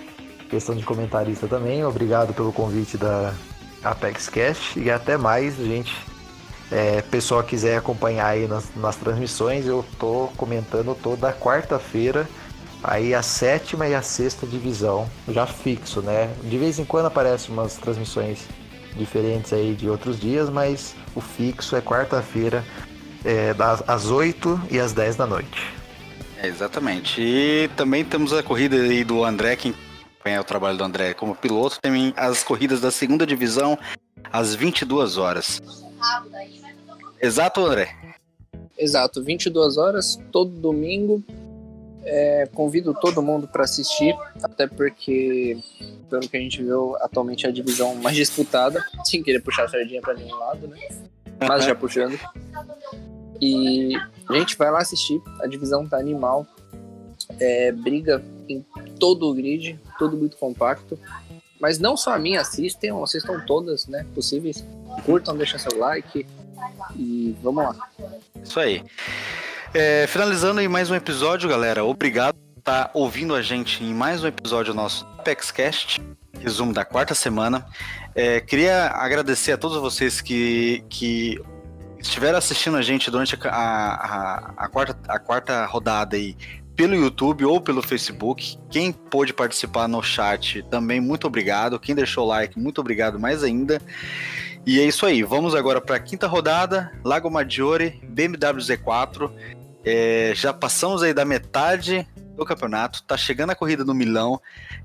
[0.50, 1.84] questão de comentarista também.
[1.84, 3.34] Obrigado pelo convite da
[3.84, 5.96] Apex Cast e até mais, gente.
[6.70, 12.28] É, pessoal quiser acompanhar aí nas, nas transmissões, eu tô comentando toda quarta-feira
[12.84, 16.30] aí a sétima e a sexta divisão, já fixo, né?
[16.44, 18.40] De vez em quando aparecem umas transmissões
[18.96, 22.64] diferentes aí de outros dias, mas o fixo é quarta-feira,
[23.24, 25.77] é, das, às 8 e às 10 da noite.
[26.42, 27.22] É, exatamente.
[27.22, 29.74] E também temos a corrida aí do André, quem
[30.28, 33.78] acompanha o trabalho do André como piloto, também as corridas da segunda divisão
[34.32, 35.62] às 22 horas.
[37.22, 37.96] Exato, André?
[38.78, 41.24] Exato, 22 horas, todo domingo.
[42.10, 45.58] É, convido todo mundo para assistir, até porque,
[46.10, 49.68] pelo que a gente viu, atualmente é a divisão mais disputada, sem querer puxar a
[49.68, 50.78] sardinha para nenhum lado, né?
[51.46, 52.18] Mas já puxando.
[53.42, 53.94] E
[54.32, 55.22] gente, vai lá assistir.
[55.42, 56.46] A divisão tá animal.
[57.40, 58.66] É, briga em
[59.00, 60.98] todo o grid, tudo muito compacto.
[61.60, 64.06] Mas não só a minha, assistem, assistam todas, né?
[64.14, 64.64] Possíveis.
[65.06, 66.26] Curtam, deixem seu like.
[66.96, 67.76] E vamos lá.
[68.44, 68.84] Isso aí.
[69.74, 71.84] É, finalizando aí mais um episódio, galera.
[71.84, 76.02] Obrigado por estar ouvindo a gente em mais um episódio nosso ApexCast,
[76.40, 77.66] resumo da quarta semana.
[78.16, 81.40] É, queria agradecer a todos vocês que, que
[82.00, 86.36] estiveram assistindo a gente durante a, a, a, quarta, a quarta rodada aí
[86.78, 91.80] pelo YouTube ou pelo Facebook, quem pôde participar no chat também, muito obrigado.
[91.80, 93.82] Quem deixou o like, muito obrigado mais ainda.
[94.64, 99.32] E é isso aí, vamos agora para a quinta rodada, Lago Maggiore, BMW Z4.
[99.84, 102.06] É, já passamos aí da metade
[102.38, 104.40] do campeonato, tá chegando a corrida no Milão,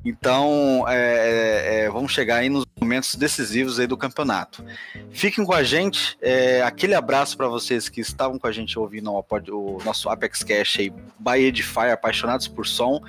[0.05, 4.65] então é, é, é, vamos chegar aí nos momentos decisivos aí do campeonato.
[5.11, 9.13] Fiquem com a gente, é, aquele abraço para vocês que estavam com a gente ouvindo
[9.13, 13.01] o, o nosso Apex Cash aí, Bahia de Fire, apaixonados por som.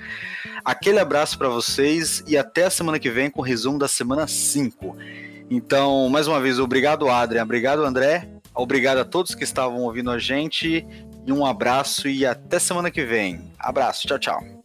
[0.64, 4.28] Aquele abraço para vocês e até a semana que vem com o resumo da semana
[4.28, 4.98] 5.
[5.50, 10.18] Então, mais uma vez, obrigado, Adrian, obrigado, André, obrigado a todos que estavam ouvindo a
[10.18, 10.86] gente
[11.26, 13.52] e um abraço e até semana que vem.
[13.60, 14.63] Abraço, tchau, tchau.